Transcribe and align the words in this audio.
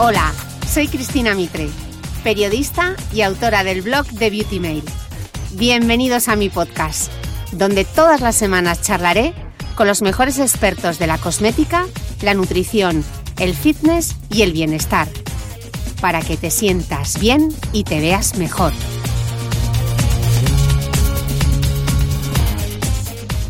Hola, 0.00 0.32
soy 0.72 0.86
Cristina 0.86 1.34
Mitre, 1.34 1.68
periodista 2.22 2.94
y 3.12 3.22
autora 3.22 3.64
del 3.64 3.82
blog 3.82 4.06
de 4.06 4.30
Beauty 4.30 4.60
Mail. 4.60 4.84
Bienvenidos 5.54 6.28
a 6.28 6.36
mi 6.36 6.50
podcast, 6.50 7.10
donde 7.50 7.84
todas 7.84 8.20
las 8.20 8.36
semanas 8.36 8.80
charlaré 8.80 9.34
con 9.74 9.88
los 9.88 10.00
mejores 10.00 10.38
expertos 10.38 11.00
de 11.00 11.08
la 11.08 11.18
cosmética, 11.18 11.84
la 12.22 12.34
nutrición, 12.34 13.04
el 13.40 13.56
fitness 13.56 14.14
y 14.30 14.42
el 14.42 14.52
bienestar, 14.52 15.08
para 16.00 16.20
que 16.20 16.36
te 16.36 16.52
sientas 16.52 17.18
bien 17.18 17.52
y 17.72 17.82
te 17.82 17.98
veas 17.98 18.38
mejor. 18.38 18.72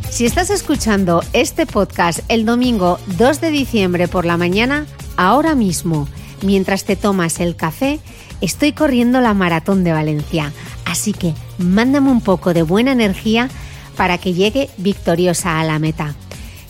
Si 0.08 0.24
estás 0.24 0.48
escuchando 0.48 1.22
este 1.34 1.66
podcast 1.66 2.20
el 2.28 2.46
domingo 2.46 2.98
2 3.18 3.42
de 3.42 3.50
diciembre 3.50 4.08
por 4.08 4.24
la 4.24 4.38
mañana, 4.38 4.86
ahora 5.18 5.54
mismo 5.54 6.08
mientras 6.42 6.84
te 6.84 6.96
tomas 6.96 7.40
el 7.40 7.56
café, 7.56 8.00
estoy 8.40 8.72
corriendo 8.72 9.20
la 9.20 9.34
maratón 9.34 9.84
de 9.84 9.92
Valencia. 9.92 10.52
Así 10.84 11.12
que 11.12 11.34
mándame 11.58 12.10
un 12.10 12.20
poco 12.20 12.54
de 12.54 12.62
buena 12.62 12.92
energía 12.92 13.48
para 13.96 14.18
que 14.18 14.32
llegue 14.32 14.70
victoriosa 14.78 15.60
a 15.60 15.64
la 15.64 15.78
meta. 15.78 16.14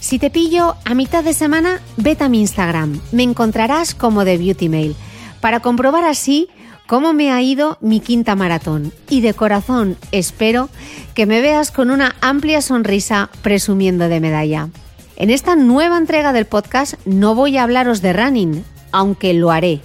Si 0.00 0.18
te 0.18 0.30
pillo 0.30 0.76
a 0.84 0.94
mitad 0.94 1.24
de 1.24 1.34
semana, 1.34 1.80
vete 1.96 2.24
a 2.24 2.28
mi 2.28 2.40
Instagram. 2.40 3.00
Me 3.12 3.22
encontrarás 3.22 3.94
como 3.94 4.24
de 4.24 4.38
Beauty 4.38 4.68
Mail 4.68 4.96
para 5.40 5.60
comprobar 5.60 6.04
así 6.04 6.48
cómo 6.86 7.12
me 7.12 7.30
ha 7.30 7.42
ido 7.42 7.78
mi 7.80 8.00
quinta 8.00 8.34
maratón. 8.34 8.92
Y 9.08 9.20
de 9.20 9.34
corazón 9.34 9.96
espero 10.10 10.70
que 11.14 11.26
me 11.26 11.40
veas 11.40 11.70
con 11.70 11.90
una 11.90 12.16
amplia 12.20 12.62
sonrisa 12.62 13.28
presumiendo 13.42 14.08
de 14.08 14.20
medalla. 14.20 14.68
En 15.16 15.30
esta 15.30 15.56
nueva 15.56 15.98
entrega 15.98 16.32
del 16.32 16.46
podcast 16.46 16.94
no 17.04 17.34
voy 17.34 17.58
a 17.58 17.64
hablaros 17.64 18.00
de 18.00 18.12
running, 18.12 18.64
aunque 18.92 19.34
lo 19.34 19.50
haré. 19.50 19.80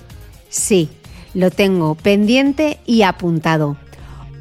Sí, 0.49 0.89
lo 1.33 1.51
tengo 1.51 1.95
pendiente 1.95 2.79
y 2.85 3.01
apuntado. 3.01 3.77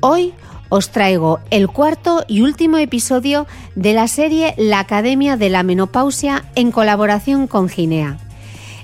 Hoy 0.00 0.34
os 0.68 0.90
traigo 0.90 1.38
el 1.50 1.68
cuarto 1.68 2.24
y 2.28 2.40
último 2.40 2.78
episodio 2.78 3.46
de 3.74 3.92
la 3.92 4.08
serie 4.08 4.54
La 4.56 4.78
Academia 4.78 5.36
de 5.36 5.50
la 5.50 5.62
Menopausia 5.62 6.44
en 6.54 6.72
colaboración 6.72 7.46
con 7.46 7.68
Ginea. 7.68 8.18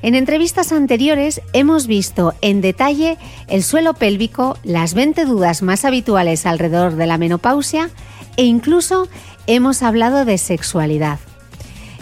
En 0.02 0.14
entrevistas 0.14 0.70
anteriores 0.70 1.40
hemos 1.52 1.86
visto 1.86 2.34
en 2.40 2.60
detalle 2.60 3.18
el 3.48 3.64
suelo 3.64 3.94
pélvico, 3.94 4.56
las 4.62 4.94
20 4.94 5.24
dudas 5.24 5.62
más 5.62 5.84
habituales 5.84 6.46
alrededor 6.46 6.94
de 6.94 7.06
la 7.06 7.18
menopausia 7.18 7.90
e 8.36 8.44
incluso 8.44 9.08
hemos 9.46 9.82
hablado 9.82 10.24
de 10.24 10.38
sexualidad. 10.38 11.18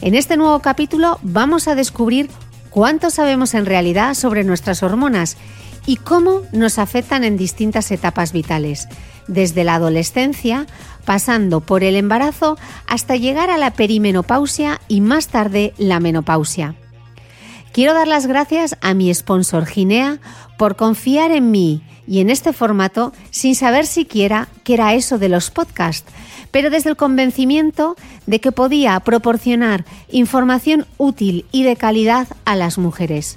En 0.03 0.15
este 0.15 0.37
nuevo 0.37 0.59
capítulo 0.61 1.19
vamos 1.23 1.69
a 1.69 1.75
descubrir 1.75 2.29
cuánto 2.77 3.09
sabemos 3.09 3.55
en 3.55 3.65
realidad 3.65 4.13
sobre 4.13 4.45
nuestras 4.45 4.83
hormonas 4.83 5.39
y 5.87 5.97
cómo 5.97 6.43
nos 6.53 6.79
afectan 6.79 7.25
en 7.25 7.39
distintas 7.39 7.91
etapas 7.91 8.33
vitales, 8.33 8.87
desde 9.29 9.65
la 9.65 9.77
adolescencia, 9.77 10.67
pasando 11.07 11.63
por 11.63 11.83
el 11.83 11.97
embarazo 11.97 12.59
hasta 12.87 13.17
llegar 13.17 13.49
a 13.49 13.57
la 13.57 13.71
perimenopausia 13.71 14.79
y 14.89 15.01
más 15.01 15.29
tarde 15.29 15.73
la 15.79 16.01
menopausia. 16.01 16.75
Quiero 17.73 17.95
dar 17.95 18.09
las 18.09 18.27
gracias 18.27 18.77
a 18.83 18.93
mi 18.93 19.13
sponsor 19.15 19.65
Ginea 19.65 20.19
por 20.59 20.77
confiar 20.77 21.31
en 21.31 21.51
mí 21.51 21.83
y 22.07 22.21
en 22.21 22.29
este 22.29 22.53
formato 22.53 23.15
sin 23.31 23.55
saber 23.55 23.87
siquiera 23.87 24.49
qué 24.65 24.75
era 24.75 24.93
eso 24.93 25.17
de 25.17 25.31
los 25.31 25.51
podcasts, 25.51 26.13
pero 26.57 26.71
desde 26.71 26.89
el 26.89 26.97
convencimiento 26.97 27.97
de 28.25 28.41
que 28.41 28.51
podía 28.51 28.99
proporcionar 29.01 29.85
información 30.11 30.87
útil 30.97 31.45
y 31.53 31.65
de 31.65 31.77
calidad 31.77 32.29
a 32.47 32.57
las 32.57 32.79
mujeres. 32.79 33.37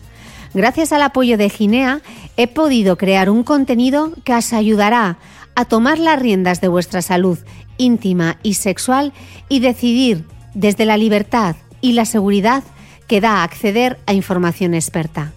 Gracias 0.53 0.93
al 0.93 1.01
apoyo 1.01 1.37
de 1.37 1.49
Ginea 1.49 1.99
he 2.37 2.47
podido 2.47 2.97
crear 2.97 3.29
un 3.29 3.43
contenido 3.43 4.13
que 4.23 4.33
os 4.33 4.53
ayudará 4.53 5.17
a 5.53 5.65
tomar 5.65 5.99
las 5.99 6.17
riendas 6.17 6.61
de 6.61 6.69
vuestra 6.69 7.01
salud 7.01 7.37
íntima 7.77 8.37
y 8.41 8.53
sexual 8.53 9.11
y 9.49 9.59
decidir 9.59 10.23
desde 10.53 10.85
la 10.85 10.95
libertad 10.95 11.57
y 11.81 11.91
la 11.91 12.05
seguridad 12.05 12.63
que 13.07 13.19
da 13.19 13.43
acceder 13.43 13.99
a 14.05 14.13
información 14.13 14.73
experta. 14.73 15.33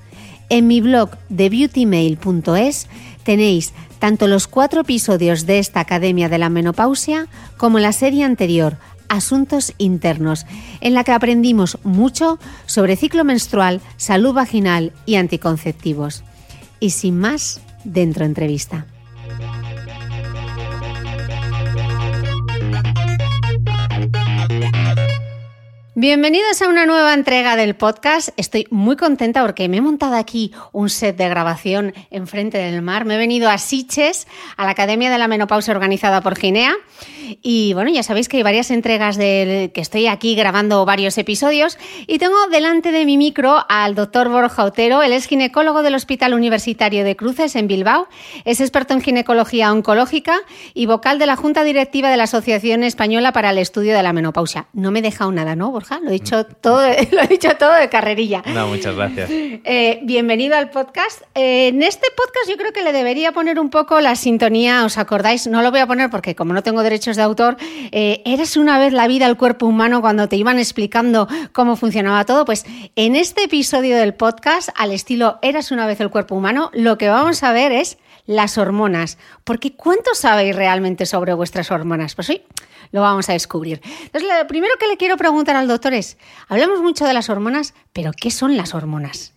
En 0.51 0.69
mi 0.69 0.81
blog 0.81 1.11
de 1.29 1.49
beautymail.es 1.49 2.87
tenéis 3.25 3.73
tanto 4.03 4.27
los 4.27 4.49
cuatro 4.49 4.81
episodios 4.81 5.47
de 5.47 5.61
esta 5.61 5.79
Academia 5.79 6.29
de 6.29 6.37
la 6.37 6.49
Menopausia 6.49 7.29
como 7.57 7.79
la 7.79 7.93
serie 7.93 8.25
anterior, 8.25 8.77
Asuntos 9.09 9.75
Internos, 9.79 10.45
en 10.81 10.95
la 10.95 11.05
que 11.05 11.13
aprendimos 11.13 11.79
mucho 11.85 12.41
sobre 12.67 12.97
ciclo 12.97 13.23
menstrual, 13.23 13.81
salud 13.99 14.35
vaginal 14.35 14.91
y 15.07 15.15
anticonceptivos. 15.15 16.25
Y 16.81 16.91
sin 16.91 17.21
más, 17.21 17.61
dentro 17.85 18.25
entrevista. 18.25 18.87
Bienvenidos 26.03 26.61
a 26.61 26.67
una 26.67 26.85
nueva 26.85 27.15
entrega 27.15 27.55
del 27.55 27.77
podcast. 27.77 28.31
Estoy 28.37 28.67
muy 28.71 28.97
contenta 28.97 29.41
porque 29.41 29.69
me 29.69 29.77
he 29.77 29.81
montado 29.81 30.17
aquí 30.17 30.51
un 30.73 30.91
set 30.91 31.17
de 31.17 31.29
grabación 31.29 31.95
enfrente 32.11 32.59
del 32.59 32.83
mar. 32.83 33.05
Me 33.05 33.15
he 33.15 33.19
venido 33.19 33.49
a 33.49 33.57
Siches, 33.57 34.27
a 34.57 34.65
la 34.65 34.73
Academia 34.73 35.13
de 35.13 35.19
la 35.19 35.29
Menopausia 35.29 35.73
organizada 35.73 36.21
por 36.21 36.37
Ginea. 36.37 36.75
Y 37.41 37.73
bueno, 37.75 37.89
ya 37.91 38.03
sabéis 38.03 38.29
que 38.29 38.39
hay 38.39 38.43
varias 38.43 38.73
entregas 38.73 39.17
de 39.17 39.71
que 39.73 39.81
estoy 39.81 40.09
aquí 40.09 40.35
grabando 40.35 40.85
varios 40.85 41.17
episodios. 41.19 41.79
Y 42.09 42.19
tengo 42.19 42.49
delante 42.51 42.91
de 42.91 43.05
mi 43.05 43.17
micro 43.17 43.65
al 43.69 43.95
doctor 43.95 44.29
Borja 44.29 44.65
Otero. 44.65 45.03
Él 45.03 45.13
es 45.13 45.27
ginecólogo 45.27 45.85
del 45.85 45.95
Hospital 45.95 46.35
Universitario 46.35 47.05
de 47.05 47.15
Cruces 47.15 47.55
en 47.55 47.69
Bilbao. 47.69 48.09
Es 48.45 48.61
experto 48.61 48.93
en 48.93 49.03
ginecología 49.03 49.71
oncológica 49.71 50.41
y 50.75 50.87
vocal 50.87 51.21
de 51.21 51.27
la 51.27 51.37
Junta 51.37 51.63
Directiva 51.63 52.11
de 52.11 52.17
la 52.17 52.25
Asociación 52.25 52.83
Española 52.83 53.33
para 53.33 53.51
el 53.51 53.59
Estudio 53.59 53.95
de 53.95 54.03
la 54.03 54.13
Menopausia. 54.13 54.67
No 54.73 54.91
me 54.91 54.99
he 54.99 55.03
dejado 55.03 55.31
nada, 55.31 55.55
¿no, 55.55 55.71
Borja? 55.71 55.92
Lo 56.01 56.09
he 56.09 56.13
dicho 56.13 56.45
todo, 56.47 56.81
lo 57.13 57.21
he 57.23 57.27
dicho 57.27 57.51
todo 57.59 57.75
de 57.75 57.89
carrerilla. 57.89 58.43
No, 58.47 58.69
muchas 58.69 58.95
gracias. 58.95 59.31
Eh, 59.65 60.01
bienvenido 60.03 60.57
al 60.57 60.71
podcast. 60.71 61.23
Eh, 61.35 61.69
en 61.69 61.83
este 61.83 62.09
podcast 62.17 62.49
yo 62.49 62.57
creo 62.57 62.73
que 62.73 62.83
le 62.83 62.93
debería 62.93 63.33
poner 63.33 63.61
un 63.61 63.71
poco 63.71 64.01
la 64.01 64.17
sintonía, 64.17 64.85
¿os 64.85 64.99
acordáis? 64.99 65.47
No 65.47 65.63
lo 65.63 65.71
voy 65.71 65.81
a 65.81 65.87
poner 65.87 66.11
porque 66.11 66.35
como 66.35 66.53
no 66.53 66.63
tengo 66.63 66.83
derechos 66.83 67.17
de 67.17 67.23
autor, 67.23 67.57
eh, 67.93 68.23
eres 68.25 68.57
una 68.57 68.79
vez 68.79 68.93
la 68.93 69.07
vida 69.07 69.27
al 69.27 69.37
cuerpo 69.37 69.67
humano 69.67 70.01
cuando 70.01 70.29
te 70.29 70.37
iban 70.37 70.59
explicando 70.59 71.29
cómo 71.53 71.77
funcionaba 71.77 72.25
todo. 72.25 72.45
Pues 72.45 72.65
en 72.97 73.15
este 73.15 73.45
episodio 73.45 73.97
del 73.97 74.15
podcast, 74.15 74.71
al 74.75 74.91
estilo 74.91 75.39
Eras 75.43 75.71
una 75.71 75.87
vez 75.87 76.01
el 76.01 76.11
cuerpo 76.11 76.35
humano, 76.35 76.71
lo 76.73 76.99
que 76.99 77.09
vamos 77.09 77.43
a 77.43 77.53
ver 77.53 77.73
es 77.73 77.99
las 78.27 78.59
hormonas. 78.59 79.19
Porque 79.45 79.75
¿cuánto 79.75 80.15
sabéis 80.15 80.57
realmente 80.57 81.07
sobre 81.07 81.35
vuestras 81.35 81.71
hormonas? 81.71 82.15
Pues 82.15 82.31
hoy 82.31 82.43
lo 82.93 83.01
vamos 83.01 83.29
a 83.29 83.33
descubrir. 83.33 83.81
Entonces, 84.05 84.29
lo 84.29 84.47
primero 84.47 84.75
que 84.79 84.87
le 84.87 84.97
quiero 84.97 85.17
preguntar 85.17 85.57
al 85.57 85.67
doctor 85.67 85.95
es, 85.95 86.19
hablamos 86.49 86.81
mucho 86.81 87.05
de 87.05 87.15
las 87.15 87.29
hormonas, 87.29 87.75
pero 87.93 88.13
¿qué 88.13 88.31
son 88.31 88.57
las 88.57 88.75
hormonas? 88.75 89.35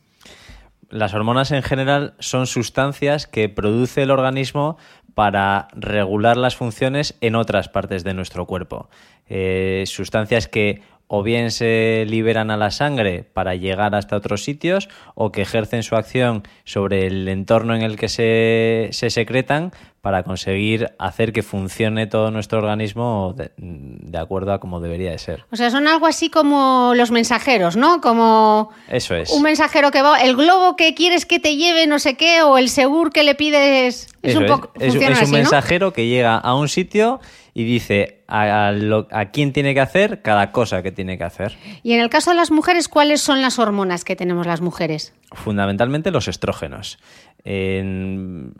Las 0.89 1.13
hormonas 1.13 1.51
en 1.51 1.63
general 1.63 2.13
son 2.19 2.45
sustancias 2.45 3.25
que 3.25 3.49
produce 3.49 4.03
el 4.03 4.11
organismo 4.11 4.77
para 5.15 5.69
regular 5.73 6.37
las 6.37 6.55
funciones 6.55 7.15
en 7.21 7.35
otras 7.35 7.69
partes 7.69 8.03
de 8.03 8.13
nuestro 8.13 8.45
cuerpo. 8.45 8.89
Eh, 9.27 9.83
sustancias 9.87 10.47
que 10.47 10.83
o 11.07 11.23
bien 11.23 11.51
se 11.51 12.05
liberan 12.07 12.49
a 12.49 12.57
la 12.57 12.71
sangre 12.71 13.23
para 13.23 13.55
llegar 13.55 13.93
hasta 13.95 14.15
otros 14.15 14.43
sitios 14.43 14.89
o 15.13 15.31
que 15.31 15.43
ejercen 15.43 15.83
su 15.83 15.95
acción 15.95 16.43
sobre 16.63 17.05
el 17.07 17.27
entorno 17.27 17.75
en 17.75 17.83
el 17.83 17.95
que 17.95 18.09
se, 18.09 18.89
secretan 18.91 19.71
para 20.05 20.21
conseguir 20.21 20.91
hacer 20.99 21.33
que 21.33 21.41
funcione 21.41 22.05
todo 22.05 22.29
nuestro 22.29 22.59
organismo 22.59 23.33
de, 23.35 24.17
acuerdo 24.19 24.53
a 24.53 24.59
como 24.59 24.79
debería 24.79 25.09
de 25.09 25.17
ser. 25.17 25.45
O 25.51 25.55
sea, 25.55 25.71
son 25.71 25.87
algo 25.87 26.05
así 26.05 26.29
como 26.29 26.93
los 26.95 27.09
mensajeros, 27.09 27.75
¿no? 27.75 28.01
Como 28.01 28.69
Eso 28.87 29.15
es. 29.15 29.31
un 29.31 29.41
mensajero 29.41 29.89
que 29.89 30.03
va, 30.03 30.19
el 30.19 30.35
globo 30.35 30.75
que 30.75 30.93
quieres 30.93 31.25
que 31.25 31.39
te 31.39 31.55
lleve 31.55 31.87
no 31.87 31.97
sé 31.97 32.17
qué 32.17 32.43
o 32.43 32.59
el 32.59 32.69
segur 32.69 33.11
que 33.11 33.23
le 33.23 33.33
pides. 33.33 34.07
Es 34.21 34.35
un 34.35 34.45
poco 34.45 34.71
es, 34.79 34.93
un 34.93 35.31
mensajero 35.31 35.91
que 35.91 36.05
llega 36.05 36.37
a 36.37 36.53
un 36.53 36.69
sitio 36.69 37.19
y 37.55 37.63
dice 37.63 38.21
a, 38.27 38.73
a, 39.11 39.25
quién 39.31 39.53
tiene 39.53 39.73
que 39.73 39.79
hacer 39.79 40.21
cada 40.21 40.51
cosa 40.51 40.83
que 40.83 40.91
tiene 40.91 41.17
que 41.17 41.23
hacer. 41.23 41.57
Y 41.81 41.93
en 41.93 42.01
el 42.01 42.11
caso 42.11 42.29
de 42.29 42.35
las 42.35 42.51
mujeres, 42.51 42.89
¿cuáles 42.89 43.21
son 43.21 43.41
las 43.41 43.57
hormonas 43.57 44.03
que 44.03 44.15
tenemos 44.15 44.45
las 44.45 44.61
mujeres? 44.61 45.13
Fundamentalmente 45.31 46.11
los 46.11 46.27
estrógenos. 46.27 46.99
En, 47.45 48.53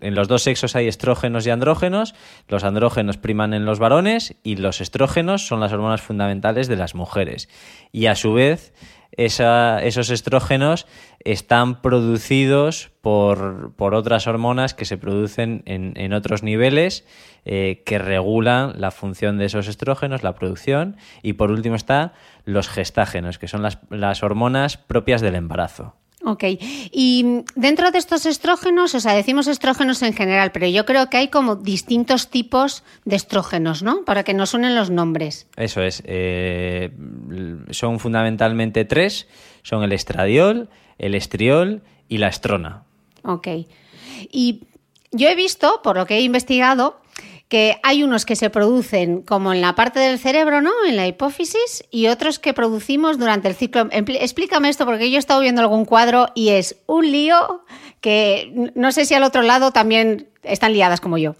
los 0.00 0.28
dos 0.28 0.42
sexos 0.42 0.76
hay 0.76 0.86
estrógenos 0.86 1.46
y 1.46 1.50
andrógenos. 1.50 2.14
Los 2.48 2.62
andrógenos 2.62 3.16
priman 3.16 3.52
en 3.54 3.64
los 3.64 3.80
varones 3.80 4.36
y 4.44 4.56
los 4.56 4.80
estrógenos 4.80 5.46
son 5.46 5.60
las 5.60 5.72
hormonas 5.72 6.00
fundamentales 6.00 6.68
de 6.68 6.76
las 6.76 6.94
mujeres. 6.94 7.48
Y 7.90 8.06
a 8.06 8.14
su 8.14 8.32
vez, 8.32 8.72
esos 9.10 10.10
estrógenos 10.10 10.86
están 11.24 11.82
producidos 11.82 12.92
por, 13.00 13.72
otras 13.76 14.28
hormonas 14.28 14.74
que 14.74 14.84
se 14.84 14.96
producen 14.96 15.64
en, 15.66 16.12
otros 16.12 16.44
niveles 16.44 17.04
eh, 17.44 17.82
que 17.84 17.98
regulan 17.98 18.80
la 18.80 18.92
función 18.92 19.38
de 19.38 19.46
esos 19.46 19.66
estrógenos, 19.66 20.22
la 20.22 20.36
producción. 20.36 20.96
Y 21.22 21.32
por 21.32 21.50
último 21.50 21.74
está 21.74 22.12
los 22.44 22.68
gestágenos, 22.68 23.40
que 23.40 23.48
son 23.48 23.66
las 23.90 24.22
hormonas 24.22 24.76
propias 24.76 25.20
del 25.20 25.34
embarazo. 25.34 25.99
Ok, 26.22 26.44
y 26.92 27.44
dentro 27.54 27.90
de 27.90 27.98
estos 27.98 28.26
estrógenos, 28.26 28.94
o 28.94 29.00
sea, 29.00 29.14
decimos 29.14 29.46
estrógenos 29.46 30.02
en 30.02 30.12
general, 30.12 30.52
pero 30.52 30.66
yo 30.66 30.84
creo 30.84 31.08
que 31.08 31.16
hay 31.16 31.28
como 31.28 31.56
distintos 31.56 32.28
tipos 32.28 32.84
de 33.06 33.16
estrógenos, 33.16 33.82
¿no? 33.82 34.04
Para 34.04 34.22
que 34.22 34.34
nos 34.34 34.50
suenen 34.50 34.74
los 34.74 34.90
nombres. 34.90 35.46
Eso 35.56 35.82
es, 35.82 36.02
eh, 36.04 36.92
son 37.70 37.98
fundamentalmente 38.00 38.84
tres, 38.84 39.28
son 39.62 39.82
el 39.82 39.92
estradiol, 39.92 40.68
el 40.98 41.14
estriol 41.14 41.82
y 42.08 42.18
la 42.18 42.28
estrona. 42.28 42.82
Ok, 43.22 43.48
y 44.30 44.64
yo 45.12 45.28
he 45.28 45.34
visto, 45.34 45.80
por 45.82 45.96
lo 45.96 46.04
que 46.04 46.18
he 46.18 46.20
investigado, 46.20 47.00
que 47.50 47.80
hay 47.82 48.04
unos 48.04 48.24
que 48.24 48.36
se 48.36 48.48
producen 48.48 49.22
como 49.22 49.52
en 49.52 49.60
la 49.60 49.74
parte 49.74 49.98
del 49.98 50.20
cerebro, 50.20 50.62
¿no? 50.62 50.70
En 50.86 50.94
la 50.94 51.08
hipófisis, 51.08 51.84
y 51.90 52.06
otros 52.06 52.38
que 52.38 52.54
producimos 52.54 53.18
durante 53.18 53.48
el 53.48 53.56
ciclo. 53.56 53.88
Explícame 53.90 54.68
esto 54.68 54.86
porque 54.86 55.10
yo 55.10 55.16
he 55.16 55.18
estado 55.18 55.40
viendo 55.40 55.60
algún 55.60 55.84
cuadro 55.84 56.28
y 56.36 56.50
es 56.50 56.76
un 56.86 57.10
lío 57.10 57.64
que 58.00 58.70
no 58.76 58.92
sé 58.92 59.04
si 59.04 59.14
al 59.14 59.24
otro 59.24 59.42
lado 59.42 59.72
también 59.72 60.28
están 60.44 60.72
liadas 60.72 61.00
como 61.00 61.18
yo. 61.18 61.34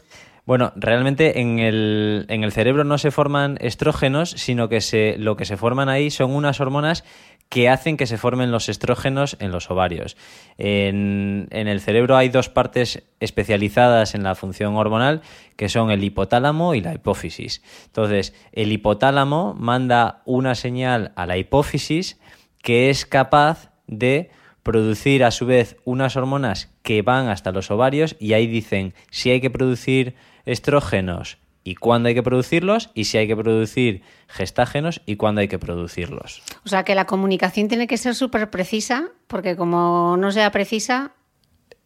Bueno, 0.50 0.72
realmente 0.74 1.42
en 1.42 1.60
el, 1.60 2.26
en 2.28 2.42
el, 2.42 2.50
cerebro 2.50 2.82
no 2.82 2.98
se 2.98 3.12
forman 3.12 3.56
estrógenos, 3.60 4.30
sino 4.30 4.68
que 4.68 4.80
se, 4.80 5.16
lo 5.16 5.36
que 5.36 5.44
se 5.44 5.56
forman 5.56 5.88
ahí 5.88 6.10
son 6.10 6.34
unas 6.34 6.60
hormonas 6.60 7.04
que 7.48 7.68
hacen 7.68 7.96
que 7.96 8.08
se 8.08 8.18
formen 8.18 8.50
los 8.50 8.68
estrógenos 8.68 9.36
en 9.38 9.52
los 9.52 9.70
ovarios. 9.70 10.16
En, 10.58 11.46
el 11.52 11.80
cerebro 11.80 12.16
hay 12.16 12.30
dos 12.30 12.48
partes 12.48 13.04
especializadas 13.20 14.16
en 14.16 14.24
la 14.24 14.34
función 14.34 14.74
hormonal, 14.74 15.22
que 15.54 15.68
son 15.68 15.92
el 15.92 16.02
hipotálamo 16.02 16.74
y 16.74 16.80
la 16.80 16.94
hipófisis. 16.94 17.62
Entonces, 17.86 18.34
el 18.50 18.72
hipotálamo 18.72 19.54
manda 19.54 20.20
una 20.24 20.56
señal 20.56 21.12
a 21.14 21.26
la 21.26 21.36
hipófisis 21.36 22.18
que 22.60 22.90
es 22.90 23.06
capaz 23.06 23.70
de 23.86 24.32
producir 24.64 25.22
a 25.22 25.30
su 25.30 25.46
vez 25.46 25.76
unas 25.84 26.16
hormonas 26.16 26.74
que 26.82 27.02
van 27.02 27.28
hasta 27.28 27.52
los 27.52 27.70
ovarios 27.70 28.16
y 28.18 28.32
ahí 28.32 28.48
dicen 28.48 28.94
si 29.10 29.30
hay 29.30 29.40
que 29.40 29.48
producir 29.50 30.16
estrógenos 30.44 31.38
y 31.62 31.74
cuándo 31.74 32.08
hay 32.08 32.14
que 32.14 32.22
producirlos 32.22 32.90
y 32.94 33.04
si 33.04 33.18
hay 33.18 33.26
que 33.26 33.36
producir 33.36 34.02
gestágenos 34.28 35.02
y 35.06 35.16
cuándo 35.16 35.40
hay 35.40 35.48
que 35.48 35.58
producirlos. 35.58 36.42
O 36.64 36.68
sea 36.68 36.84
que 36.84 36.94
la 36.94 37.06
comunicación 37.06 37.68
tiene 37.68 37.86
que 37.86 37.96
ser 37.96 38.14
súper 38.14 38.50
precisa 38.50 39.08
porque 39.26 39.56
como 39.56 40.16
no 40.16 40.32
sea 40.32 40.50
precisa... 40.50 41.12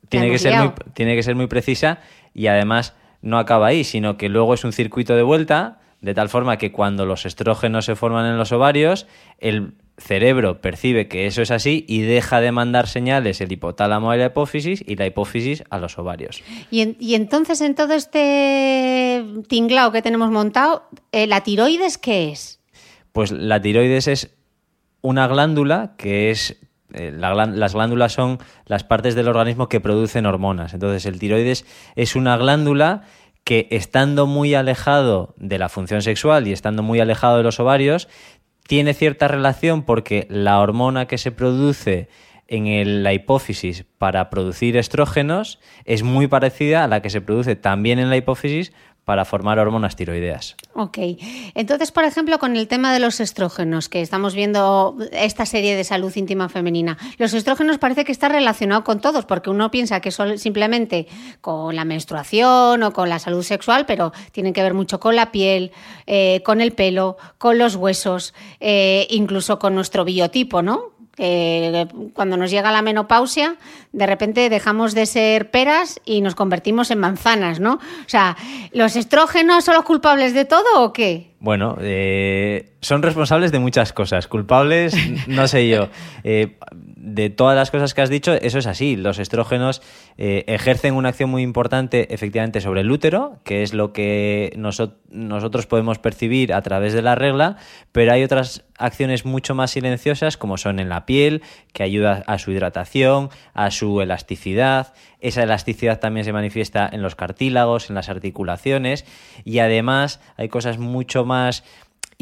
Tiene 0.09 0.31
que, 0.31 0.39
ser 0.39 0.56
muy, 0.56 0.73
tiene 0.93 1.17
que 1.17 1.23
ser 1.23 1.35
muy 1.35 1.47
precisa 1.47 1.99
y 2.35 2.47
además 2.47 2.95
no 3.23 3.39
acaba 3.39 3.67
ahí, 3.67 3.85
sino 3.85 4.17
que 4.17 4.29
luego 4.29 4.55
es 4.55 4.62
un 4.62 4.73
circuito 4.73 5.17
de 5.17 5.23
vuelta 5.23 5.81
de 6.05 6.12
tal 6.12 6.29
forma 6.29 6.59
que 6.59 6.71
cuando 6.71 7.06
los 7.06 7.25
estrógenos 7.25 7.87
se 7.87 7.97
forman 7.97 8.27
en 8.27 8.37
los 8.37 8.53
ovarios, 8.53 9.06
el 9.39 9.73
cerebro 9.96 10.61
percibe 10.61 11.08
que 11.08 11.26
eso 11.26 11.43
es 11.43 11.50
así 11.50 11.85
y 11.88 12.02
deja 12.02 12.41
de 12.41 12.52
mandar 12.52 12.88
señales 12.88 13.41
el 13.41 13.52
hipotálamo 13.52 14.11
a 14.11 14.17
la 14.17 14.26
hipófisis 14.26 14.82
y 14.87 14.96
la 14.96 15.06
hipófisis 15.06 15.62
a 15.70 15.79
los 15.79 15.99
ovarios. 15.99 16.43
Y, 16.70 17.14
entonces 17.14 17.61
en 17.61 17.75
todo 17.75 17.94
este 17.94 19.25
tinglao 19.49 19.93
que 19.93 20.02
tenemos 20.02 20.31
montado, 20.31 20.85
eh, 21.12 21.26
¿la 21.26 21.43
tiroides 21.43 21.99
qué 21.99 22.31
es? 22.31 22.61
Pues 23.12 23.31
la 23.31 23.61
tiroides 23.61 24.08
es 24.08 24.35
una 25.00 25.29
glándula 25.29 25.94
que 25.96 26.31
es 26.31 26.58
eh, 26.93 27.13
las 27.13 27.74
glándulas 27.74 28.13
son 28.13 28.39
las 28.67 28.84
partes 28.84 29.15
del 29.15 29.29
organismo 29.29 29.69
que 29.69 29.81
producen 29.81 30.27
hormonas. 30.27 30.74
Entonces, 30.74 31.06
el 31.06 31.19
tiroides 31.19 31.67
es 31.96 32.15
una 32.15 32.36
glándula 32.36 33.03
que 33.43 33.69
estando 33.70 34.27
muy 34.27 34.55
alejado 34.55 35.34
de 35.36 35.58
la 35.58 35.69
función 35.69 36.03
sexual 36.03 36.48
y 36.48 36.53
estando 36.53 36.82
muy 36.82 37.01
alejado 37.01 37.36
de 37.36 37.43
los 37.43 37.60
ovarios, 37.60 38.08
tiene 38.67 38.94
cierta 38.94 39.29
relación 39.29 39.83
porque 39.83 40.27
la 40.31 40.61
hormona 40.61 41.06
que 41.06 41.19
se 41.19 41.33
produce 41.33 42.09
en 42.47 43.03
la 43.03 43.13
hipófisis 43.13 43.85
para 43.99 44.31
producir 44.31 44.77
estrógenos 44.77 45.61
es 45.85 46.03
muy 46.03 46.27
parecida 46.27 46.85
a 46.85 46.89
la 46.89 47.01
que 47.01 47.11
se 47.11 47.21
produce 47.21 47.56
también 47.56 47.99
en 47.99 48.11
la 48.11 48.17
hipófisis 48.17 48.73
para 49.05 49.25
formar 49.25 49.58
hormonas 49.58 49.96
tiroideas. 49.96 50.56
Ok. 50.73 50.99
Entonces, 51.55 51.93
por 51.93 52.05
ejemplo, 52.05 52.39
con 52.39 52.56
el 52.56 52.69
tema 52.69 52.93
de 52.93 53.01
los 53.01 53.20
estrógenos, 53.20 53.89
que 53.89 54.01
estamos 54.01 54.34
viendo 54.34 54.96
esta 55.13 55.46
serie 55.46 55.77
de 55.77 55.84
salud 55.84 56.13
íntima 56.17 56.49
femenina, 56.49 56.96
los 57.19 57.34
estrógenos 57.34 57.79
parece 57.79 58.05
que 58.05 58.13
está 58.13 58.29
relacionado 58.29 58.82
con 58.82 59.01
todos, 59.01 59.27
porque 59.27 59.51
uno 59.51 59.70
piensa 59.70 60.01
que 60.01 60.11
son 60.11 60.39
simplemente 60.39 61.06
con 61.41 61.77
la 61.77 61.84
menstruación 61.84 62.82
o 62.82 62.93
con 62.93 63.08
la 63.08 63.19
salud 63.19 63.43
sexual, 63.43 63.84
pero 63.87 64.13
tienen 64.32 64.53
que 64.53 64.63
ver 64.63 64.75
mucho 64.75 65.01
con 65.01 65.17
la 65.17 65.31
piel, 65.32 65.73
eh, 66.06 66.41
con 66.44 66.61
el 66.61 66.73
pelo, 66.73 67.17
con 67.37 67.58
los 67.58 67.77
huesos, 67.77 68.34
eh, 68.61 69.06
incluso 69.11 69.58
con 69.58 69.75
nuestro 69.75 70.05
biotipo, 70.05 70.63
¿no? 70.63 70.94
Que 71.17 71.87
cuando 72.13 72.37
nos 72.37 72.51
llega 72.51 72.73
la 72.73 72.83
menopausia, 72.83 73.56
de 73.93 74.06
repente 74.06 74.49
dejamos 74.51 74.94
de 74.94 75.06
ser 75.06 75.51
peras 75.51 76.01
y 76.05 76.21
nos 76.21 76.35
convertimos 76.35 76.91
en 76.91 76.99
manzanas, 76.99 77.61
¿no? 77.61 77.75
O 77.75 78.09
sea, 78.09 78.37
¿los 78.73 78.97
estrógenos 78.97 79.65
son 79.65 79.75
los 79.75 79.85
culpables 79.85 80.35
de 80.35 80.44
todo 80.44 80.83
o 80.83 80.93
qué? 80.93 81.33
Bueno, 81.41 81.77
eh, 81.81 82.73
son 82.81 83.03
responsables 83.03 83.53
de 83.53 83.59
muchas 83.59 83.93
cosas. 83.93 84.27
Culpables, 84.29 84.97
no 85.27 85.47
sé 85.49 85.69
yo. 85.69 85.89
Eh, 86.27 86.56
de 87.05 87.29
todas 87.29 87.55
las 87.55 87.70
cosas 87.70 87.93
que 87.93 88.01
has 88.01 88.08
dicho, 88.08 88.32
eso 88.32 88.58
es 88.58 88.67
así. 88.67 88.96
Los 88.96 89.19
estrógenos 89.19 89.82
eh, 90.17 90.44
ejercen 90.46 90.94
una 90.94 91.11
acción 91.11 91.29
muy 91.29 91.43
importante 91.43 92.15
efectivamente 92.15 92.63
sobre 92.63 92.81
el 92.81 92.91
útero, 92.91 93.41
que 93.44 93.63
es 93.63 93.75
lo 93.75 93.93
que 93.93 94.55
nosotros 94.56 95.67
podemos 95.67 95.99
percibir 95.99 96.55
a 96.55 96.63
través 96.63 96.94
de 96.94 97.03
la 97.03 97.15
regla, 97.15 97.58
pero 97.93 98.13
hay 98.13 98.25
otras 98.25 98.65
acciones 98.79 99.27
mucho 99.27 99.55
más 99.55 99.73
silenciosas 99.73 100.39
como 100.39 100.56
son 100.56 100.81
en 100.81 100.89
la 100.89 101.05
piel, 101.05 101.43
que 101.75 101.82
ayuda 101.82 102.25
a 102.27 102.39
su 102.39 102.51
hidratación, 102.53 103.29
a 103.53 103.70
su 103.70 104.01
elasticidad. 104.01 104.94
Esa 105.20 105.43
elasticidad 105.43 106.01
también 106.01 106.25
se 106.25 106.32
manifiesta 106.32 106.89
en 106.91 107.03
los 107.03 107.17
cartílagos, 107.17 107.91
en 107.91 107.96
las 107.96 108.08
articulaciones 108.08 109.05
y 109.44 109.58
además 109.58 110.20
hay 110.37 110.49
cosas 110.49 110.79
mucho 110.79 111.27
más 111.27 111.65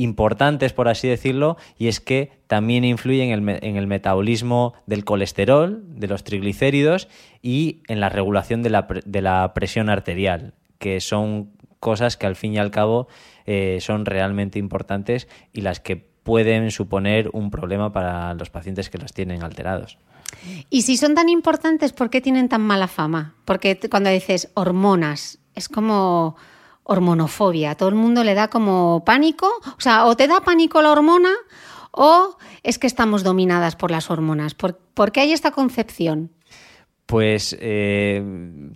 importantes, 0.03 0.73
por 0.73 0.89
así 0.89 1.09
decirlo, 1.09 1.57
y 1.79 1.89
es 1.89 2.01
que 2.01 2.33
también 2.47 2.85
influyen 2.85 3.31
en 3.31 3.49
el, 3.49 3.59
en 3.63 3.77
el, 3.77 3.87
metabolismo 3.87 4.75
del 4.87 5.05
colesterol, 5.05 5.83
de 5.87 6.09
los 6.09 6.25
triglicéridos 6.25 7.09
y 7.41 7.83
en 7.89 8.01
la 8.01 8.09
regulación 8.09 8.63
de 8.63 8.71
la, 8.71 8.87
de 9.05 9.23
la 9.23 9.53
presión 9.55 9.89
arterial, 9.89 10.55
que 10.79 11.01
son 11.01 11.51
cosas 11.81 12.17
que 12.17 12.27
al 12.27 12.37
fin 12.37 12.55
y 12.55 12.59
al 12.59 12.71
cabo 12.71 13.09
eh, 13.47 13.79
son 13.81 14.07
realmente 14.07 14.59
importantes 14.59 15.29
y 15.53 15.63
las 15.63 15.81
que 15.81 15.97
pueden 15.97 16.71
suponer 16.71 17.31
un 17.33 17.51
problema 17.51 17.93
para 17.93 18.35
los 18.35 18.51
pacientes 18.51 18.89
que 18.89 18.99
los 18.99 19.13
tienen 19.13 19.43
alterados. 19.43 19.99
Y 20.71 20.83
si 20.83 20.97
son 20.97 21.15
tan 21.15 21.29
importantes, 21.29 21.93
¿por 21.93 22.11
qué 22.11 22.21
tienen 22.21 22.49
tan 22.49 22.63
mala 22.63 22.89
fama? 22.89 23.35
Porque 23.45 23.79
cuando 23.91 24.11
dices 24.11 24.51
hormonas, 24.55 25.39
es 25.55 25.69
como 25.69 26.37
hormonofobia. 26.85 27.75
Todo 27.75 27.89
el 27.89 27.95
mundo 27.95 28.25
le 28.25 28.35
da 28.35 28.49
como 28.49 29.03
pánico. 29.05 29.49
O 29.77 29.81
sea, 29.81 30.07
o 30.07 30.17
te 30.17 30.27
da 30.29 30.41
pánico 30.41 30.83
la 30.83 30.93
hormona 30.93 31.31
o 31.93 32.37
es 32.62 32.79
que 32.79 32.87
estamos 32.87 33.23
dominadas 33.23 33.77
por 33.77 33.91
las 33.91 34.11
hormonas. 34.11 34.55
¿Por, 34.55 35.12
qué 35.12 35.21
hay 35.21 35.33
esta 35.33 35.53
concepción? 35.53 36.31
Pues 37.07 37.57
eh, 37.61 38.25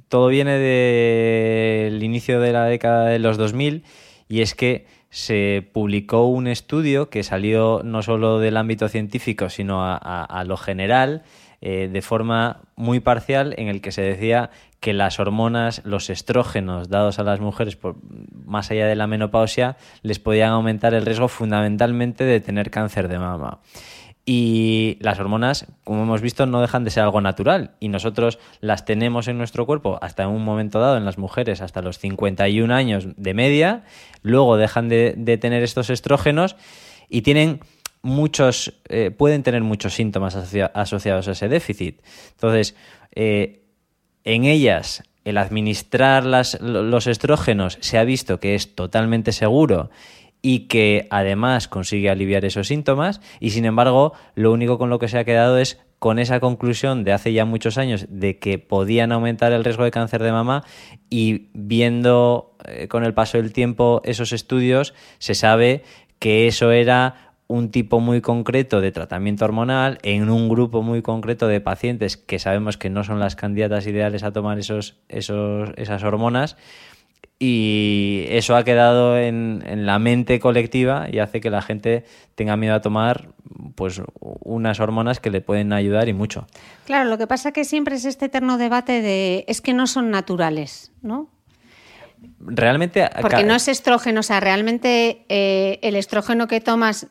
todo 0.09 0.29
viene 0.29 0.59
del 0.59 2.03
inicio 2.03 2.41
de 2.41 2.53
la 2.53 2.65
década 2.65 3.07
de 3.07 3.19
los 3.19 3.39
2000 3.39 3.85
y 4.29 4.43
es 4.43 4.55
que 4.55 4.87
se 5.09 5.67
publicó 5.73 6.27
un 6.27 6.47
estudio 6.47 7.09
que 7.09 7.23
salió 7.23 7.81
no 7.83 8.03
solo 8.03 8.39
del 8.39 8.59
ámbito 8.59 8.89
científico, 8.89 9.49
sino 9.49 9.83
a, 9.83 10.45
lo 10.47 10.59
general, 10.59 11.23
eh, 11.63 11.89
de 11.91 12.03
forma 12.03 12.61
muy 12.75 13.01
parcial, 13.01 13.55
en 13.57 13.69
el 13.69 13.81
que 13.81 13.93
se 13.93 14.03
decía 14.03 14.51
que 14.87 14.93
las 14.93 15.19
hormonas, 15.19 15.83
los 15.85 16.11
estrógenos 16.11 16.89
dados 16.89 17.19
a 17.19 17.25
las 17.25 17.41
mujeres 17.41 17.77
más 18.45 18.71
allá 18.71 18.87
de 18.87 18.95
la 18.95 19.09
menopausia, 19.09 19.77
les 20.03 20.21
podían 20.21 20.51
aumentar 20.51 20.95
el 20.95 21.05
riesgo 21.05 21.27
fundamentalmente 21.27 22.23
de 22.23 22.39
tener 22.39 22.71
cáncer 22.71 23.09
de 23.09 23.19
mama. 23.19 23.59
Y 24.25 24.97
las 25.01 25.19
hormonas, 25.19 25.67
como 25.83 26.05
hemos 26.05 26.21
visto, 26.21 26.47
no 26.47 26.61
dejan 26.61 26.85
de 26.85 26.91
ser 26.91 27.03
algo 27.03 27.21
natural 27.21 27.73
y 27.81 27.89
nosotros 27.89 28.39
las 28.61 28.85
tenemos 28.85 29.27
en 29.27 29.39
nuestro 29.39 29.67
cuerpo 29.67 29.99
hasta 30.03 30.29
un 30.29 30.45
momento 30.45 30.79
dado 30.79 30.97
en 30.97 31.05
las 31.05 31.19
mujeres, 31.19 31.63
hasta 31.63 31.83
los 31.83 31.99
51 31.99 32.73
años 32.73 33.09
de 33.17 33.35
media, 33.35 33.83
luego 34.23 34.57
dejan 34.57 34.89
de, 34.89 35.39
tener 35.41 35.65
estos 35.65 35.91
estrógenos 35.91 36.55
y 37.09 37.23
tienen 37.23 37.59
muchos, 38.03 38.73
eh, 38.89 39.11
pueden 39.11 39.43
tener 39.43 39.63
muchos 39.65 39.95
síntomas 39.95 40.37
asociados 40.37 41.27
a 41.27 41.33
ese 41.33 41.49
déficit. 41.49 42.03
Entonces, 42.35 42.77
eh, 43.17 43.66
en 44.27 44.45
ellas 44.45 45.03
el 45.25 45.39
administrar 45.39 46.25
los 46.61 47.07
estrógenos 47.07 47.79
se 47.81 47.97
ha 47.97 48.05
visto 48.05 48.39
que 48.39 48.55
es 48.55 48.75
totalmente 48.75 49.33
seguro 49.33 49.89
y 50.43 50.67
que 50.69 51.07
además 51.11 51.67
consigue 51.69 52.11
aliviar 52.11 52.45
esos 52.45 52.69
síntomas 52.69 53.21
y 53.41 53.51
sin 53.51 53.65
embargo 53.65 54.13
lo 54.35 54.53
único 54.53 54.79
con 54.79 54.91
lo 54.91 54.99
que 54.99 55.09
se 55.09 55.19
ha 55.19 55.25
quedado 55.25 55.59
es 55.59 55.81
con 55.99 56.19
esa 56.19 56.41
conclusión 56.41 57.05
de 57.05 57.13
hace 57.13 57.33
ya 57.33 57.45
muchos 57.45 57.79
años 57.79 58.07
de 58.09 58.39
que 58.39 58.59
podían 58.59 59.13
aumentar 59.13 59.53
el 59.53 59.65
riesgo 59.65 59.85
de 59.85 59.91
cáncer 59.91 60.23
de 60.23 60.33
mama 60.33 60.65
y 61.09 61.49
viendo 61.55 62.57
eh, 62.67 62.89
con 62.89 63.05
el 63.05 63.15
paso 63.15 63.39
del 63.39 63.53
tiempo 63.53 64.03
esos 64.05 64.33
estudios 64.33 64.93
se 65.19 65.35
sabe 65.35 65.83
que 66.19 66.47
eso 66.47 66.73
era 66.73 67.26
un 67.49 67.71
tipo 67.71 68.01
muy 68.01 68.21
concreto 68.21 68.81
de 68.81 68.93
tratamiento 68.93 69.45
hormonal 69.45 69.99
en 70.03 70.31
un 70.31 70.49
grupo 70.49 70.83
muy 70.83 71.03
concreto 71.03 71.47
de 71.47 71.61
pacientes 71.61 72.17
que 72.17 72.39
sabemos 72.39 72.77
que 72.77 72.91
no 72.91 73.05
son 73.05 73.21
las 73.21 73.37
candidatas 73.37 73.87
ideales 73.87 74.25
a 74.25 74.33
tomar 74.33 74.59
esos, 74.59 74.97
esos, 75.09 75.71
esas 75.77 76.03
hormonas 76.03 76.57
y 77.39 78.25
eso 78.31 78.57
ha 78.57 78.65
quedado 78.65 79.19
en, 79.19 79.63
la 79.85 79.99
mente 79.99 80.41
colectiva 80.41 81.07
y 81.11 81.19
hace 81.19 81.41
que 81.41 81.51
la 81.51 81.61
gente 81.61 82.05
tenga 82.35 82.57
miedo 82.57 82.75
a 82.75 82.81
tomar 82.81 83.29
pues 83.75 84.01
unas 84.21 84.81
hormonas 84.81 85.21
que 85.21 85.31
le 85.31 85.43
pueden 85.43 85.73
ayudar 85.73 86.09
y 86.09 86.15
mucho. 86.15 86.47
Claro, 86.87 87.11
lo 87.11 87.19
que 87.19 87.27
pasa 87.27 87.53
que 87.53 87.65
siempre 87.65 87.97
es 87.97 88.07
este 88.07 88.27
eterno 88.27 88.57
debate 88.57 89.03
de 89.03 89.45
es 89.49 89.61
que 89.61 89.75
no 89.75 89.87
son 89.87 90.11
naturales, 90.11 90.93
¿no? 91.03 91.29
Realmente... 92.41 93.09
Porque 93.21 93.45
no 93.45 93.55
es 93.55 93.69
estrógeno, 93.69 94.21
o 94.21 94.23
sea, 94.23 94.41
realmente 94.41 95.27
eh, 95.29 95.79
el 95.83 95.97
estrógeno 95.97 96.49
que 96.49 96.63
tomas 96.63 97.09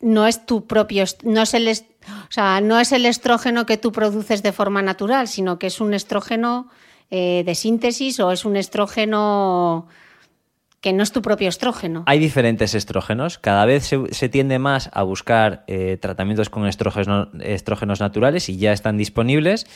no 0.00 0.26
es 0.26 0.46
tu 0.46 0.66
propio, 0.66 1.04
no 1.22 1.42
es 1.42 1.54
el, 1.54 1.68
o 1.68 2.32
sea, 2.32 2.60
no 2.60 2.80
es 2.80 2.92
el 2.92 3.06
estrógeno 3.06 3.66
que 3.66 3.76
tú 3.76 3.92
produces 3.92 4.42
de 4.42 4.52
forma 4.52 4.82
natural, 4.82 5.28
sino 5.28 5.58
que 5.58 5.66
es 5.66 5.80
un 5.80 5.94
estrógeno 5.94 6.68
eh, 7.10 7.42
de 7.44 7.54
síntesis 7.54 8.20
o 8.20 8.32
es 8.32 8.44
un 8.44 8.56
estrógeno 8.56 9.88
que 10.80 10.94
no 10.94 11.02
es 11.02 11.12
tu 11.12 11.20
propio 11.20 11.50
estrógeno. 11.50 12.04
Hay 12.06 12.18
diferentes 12.18 12.74
estrógenos. 12.74 13.38
Cada 13.38 13.66
vez 13.66 13.90
se, 14.10 14.28
tiende 14.30 14.58
más 14.58 14.88
a 14.94 15.02
buscar 15.02 15.64
eh, 15.66 15.98
tratamientos 16.00 16.48
con 16.48 16.66
estrógenos, 16.66 18.00
naturales 18.00 18.48
y 18.48 18.56
ya 18.56 18.72
están 18.72 18.96
disponibles 18.96 19.66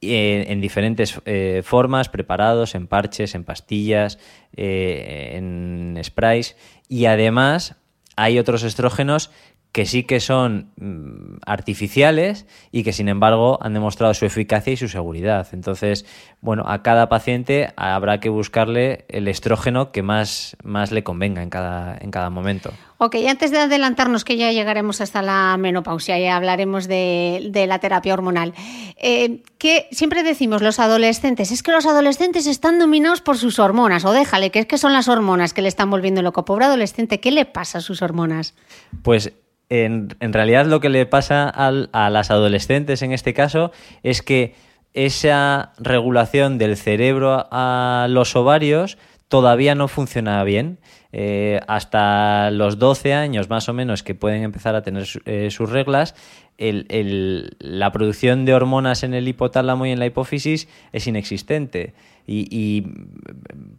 eh, 0.00 0.44
en 0.48 0.60
diferentes 0.60 1.20
formas, 1.64 2.08
preparados, 2.08 2.76
en 2.76 2.86
parches, 2.86 3.34
en 3.34 3.42
pastillas, 3.42 4.20
en 4.52 5.98
sprays. 6.04 6.54
Y 6.88 7.06
además 7.06 7.74
hay 8.18 8.40
otros 8.40 8.64
estrógenos 8.64 9.30
que 9.72 9.86
sí 9.86 10.04
que 10.04 10.20
son 10.20 10.70
mm, 10.76 11.38
artificiales 11.46 12.46
y 12.72 12.82
que 12.82 12.92
sin 12.92 13.08
embargo 13.08 13.58
han 13.62 13.74
demostrado 13.74 14.14
su 14.14 14.24
eficacia 14.24 14.72
y 14.72 14.76
su 14.76 14.88
seguridad. 14.88 15.46
Entonces, 15.52 16.06
bueno, 16.40 16.64
a 16.66 16.82
cada 16.82 17.08
paciente 17.08 17.72
habrá 17.76 18.20
que 18.20 18.28
buscarle 18.28 19.04
el 19.08 19.28
estrógeno 19.28 19.92
que 19.92 20.02
más, 20.02 20.56
más 20.62 20.90
le 20.90 21.04
convenga 21.04 21.42
en 21.42 21.50
cada, 21.50 21.98
en 22.00 22.10
cada 22.10 22.30
momento. 22.30 22.72
Ok, 23.00 23.14
antes 23.28 23.52
de 23.52 23.58
adelantarnos 23.58 24.24
que 24.24 24.36
ya 24.36 24.50
llegaremos 24.50 25.00
hasta 25.00 25.22
la 25.22 25.56
menopausia 25.56 26.18
y 26.18 26.26
hablaremos 26.26 26.88
de, 26.88 27.64
la 27.68 27.78
terapia 27.78 28.12
hormonal, 28.12 28.54
eh, 28.96 29.42
que 29.58 29.86
siempre 29.92 30.24
decimos 30.24 30.62
los 30.62 30.80
adolescentes, 30.80 31.52
es 31.52 31.62
que 31.62 31.70
los 31.70 31.86
adolescentes 31.86 32.48
están 32.48 32.80
dominados 32.80 33.20
por 33.20 33.38
sus 33.38 33.60
hormonas, 33.60 34.04
o 34.04 34.10
déjale, 34.10 34.50
que 34.50 34.58
es 34.58 34.66
que 34.66 34.78
son 34.78 34.92
las 34.92 35.06
hormonas 35.06 35.54
que 35.54 35.62
le 35.62 35.68
están 35.68 35.90
volviendo 35.90 36.22
loco. 36.22 36.44
Pobre 36.44 36.64
adolescente, 36.64 37.20
¿qué 37.20 37.30
le 37.30 37.44
pasa 37.44 37.78
a 37.78 37.80
sus 37.82 38.02
hormonas? 38.02 38.54
Pues 39.02 39.32
en, 39.68 40.16
realidad 40.20 40.66
lo 40.66 40.80
que 40.80 40.88
le 40.88 41.06
pasa 41.06 41.48
a 41.48 42.10
las 42.10 42.30
adolescentes 42.30 43.02
en 43.02 43.12
este 43.12 43.34
caso 43.34 43.72
es 44.02 44.22
que 44.22 44.54
esa 44.94 45.72
regulación 45.78 46.58
del 46.58 46.76
cerebro 46.76 47.46
a 47.50 48.06
los 48.08 48.34
ovarios 48.34 48.98
todavía 49.28 49.74
no 49.74 49.88
funciona 49.88 50.42
bien. 50.44 50.78
Eh, 51.12 51.60
hasta 51.68 52.50
los 52.50 52.78
12 52.78 53.14
años 53.14 53.48
más 53.48 53.68
o 53.68 53.72
menos 53.72 54.02
que 54.02 54.14
pueden 54.14 54.42
empezar 54.42 54.74
a 54.74 54.82
tener 54.82 55.06
eh, 55.24 55.50
sus 55.50 55.70
reglas, 55.70 56.14
la 56.58 57.92
producción 57.92 58.44
de 58.44 58.52
hormonas 58.52 59.04
en 59.04 59.14
el 59.14 59.28
hipotálamo 59.28 59.86
y 59.86 59.92
en 59.92 60.00
la 60.00 60.06
hipófisis 60.06 60.68
es 60.92 61.06
inexistente 61.06 61.94
y, 62.28 62.84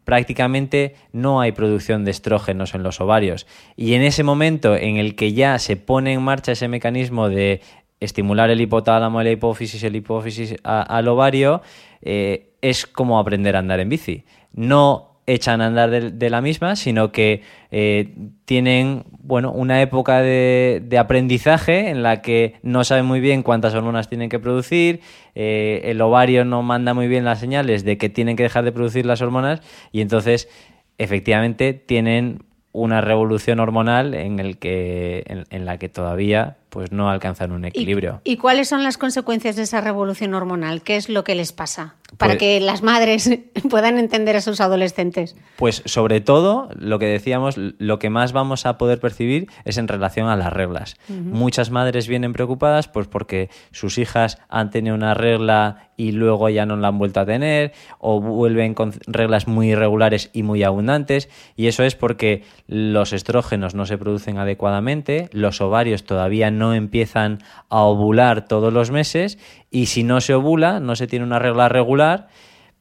prácticamente 0.04 0.96
no 1.14 1.40
hay 1.40 1.52
producción 1.52 2.04
de 2.04 2.12
estrógenos 2.12 2.74
en 2.74 2.82
los 2.82 3.00
ovarios. 3.00 3.46
Y 3.76 3.94
en 3.94 4.02
ese 4.02 4.24
momento 4.24 4.76
en 4.76 4.98
el 4.98 5.16
que 5.16 5.34
ya 5.34 5.60
se 5.60 5.78
pone 5.78 6.14
en 6.14 6.24
marcha 6.24 6.54
ese 6.54 6.68
mecanismo 6.68 7.30
de 7.30 7.62
estimular 8.00 8.50
el 8.50 8.60
hipotálamo, 8.60 9.22
la 9.22 9.30
hipófisis, 9.30 9.84
el 9.84 9.96
hipófisis 9.96 10.56
al 10.64 11.08
ovario, 11.08 11.62
eh, 12.02 12.54
es 12.62 12.88
como 12.88 13.20
aprender 13.20 13.56
a 13.56 13.60
andar 13.60 13.80
en 13.80 13.90
bici. 13.90 14.26
No 14.52 15.20
echan 15.28 15.62
a 15.62 15.68
andar 15.68 16.12
de, 16.12 16.30
la 16.30 16.42
misma, 16.42 16.76
sino 16.76 17.12
que 17.12 17.44
eh, 17.70 18.16
tienen 18.46 19.04
bueno, 19.30 19.52
una 19.52 19.80
época 19.84 20.22
de, 20.22 20.98
aprendizaje 21.00 21.90
en 21.90 22.02
la 22.02 22.24
que 22.24 22.56
no 22.64 22.84
saben 22.84 23.06
muy 23.06 23.20
bien 23.20 23.44
cuántas 23.44 23.76
hormonas 23.76 24.10
tienen 24.10 24.28
que 24.28 24.40
producir, 24.40 25.02
eh, 25.36 25.82
el 25.84 26.02
ovario 26.02 26.46
no 26.46 26.64
manda 26.64 26.96
muy 26.96 27.08
bien 27.08 27.26
las 27.26 27.40
señales 27.40 27.86
de 27.86 28.00
que 28.00 28.10
tienen 28.10 28.36
que 28.36 28.42
dejar 28.42 28.66
de 28.66 28.72
producir 28.72 29.06
las 29.06 29.22
hormonas 29.22 29.62
y 29.92 30.02
entonces 30.02 30.50
efectivamente 30.98 31.74
tienen 31.74 32.40
una 32.72 33.02
revolución 33.02 33.60
hormonal 33.60 34.16
en, 34.16 34.56
que, 34.56 35.24
en, 35.28 35.66
la 35.66 35.78
que 35.78 35.90
todavía 35.90 36.58
pues, 36.70 36.92
no 36.92 37.10
alcanzan 37.10 37.52
un 37.52 37.66
equilibrio. 37.66 38.22
¿Y, 38.24 38.38
cuáles 38.38 38.70
son 38.70 38.84
las 38.84 38.98
consecuencias 38.98 39.56
de 39.56 39.64
esa 39.64 39.82
revolución 39.82 40.34
hormonal? 40.34 40.82
¿Qué 40.82 40.96
es 40.96 41.10
lo 41.10 41.24
que 41.24 41.36
les 41.36 41.52
pasa? 41.52 41.96
Para 42.18 42.34
pues 42.34 42.40
que 42.40 42.60
las 42.60 42.82
madres 42.82 43.30
puedan 43.70 44.00
entender 44.00 44.36
a 44.36 44.42
sus 44.42 44.62
adolescentes. 44.62 45.36
Pues 45.58 45.84
sobre 45.86 46.22
todo, 46.22 46.70
lo 46.76 47.00
que 47.00 47.06
decíamos, 47.06 47.56
lo 47.58 48.00
que 48.00 48.10
más 48.10 48.34
vamos 48.34 48.66
a 48.66 48.78
poder 48.78 49.00
percibir 49.00 49.48
es 49.66 49.78
en 49.78 49.88
relación 49.88 50.28
a 50.28 50.36
las 50.36 50.52
reglas. 50.52 50.98
Muchas 51.08 51.70
madres 51.70 52.08
vienen 52.08 52.34
preocupadas 52.34 52.88
pues 52.88 53.08
porque 53.08 53.50
sus 53.72 53.98
hijas 53.98 54.40
han 54.50 54.70
tenido 54.70 54.96
una 54.96 55.14
regla 55.14 55.90
y 56.00 56.14
luego 56.14 56.48
ya 56.48 56.66
no 56.66 56.78
la 56.78 56.88
han 56.88 56.98
vuelto 56.98 57.20
a 57.20 57.26
tener, 57.26 57.74
o 58.00 58.22
vuelven 58.22 58.74
con 58.74 58.94
reglas 59.06 59.50
muy 59.50 59.72
irregulares 59.72 60.30
y 60.32 60.44
muy 60.44 60.64
abundantes, 60.64 61.28
y 61.58 61.68
eso 61.68 61.84
es 61.84 61.96
porque 61.96 62.44
los 62.68 63.12
estrógenos 63.12 63.76
no 63.76 63.86
se 63.86 63.98
producen 63.98 64.38
adecuadamente, 64.38 65.28
los 65.34 65.60
ovarios 65.60 66.06
todavía 66.06 66.52
no 66.52 66.59
empiezan 66.74 67.40
a 67.70 67.82
ovular 67.82 68.48
todos 68.48 68.72
los 68.74 68.92
meses, 68.92 69.38
y 69.70 69.88
si 69.88 70.04
no 70.04 70.22
se 70.22 70.34
ovula, 70.34 70.80
no 70.80 70.96
se 70.96 71.08
tiene 71.08 71.26
una 71.26 71.40
regla 71.40 71.70
regular, 71.70 72.28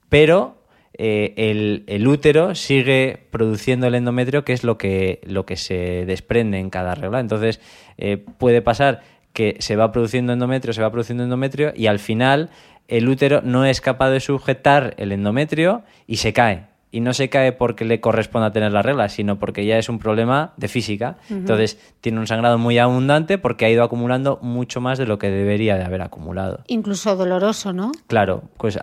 pero 0.08 0.56
el, 0.94 1.84
el, 1.86 2.08
útero 2.08 2.56
sigue 2.56 3.26
produciendo 3.30 3.86
el 3.86 3.94
endometrio, 3.94 4.44
que 4.44 4.52
es 4.52 4.64
lo 4.64 4.78
que, 4.78 5.20
lo 5.24 5.46
que 5.46 5.56
se 5.56 6.04
desprende 6.06 6.58
en 6.58 6.70
cada 6.70 6.96
regla. 6.96 7.20
Entonces, 7.20 7.60
puede 8.38 8.62
pasar 8.62 9.02
que 9.32 9.56
se 9.60 9.76
va 9.76 9.92
produciendo 9.92 10.32
endometrio, 10.32 10.72
se 10.72 10.82
va 10.82 10.90
produciendo 10.90 11.22
endometrio 11.22 11.72
y 11.76 11.86
al 11.86 12.00
final 12.00 12.50
el 12.88 13.08
útero 13.08 13.42
no 13.42 13.64
es 13.66 13.80
capaz 13.80 14.10
de 14.10 14.20
sujetar 14.20 14.94
el 14.96 15.12
endometrio 15.12 15.82
y 16.06 16.16
se 16.16 16.32
cae. 16.32 16.67
Y 16.90 17.00
no 17.00 17.12
se 17.12 17.28
cae 17.28 17.52
porque 17.52 17.84
le 17.84 18.00
corresponda 18.00 18.50
tener 18.50 18.72
la 18.72 18.80
regla, 18.80 19.08
sino 19.08 19.38
porque 19.38 19.66
ya 19.66 19.76
es 19.76 19.88
un 19.88 19.98
problema 19.98 20.54
de 20.56 20.68
física. 20.68 21.18
Entonces 21.28 21.78
tiene 22.00 22.18
un 22.18 22.26
sangrado 22.26 22.56
muy 22.56 22.78
abundante 22.78 23.36
porque 23.36 23.66
ha 23.66 23.70
ido 23.70 23.82
acumulando 23.82 24.38
mucho 24.40 24.80
más 24.80 24.96
de 24.96 25.06
lo 25.06 25.18
que 25.18 25.28
debería 25.28 25.76
de 25.76 25.84
haber 25.84 26.00
acumulado. 26.00 26.60
Incluso 26.66 27.14
doloroso, 27.14 27.72
¿no? 27.74 27.92
Claro, 28.06 28.44
pues 28.56 28.78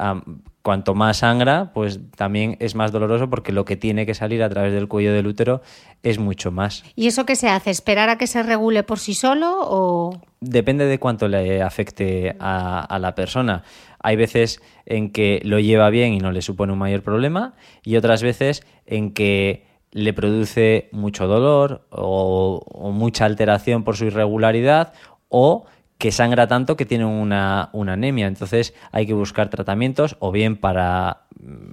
cuanto 0.61 0.95
más 0.95 1.17
sangra, 1.17 1.71
pues 1.73 1.99
también 2.15 2.57
es 2.59 2.75
más 2.75 2.91
doloroso 2.91 3.29
porque 3.29 3.51
lo 3.51 3.65
que 3.65 3.75
tiene 3.75 4.05
que 4.05 4.13
salir 4.15 4.41
a 4.43 4.49
través 4.49 4.73
del 4.73 4.87
cuello 4.87 5.13
del 5.13 5.27
útero 5.27 5.61
es 6.01 6.17
mucho 6.19 6.51
más. 6.51 6.83
¿Y 6.95 7.07
eso 7.07 7.25
qué 7.25 7.35
se 7.35 7.49
hace? 7.49 7.69
¿Esperar 7.69 8.09
a 8.09 8.17
que 8.17 8.27
se 8.27 8.41
regule 8.43 8.83
por 8.83 8.99
sí 8.99 9.13
solo 9.13 9.57
o...? 9.61 10.19
Depende 10.41 10.85
de 10.85 10.99
cuánto 10.99 11.27
le 11.27 11.63
afecte 11.63 12.35
a 12.39 12.97
la 12.99 13.15
persona. 13.15 13.63
Hay 14.05 14.17
veces 14.17 14.61
en 14.85 15.09
que 15.09 15.41
lo 15.43 15.59
lleva 15.59 15.89
bien 15.89 16.13
y 16.13 16.19
no 16.19 16.31
le 16.31 16.43
supone 16.43 16.71
un 16.71 16.77
mayor 16.77 17.01
problema 17.01 17.55
y 17.83 17.95
otras 17.95 18.21
veces 18.21 18.63
en 18.85 19.15
que 19.15 19.65
le 19.89 20.13
produce 20.13 20.89
mucho 20.91 21.25
dolor 21.25 21.87
o, 21.89 22.91
mucha 22.93 23.25
alteración 23.25 23.83
por 23.83 23.97
su 23.97 24.05
irregularidad 24.05 24.93
o 25.27 25.65
que 25.97 26.11
sangra 26.11 26.45
tanto 26.45 26.77
que 26.77 26.85
tiene 26.85 27.05
una, 27.05 27.71
anemia. 27.73 28.27
Entonces 28.27 28.75
hay 28.91 29.07
que 29.07 29.15
buscar 29.15 29.49
tratamientos 29.49 30.17
o 30.19 30.31
bien 30.31 30.55
para 30.55 31.21
mm, 31.41 31.71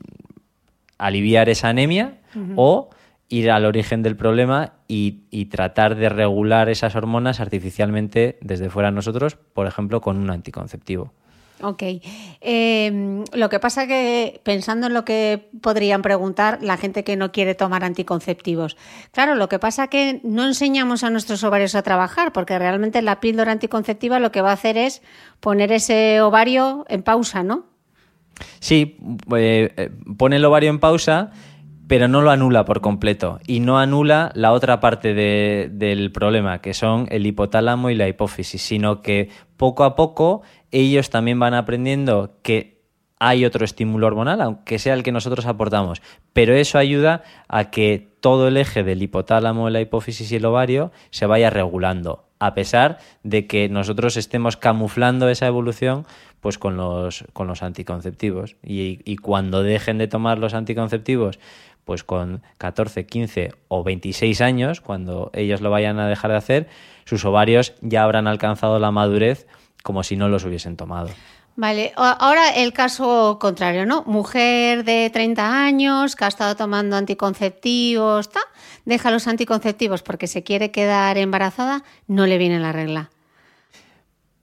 aliviar 0.96 1.50
esa 1.50 1.68
anemia 1.68 2.22
o 2.56 2.88
ir 3.28 3.50
al 3.50 3.66
origen 3.66 4.02
del 4.02 4.16
problema 4.16 4.72
y, 4.88 5.24
y, 5.30 5.46
tratar 5.46 5.96
de 5.96 6.08
regular 6.08 6.70
esas 6.70 6.96
hormonas 6.96 7.40
artificialmente 7.40 8.38
desde 8.40 8.70
fuera 8.70 8.90
nosotros, 8.90 9.36
por 9.36 9.66
ejemplo, 9.66 10.00
con 10.00 10.16
un 10.16 10.30
anticonceptivo. 10.30 11.12
Ok. 11.62 11.82
Em, 12.40 13.24
lo 13.32 13.48
que 13.48 13.60
pasa 13.60 13.86
que, 13.86 14.40
pensando 14.42 14.88
en 14.88 14.94
lo 14.94 15.04
que 15.04 15.48
podrían 15.60 16.02
preguntar 16.02 16.58
la 16.60 16.76
gente 16.76 17.04
que 17.04 17.16
no 17.16 17.30
quiere 17.30 17.54
tomar 17.54 17.84
anticonceptivos, 17.84 18.76
claro, 19.12 19.36
lo 19.36 19.48
que 19.48 19.60
pasa 19.60 19.86
que 19.86 20.20
no 20.24 20.44
enseñamos 20.44 21.04
a 21.04 21.10
nuestros 21.10 21.44
ovarios 21.44 21.76
a 21.76 21.82
trabajar, 21.82 22.32
porque 22.32 22.58
realmente 22.58 23.00
la 23.00 23.20
píldora 23.20 23.52
anticonceptiva 23.52 24.18
lo 24.18 24.32
que 24.32 24.42
va 24.42 24.50
a 24.50 24.54
hacer 24.54 24.76
es 24.76 25.02
poner 25.38 25.70
ese 25.70 26.20
ovario 26.20 26.84
en 26.88 27.02
pausa, 27.02 27.44
¿no? 27.44 27.64
Sí, 28.58 28.96
eh, 29.36 29.72
eh, 29.76 29.90
pone 30.18 30.36
el 30.36 30.44
ovario 30.44 30.70
en 30.70 30.80
pausa 30.80 31.30
pero 31.92 32.08
no 32.08 32.22
lo 32.22 32.30
anula 32.30 32.64
por 32.64 32.80
completo 32.80 33.38
y 33.46 33.60
no 33.60 33.78
anula 33.78 34.32
la 34.34 34.52
otra 34.52 34.80
parte 34.80 35.12
del 35.12 36.10
problema, 36.10 36.62
que 36.62 36.72
son 36.72 37.06
el 37.10 37.26
hipotálamo 37.26 37.90
y 37.90 37.94
la 37.94 38.08
hipófisis, 38.08 38.62
sino 38.62 39.02
que 39.02 39.28
poco 39.58 39.84
a 39.84 39.94
poco 39.94 40.40
ellos 40.72 41.10
también 41.10 41.38
van 41.38 41.54
aprendiendo 41.54 42.38
que 42.42 42.82
hay 43.18 43.44
otro 43.44 43.64
estímulo 43.64 44.08
hormonal, 44.08 44.40
aunque 44.40 44.80
sea 44.80 44.94
el 44.94 45.04
que 45.04 45.12
nosotros 45.12 45.46
aportamos, 45.46 46.02
pero 46.32 46.54
eso 46.54 46.76
ayuda 46.78 47.22
a 47.46 47.70
que 47.70 48.08
todo 48.18 48.48
el 48.48 48.56
eje 48.56 48.82
del 48.82 49.00
hipotálamo, 49.00 49.70
la 49.70 49.80
hipófisis 49.80 50.32
y 50.32 50.36
el 50.36 50.44
ovario 50.44 50.90
se 51.10 51.26
vaya 51.26 51.48
regulando, 51.48 52.24
a 52.40 52.54
pesar 52.54 52.98
de 53.22 53.46
que 53.46 53.68
nosotros 53.68 54.16
estemos 54.16 54.56
camuflando 54.56 55.28
esa 55.28 55.46
evolución 55.46 56.04
pues 56.40 56.58
con 56.58 56.76
los, 56.76 57.24
con 57.32 57.46
los 57.46 57.62
anticonceptivos. 57.62 58.56
Y, 58.64 58.98
y 59.04 59.16
cuando 59.18 59.62
dejen 59.62 59.98
de 59.98 60.08
tomar 60.08 60.38
los 60.38 60.54
anticonceptivos, 60.54 61.38
pues 61.84 62.02
con 62.02 62.42
14, 62.58 63.06
15 63.06 63.52
o 63.68 63.84
26 63.84 64.40
años, 64.40 64.80
cuando 64.80 65.30
ellos 65.34 65.60
lo 65.60 65.70
vayan 65.70 66.00
a 66.00 66.08
dejar 66.08 66.32
de 66.32 66.36
hacer, 66.36 66.68
sus 67.04 67.24
ovarios 67.24 67.74
ya 67.80 68.02
habrán 68.02 68.26
alcanzado 68.26 68.80
la 68.80 68.90
madurez 68.90 69.46
como 69.82 70.02
si 70.02 70.16
no 70.16 70.28
los 70.28 70.44
hubiesen 70.44 70.76
tomado. 70.76 71.10
Vale, 71.54 71.92
ahora 71.96 72.50
el 72.54 72.72
caso 72.72 73.38
contrario, 73.38 73.84
¿no? 73.84 74.04
Mujer 74.04 74.84
de 74.84 75.10
30 75.12 75.64
años 75.64 76.16
que 76.16 76.24
ha 76.24 76.28
estado 76.28 76.56
tomando 76.56 76.96
anticonceptivos, 76.96 78.30
deja 78.86 79.10
los 79.10 79.28
anticonceptivos 79.28 80.02
porque 80.02 80.28
se 80.28 80.42
quiere 80.42 80.70
quedar 80.70 81.18
embarazada, 81.18 81.84
no 82.06 82.26
le 82.26 82.38
viene 82.38 82.58
la 82.58 82.72
regla. 82.72 83.10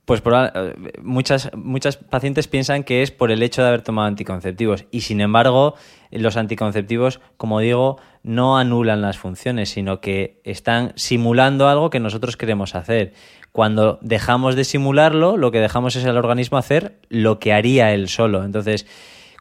Pues 0.10 0.24
eh, 0.26 0.74
muchas, 1.04 1.52
muchas 1.56 1.98
pacientes 1.98 2.48
piensan 2.48 2.84
que 2.84 3.04
es 3.04 3.12
por 3.12 3.30
el 3.30 3.44
hecho 3.44 3.62
de 3.62 3.68
haber 3.68 3.84
tomado 3.84 4.08
anticonceptivos 4.08 4.86
y 4.90 5.02
sin 5.02 5.22
embargo 5.22 5.76
los 6.10 6.36
anticonceptivos, 6.36 7.22
como 7.38 7.60
digo, 7.60 8.00
no 8.24 8.58
anulan 8.58 9.02
las 9.02 9.20
funciones, 9.20 9.70
sino 9.70 10.02
que 10.02 10.42
están 10.44 10.94
simulando 10.96 11.70
algo 11.70 11.92
que 11.92 12.00
nosotros 12.00 12.38
queremos 12.38 12.74
hacer. 12.74 13.14
Cuando 13.52 14.00
dejamos 14.02 14.56
de 14.56 14.64
simularlo, 14.64 15.38
lo 15.38 15.52
que 15.52 15.60
dejamos 15.60 15.96
es 15.96 16.06
al 16.06 16.18
organismo 16.18 16.58
hacer 16.58 17.00
lo 17.10 17.40
que 17.40 17.54
haría 17.54 17.94
él 17.94 18.08
solo. 18.08 18.44
Entonces, 18.44 18.86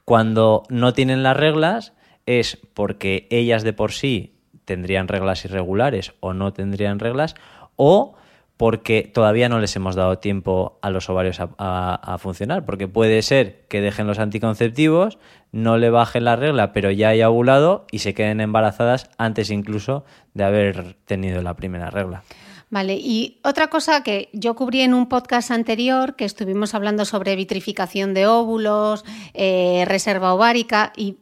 cuando 0.05 0.63
no 0.71 0.95
tienen 0.95 1.23
las 1.23 1.37
reglas 1.37 1.93
es 2.27 2.59
porque 2.75 3.27
ellas 3.31 3.63
de 3.63 3.73
por 3.73 3.93
sí 3.93 4.35
tendrían 4.65 5.09
reglas 5.09 5.45
irregulares 5.45 6.13
o 6.21 6.35
no 6.35 6.53
tendrían 6.53 6.99
reglas 6.99 7.35
o 7.77 8.15
porque 8.59 9.03
todavía 9.03 9.49
no 9.49 9.61
les 9.61 9.75
hemos 9.77 9.95
dado 9.95 10.19
tiempo 10.19 10.79
a 10.83 10.91
los 10.91 11.09
ovarios 11.09 11.39
a, 11.41 12.17
funcionar, 12.19 12.65
porque 12.65 12.89
puede 12.89 13.23
ser 13.23 13.65
que 13.69 13.81
dejen 13.81 14.09
los 14.09 14.19
anticonceptivos, 14.19 15.19
no 15.53 15.79
le 15.79 15.91
bajen 15.91 16.25
la 16.25 16.35
regla, 16.35 16.73
pero 16.73 16.91
ya 16.91 17.11
haya 17.11 17.31
ovulado 17.31 17.87
y 17.93 18.01
se 18.01 18.15
queden 18.15 18.41
embarazadas 18.41 19.11
antes 19.17 19.51
incluso 19.51 20.05
de 20.35 20.45
haber 20.45 20.97
tenido 21.05 21.41
la 21.41 21.55
primera 21.55 21.89
regla. 21.91 22.25
Vale, 22.71 22.95
y 22.95 23.41
otra 23.45 23.69
cosa 23.69 24.03
que 24.03 24.29
yo 24.35 24.55
cubrí 24.55 24.83
en 24.83 24.93
un 24.93 25.09
podcast 25.09 25.51
anterior, 25.51 26.17
que 26.17 26.27
estuvimos 26.27 26.75
hablando 26.75 27.07
sobre 27.07 27.35
vitrificación 27.35 28.13
de 28.13 28.27
óvulos, 28.27 29.05
eh, 29.33 29.85
reserva 29.87 30.35
ovárica, 30.35 30.93
y 30.95 31.17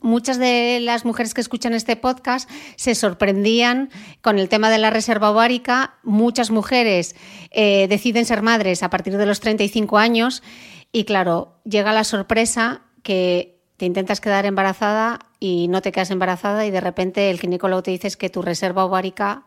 muchas 0.00 0.38
de 0.38 0.80
las 0.80 1.04
mujeres 1.04 1.34
que 1.34 1.40
escuchan 1.40 1.72
este 1.72 1.94
podcast 1.94 2.50
se 2.74 2.96
sorprendían 2.96 3.90
con 4.22 4.40
el 4.40 4.48
tema 4.48 4.70
de 4.70 4.78
la 4.78 4.90
reserva 4.90 5.30
ovárica. 5.30 5.94
Muchas 6.02 6.50
mujeres 6.50 7.14
eh, 7.50 7.86
deciden 7.88 8.24
ser 8.24 8.42
madres 8.42 8.82
a 8.82 8.90
partir 8.90 9.16
de 9.16 9.26
los 9.26 9.38
35 9.38 9.98
años 9.98 10.42
y 10.90 11.04
claro, 11.04 11.60
llega 11.64 11.92
la 11.92 12.04
sorpresa 12.04 12.82
que 13.02 13.60
te 13.76 13.86
intentas 13.86 14.20
quedar 14.20 14.46
embarazada 14.46 15.20
y 15.38 15.68
no 15.68 15.80
te 15.82 15.92
quedas 15.92 16.10
embarazada 16.10 16.66
y 16.66 16.72
de 16.72 16.80
repente 16.80 17.30
el 17.30 17.38
ginecólogo 17.38 17.84
te 17.84 17.92
dice 17.92 18.10
que 18.18 18.30
tu 18.30 18.42
reserva 18.42 18.84
ovárica 18.84 19.46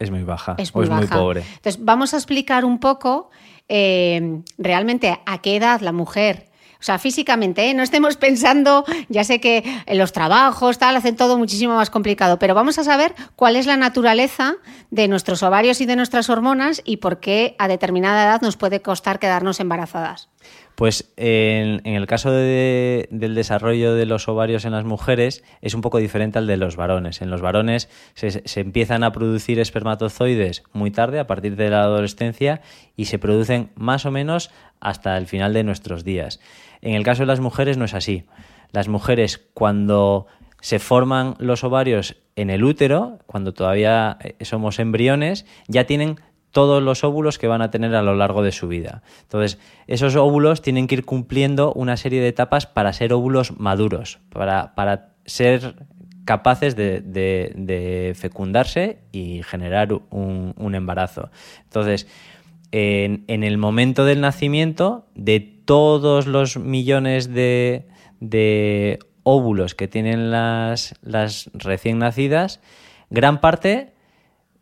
es 0.00 0.10
muy 0.10 0.24
baja 0.24 0.56
es 0.58 0.74
muy, 0.74 0.82
o 0.82 0.84
es 0.84 0.90
muy 0.90 1.06
pobre. 1.06 1.42
Entonces, 1.42 1.78
vamos 1.84 2.12
a 2.14 2.16
explicar 2.16 2.64
un 2.64 2.80
poco 2.80 3.30
eh, 3.68 4.40
realmente 4.58 5.20
a 5.24 5.38
qué 5.38 5.56
edad 5.56 5.80
la 5.80 5.92
mujer 5.92 6.50
o 6.80 6.82
sea, 6.82 6.98
físicamente, 6.98 7.68
¿eh? 7.68 7.74
no 7.74 7.82
estemos 7.82 8.16
pensando, 8.16 8.86
ya 9.10 9.22
sé 9.22 9.38
que 9.38 9.62
en 9.84 9.98
los 9.98 10.12
trabajos, 10.12 10.78
tal, 10.78 10.96
hacen 10.96 11.14
todo 11.14 11.36
muchísimo 11.36 11.76
más 11.76 11.90
complicado, 11.90 12.38
pero 12.38 12.54
vamos 12.54 12.78
a 12.78 12.84
saber 12.84 13.14
cuál 13.36 13.56
es 13.56 13.66
la 13.66 13.76
naturaleza 13.76 14.56
de 14.90 15.06
nuestros 15.06 15.42
ovarios 15.42 15.82
y 15.82 15.86
de 15.86 15.96
nuestras 15.96 16.30
hormonas 16.30 16.80
y 16.86 16.96
por 16.96 17.20
qué 17.20 17.54
a 17.58 17.68
determinada 17.68 18.24
edad 18.24 18.40
nos 18.40 18.56
puede 18.56 18.80
costar 18.80 19.18
quedarnos 19.18 19.60
embarazadas. 19.60 20.30
Pues 20.80 21.12
en, 21.18 21.82
el 21.84 22.06
caso 22.06 22.32
del 22.32 23.34
desarrollo 23.34 23.92
de 23.94 24.06
los 24.06 24.28
ovarios 24.28 24.64
en 24.64 24.72
las 24.72 24.86
mujeres 24.86 25.44
es 25.60 25.74
un 25.74 25.82
poco 25.82 25.98
diferente 25.98 26.38
al 26.38 26.46
de 26.46 26.56
los 26.56 26.76
varones. 26.76 27.20
En 27.20 27.28
los 27.28 27.42
varones 27.42 27.90
se, 28.14 28.42
empiezan 28.58 29.04
a 29.04 29.12
producir 29.12 29.60
espermatozoides 29.60 30.62
muy 30.72 30.90
tarde, 30.90 31.18
a 31.18 31.26
partir 31.26 31.56
de 31.56 31.68
la 31.68 31.82
adolescencia, 31.82 32.62
y 32.96 33.04
se 33.04 33.18
producen 33.18 33.68
más 33.74 34.06
o 34.06 34.10
menos 34.10 34.50
hasta 34.80 35.18
el 35.18 35.26
final 35.26 35.52
de 35.52 35.64
nuestros 35.64 36.02
días. 36.02 36.40
En 36.80 36.94
el 36.94 37.04
caso 37.04 37.24
de 37.24 37.26
las 37.26 37.40
mujeres 37.40 37.76
no 37.76 37.84
es 37.84 37.92
así. 37.92 38.24
Las 38.72 38.88
mujeres 38.88 39.36
cuando 39.52 40.28
se 40.62 40.78
forman 40.78 41.34
los 41.40 41.62
ovarios 41.62 42.16
en 42.36 42.48
el 42.48 42.64
útero, 42.64 43.18
cuando 43.26 43.52
todavía 43.52 44.16
eh, 44.22 44.42
somos 44.46 44.78
embriones, 44.78 45.44
ya 45.68 45.84
tienen 45.84 46.20
todos 46.50 46.82
los 46.82 47.04
óvulos 47.04 47.38
que 47.38 47.46
van 47.46 47.62
a 47.62 47.70
tener 47.70 47.94
a 47.94 48.02
lo 48.02 48.14
largo 48.14 48.42
de 48.42 48.52
su 48.52 48.68
vida. 48.68 49.02
Entonces, 49.22 49.58
esos 49.86 50.16
óvulos 50.16 50.62
tienen 50.62 50.86
que 50.86 50.96
ir 50.96 51.04
cumpliendo 51.04 51.72
una 51.72 51.96
serie 51.96 52.20
de 52.20 52.28
etapas 52.28 52.66
para 52.66 52.92
ser 52.92 53.12
óvulos 53.12 53.58
maduros, 53.58 54.18
para, 54.30 54.74
para 54.74 55.10
ser 55.26 55.76
capaces 56.24 56.76
de, 56.76 58.14
fecundarse 58.16 58.98
y 59.12 59.42
generar 59.42 59.92
un, 60.10 60.74
embarazo. 60.74 61.30
Entonces, 61.64 62.06
en, 62.72 63.24
el 63.28 63.58
momento 63.58 64.04
del 64.04 64.20
nacimiento, 64.20 65.06
de 65.14 65.40
todos 65.40 66.26
los 66.26 66.56
millones 66.58 67.32
de, 67.32 68.98
óvulos 69.22 69.74
que 69.74 69.88
tienen 69.88 70.30
las 70.30 70.94
recién 71.54 71.98
nacidas, 71.98 72.60
gran 73.08 73.40
parte 73.40 73.92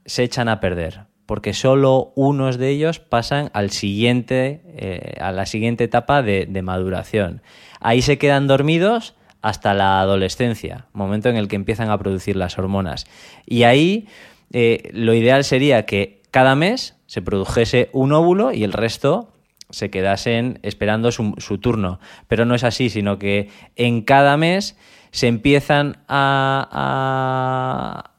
se 0.04 0.22
echan 0.22 0.48
a 0.48 0.60
perder 0.60 1.07
porque 1.28 1.52
solo 1.52 2.10
unos 2.14 2.56
de 2.56 2.70
ellos 2.70 3.00
pasan 3.00 3.50
al 3.52 3.70
siguiente, 3.70 4.62
eh, 4.78 5.12
a 5.20 5.30
la 5.30 5.44
siguiente 5.44 5.84
etapa 5.84 6.22
de, 6.22 6.62
maduración. 6.62 7.42
Ahí 7.80 8.00
se 8.00 8.16
quedan 8.16 8.46
dormidos 8.46 9.14
hasta 9.42 9.74
la 9.74 10.00
adolescencia, 10.00 10.86
momento 10.94 11.28
en 11.28 11.36
el 11.36 11.46
que 11.46 11.56
empiezan 11.56 11.90
a 11.90 11.98
producir 11.98 12.34
las 12.34 12.58
hormonas. 12.58 13.06
Y 13.44 13.64
ahí 13.64 14.08
eh, 14.54 14.88
lo 14.94 15.12
ideal 15.12 15.44
sería 15.44 15.84
que 15.84 16.22
cada 16.30 16.54
mes 16.54 16.96
se 17.04 17.20
produjese 17.20 17.90
un 17.92 18.14
óvulo 18.14 18.54
y 18.54 18.64
el 18.64 18.72
resto 18.72 19.30
se 19.68 19.90
quedasen 19.90 20.60
esperando 20.62 21.12
su, 21.12 21.58
turno. 21.60 22.00
Pero 22.26 22.46
no 22.46 22.54
es 22.54 22.64
así, 22.64 22.88
sino 22.88 23.18
que 23.18 23.50
en 23.76 24.00
cada 24.00 24.38
mes 24.38 24.78
se 25.10 25.26
empiezan 25.26 25.98
a, 26.08 26.66
a, 26.72 28.12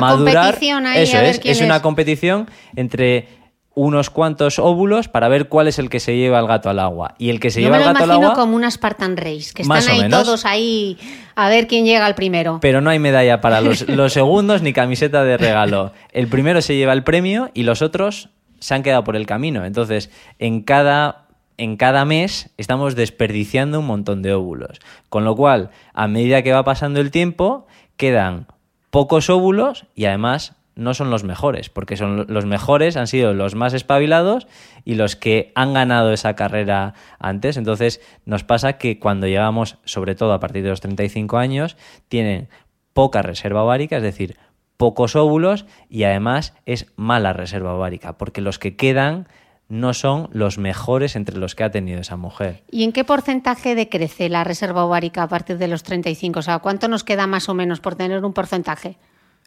madurar. 0.00 0.58
Eso 0.96 1.18
es, 1.18 1.40
es 1.44 1.60
una 1.60 1.82
competición 1.82 2.48
entre 2.76 3.28
unos 3.74 4.10
cuantos 4.10 4.58
óvulos 4.58 5.08
para 5.08 5.28
ver 5.28 5.48
cuál 5.48 5.68
es 5.68 5.78
el 5.78 5.88
que 5.88 6.00
se 6.00 6.16
lleva 6.16 6.38
el 6.38 6.46
gato 6.46 6.68
al 6.68 6.78
agua. 6.78 7.14
Y 7.18 7.30
el 7.30 7.40
que 7.40 7.50
se 7.50 7.60
lleva 7.60 7.78
el 7.78 7.84
gato 7.84 8.04
al 8.04 8.10
agua. 8.10 8.24
imagino 8.24 8.40
como 8.40 8.56
una 8.56 8.70
Spartan 8.70 9.16
Race, 9.16 9.52
que 9.54 9.62
están 9.62 9.88
ahí 9.88 10.08
todos 10.10 10.44
ahí 10.44 10.98
a 11.34 11.48
ver 11.48 11.66
quién 11.66 11.84
llega 11.84 12.04
al 12.04 12.14
primero. 12.14 12.58
Pero 12.60 12.80
no 12.80 12.90
hay 12.90 12.98
medalla 12.98 13.40
para 13.40 13.60
los, 13.60 13.88
los 13.88 14.12
segundos 14.12 14.62
ni 14.62 14.72
camiseta 14.72 15.24
de 15.24 15.38
regalo. 15.38 15.92
El 16.12 16.28
primero 16.28 16.60
se 16.60 16.76
lleva 16.76 16.92
el 16.92 17.02
premio 17.02 17.50
y 17.54 17.62
los 17.62 17.82
otros 17.82 18.28
se 18.60 18.74
han 18.74 18.82
quedado 18.82 19.04
por 19.04 19.16
el 19.16 19.26
camino. 19.26 19.64
Entonces, 19.64 20.10
en 20.38 20.62
cada 20.62 21.22
en 21.58 21.76
cada 21.76 22.04
mes 22.04 22.50
estamos 22.56 22.96
desperdiciando 22.96 23.80
un 23.80 23.86
montón 23.86 24.22
de 24.22 24.34
óvulos. 24.34 24.80
Con 25.08 25.24
lo 25.24 25.36
cual, 25.36 25.70
a 25.94 26.08
medida 26.08 26.42
que 26.42 26.52
va 26.52 26.64
pasando 26.64 27.00
el 27.00 27.10
tiempo, 27.10 27.66
quedan 27.96 28.46
pocos 28.92 29.30
óvulos 29.30 29.86
y 29.94 30.04
además 30.04 30.54
no 30.74 30.92
son 30.92 31.08
los 31.10 31.24
mejores, 31.24 31.70
porque 31.70 31.96
son 31.96 32.26
los 32.28 32.44
mejores 32.44 32.98
han 32.98 33.06
sido 33.06 33.32
los 33.32 33.54
más 33.54 33.72
espabilados 33.72 34.46
y 34.84 34.96
los 34.96 35.16
que 35.16 35.50
han 35.54 35.72
ganado 35.72 36.12
esa 36.12 36.36
carrera 36.36 36.92
antes. 37.18 37.56
Entonces 37.56 38.02
nos 38.26 38.44
pasa 38.44 38.74
que 38.74 38.98
cuando 38.98 39.26
llegamos, 39.26 39.78
sobre 39.84 40.14
todo 40.14 40.34
a 40.34 40.40
partir 40.40 40.62
de 40.62 40.68
los 40.68 40.82
35 40.82 41.38
años, 41.38 41.78
tienen 42.08 42.50
poca 42.92 43.22
reserva 43.22 43.64
ovárica, 43.64 43.96
es 43.96 44.02
decir, 44.02 44.36
pocos 44.76 45.16
óvulos 45.16 45.64
y 45.88 46.04
además 46.04 46.54
es 46.66 46.92
mala 46.94 47.32
reserva 47.32 47.72
ovárica, 47.72 48.18
porque 48.18 48.42
los 48.42 48.58
que 48.58 48.76
quedan 48.76 49.26
no 49.72 49.94
son 49.94 50.28
los 50.32 50.58
mejores 50.58 51.16
entre 51.16 51.38
los 51.38 51.54
que 51.54 51.64
ha 51.64 51.70
tenido 51.70 52.00
esa 52.00 52.16
mujer. 52.16 52.62
¿Y 52.70 52.84
en 52.84 52.92
qué 52.92 53.04
porcentaje 53.04 53.74
decrece 53.74 54.28
la 54.28 54.44
reserva 54.44 54.84
ovárica 54.84 55.22
a 55.22 55.28
partir 55.28 55.58
de 55.58 55.68
los 55.68 55.82
35? 55.82 56.38
O 56.38 56.42
sea, 56.42 56.58
¿cuánto 56.60 56.88
nos 56.88 57.04
queda 57.04 57.26
más 57.26 57.48
o 57.48 57.54
menos 57.54 57.80
por 57.80 57.94
tener 57.94 58.24
un 58.24 58.32
porcentaje? 58.32 58.98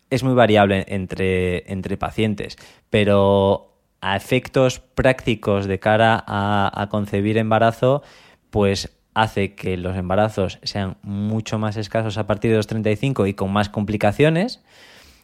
es 0.09 0.23
muy 0.23 0.33
variable 0.33 0.85
entre, 0.87 1.71
entre 1.71 1.97
pacientes, 1.97 2.57
pero 2.89 3.73
a 4.01 4.15
efectos 4.15 4.79
prácticos 4.79 5.65
de 5.65 5.79
cara 5.79 6.23
a, 6.27 6.87
concebir 6.91 7.37
embarazo, 7.37 8.03
pues 8.49 8.95
hace 9.13 9.55
que 9.55 9.77
los 9.77 9.97
embarazos 9.97 10.59
sean 10.63 10.97
mucho 11.01 11.57
más 11.57 11.77
escasos 11.77 12.17
a 12.17 12.27
partir 12.27 12.51
de 12.51 12.57
los 12.57 12.67
35 12.67 13.25
y 13.25 13.33
con 13.33 13.51
más 13.51 13.69
complicaciones. 13.69 14.61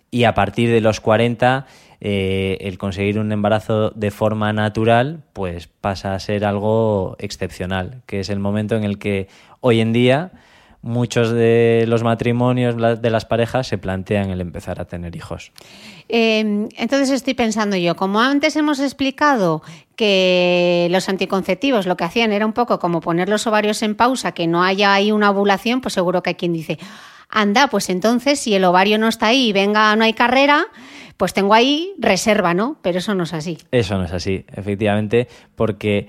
Y 0.09 0.23
a 0.23 0.33
partir 0.33 0.69
de 0.69 0.81
los 0.81 0.99
40, 0.99 1.67
eh, 2.03 2.57
el 2.61 2.79
conseguir 2.79 3.19
un 3.19 3.31
embarazo 3.31 3.91
de 3.91 4.09
forma 4.09 4.51
natural, 4.53 5.21
pues 5.33 5.67
pasa 5.67 6.15
a 6.15 6.19
ser 6.19 6.45
algo 6.45 7.15
excepcional, 7.19 8.01
que 8.07 8.19
es 8.19 8.29
el 8.29 8.39
momento 8.39 8.75
en 8.75 8.83
el 8.83 8.97
que 8.97 9.27
hoy 9.59 9.81
en 9.81 9.93
día 9.93 10.31
muchos 10.81 11.29
de 11.29 11.85
los 11.87 12.03
matrimonios 12.03 12.75
de 12.75 13.09
las 13.11 13.25
parejas 13.25 13.67
se 13.67 13.77
plantean 13.77 14.31
el 14.31 14.41
empezar 14.41 14.81
a 14.81 14.85
tener 14.85 15.15
hijos. 15.15 15.51
Em, 16.09 16.69
entonces 16.75 17.11
estoy 17.11 17.35
pensando 17.35 17.77
yo, 17.77 17.95
como 17.95 18.19
antes 18.19 18.55
hemos 18.55 18.79
explicado 18.79 19.61
que 19.95 20.87
los 20.89 21.07
anticonceptivos 21.07 21.85
lo 21.85 21.97
que 21.97 22.03
hacían 22.03 22.31
era 22.31 22.47
un 22.47 22.53
poco 22.53 22.79
como 22.79 22.99
poner 22.99 23.29
los 23.29 23.45
ovarios 23.45 23.83
en 23.83 23.93
pausa, 23.93 24.31
que 24.31 24.47
no 24.47 24.63
haya 24.63 24.91
ahí 24.93 25.11
una 25.11 25.29
ovulación, 25.29 25.81
pues 25.81 25.93
seguro 25.93 26.23
que 26.23 26.31
hay 26.31 26.35
quien 26.35 26.53
dice, 26.53 26.79
anda, 27.29 27.67
pues 27.67 27.89
entonces 27.89 28.39
si 28.39 28.55
el 28.55 28.63
ovario 28.65 28.97
no 28.97 29.07
está 29.07 29.27
ahí 29.27 29.49
y 29.49 29.53
venga, 29.53 29.95
no 29.95 30.03
hay 30.03 30.13
carrera, 30.13 30.65
pues 31.21 31.35
tengo 31.35 31.53
ahí 31.53 31.93
reserva, 31.99 32.55
¿no? 32.55 32.77
Pero 32.81 32.97
eso 32.97 33.13
no 33.13 33.25
es 33.25 33.33
así. 33.35 33.59
Eso 33.71 33.95
no 33.95 34.05
es 34.05 34.11
así, 34.11 34.43
efectivamente, 34.55 35.27
porque 35.53 36.07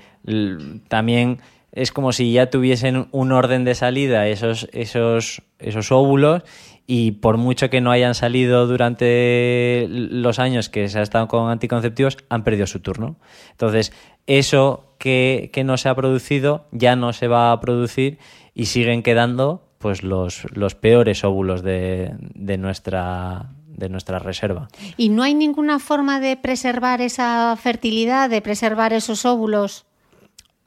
también 0.89 1.39
es 1.71 1.93
como 1.93 2.13
si 2.13 2.33
ya 2.33 2.49
tuviesen 2.49 3.09
un 3.11 3.33
orden 3.33 3.67
de 3.67 3.75
salida 3.75 4.27
esos, 4.29 4.71
esos, 4.73 5.43
esos 5.59 5.93
óvulos 5.93 6.45
y 6.87 7.11
por 7.11 7.37
mucho 7.37 7.69
que 7.69 7.83
no 7.83 7.91
hayan 7.91 8.15
salido 8.15 8.67
durante 8.67 9.87
los 9.91 10.39
años 10.39 10.71
que 10.71 10.89
se 10.89 10.99
ha 10.99 11.03
estado 11.03 11.29
con 11.29 11.51
anticonceptivos, 11.51 12.17
han 12.31 12.43
perdido 12.43 12.67
su 12.67 12.81
turno. 12.81 13.17
Entonces, 13.51 13.93
eso 14.27 14.95
que, 14.97 15.51
no 15.63 15.77
se 15.77 15.91
ha 15.91 15.95
producido 15.95 16.69
ya 16.71 16.97
no 16.97 17.13
se 17.13 17.29
va 17.29 17.53
a 17.53 17.61
producir 17.61 18.17
y 18.55 18.65
siguen 18.65 19.03
quedando 19.03 19.69
pues 19.77 20.03
los, 20.03 20.47
los 20.57 20.75
peores 20.75 21.23
óvulos 21.23 21.63
de, 21.63 22.15
de 22.35 22.57
nuestra 22.57 23.51
de 23.77 23.89
nuestra 23.89 24.19
reserva. 24.19 24.69
¿Y 24.97 25.09
no 25.09 25.23
hay 25.23 25.35
ninguna 25.35 25.79
forma 25.79 26.21
de 26.21 26.37
preservar 26.37 27.01
esa 27.01 27.57
fertilidad, 27.57 28.31
de 28.31 28.43
preservar 28.43 28.93
esos 28.93 29.25
óvulos? 29.25 29.87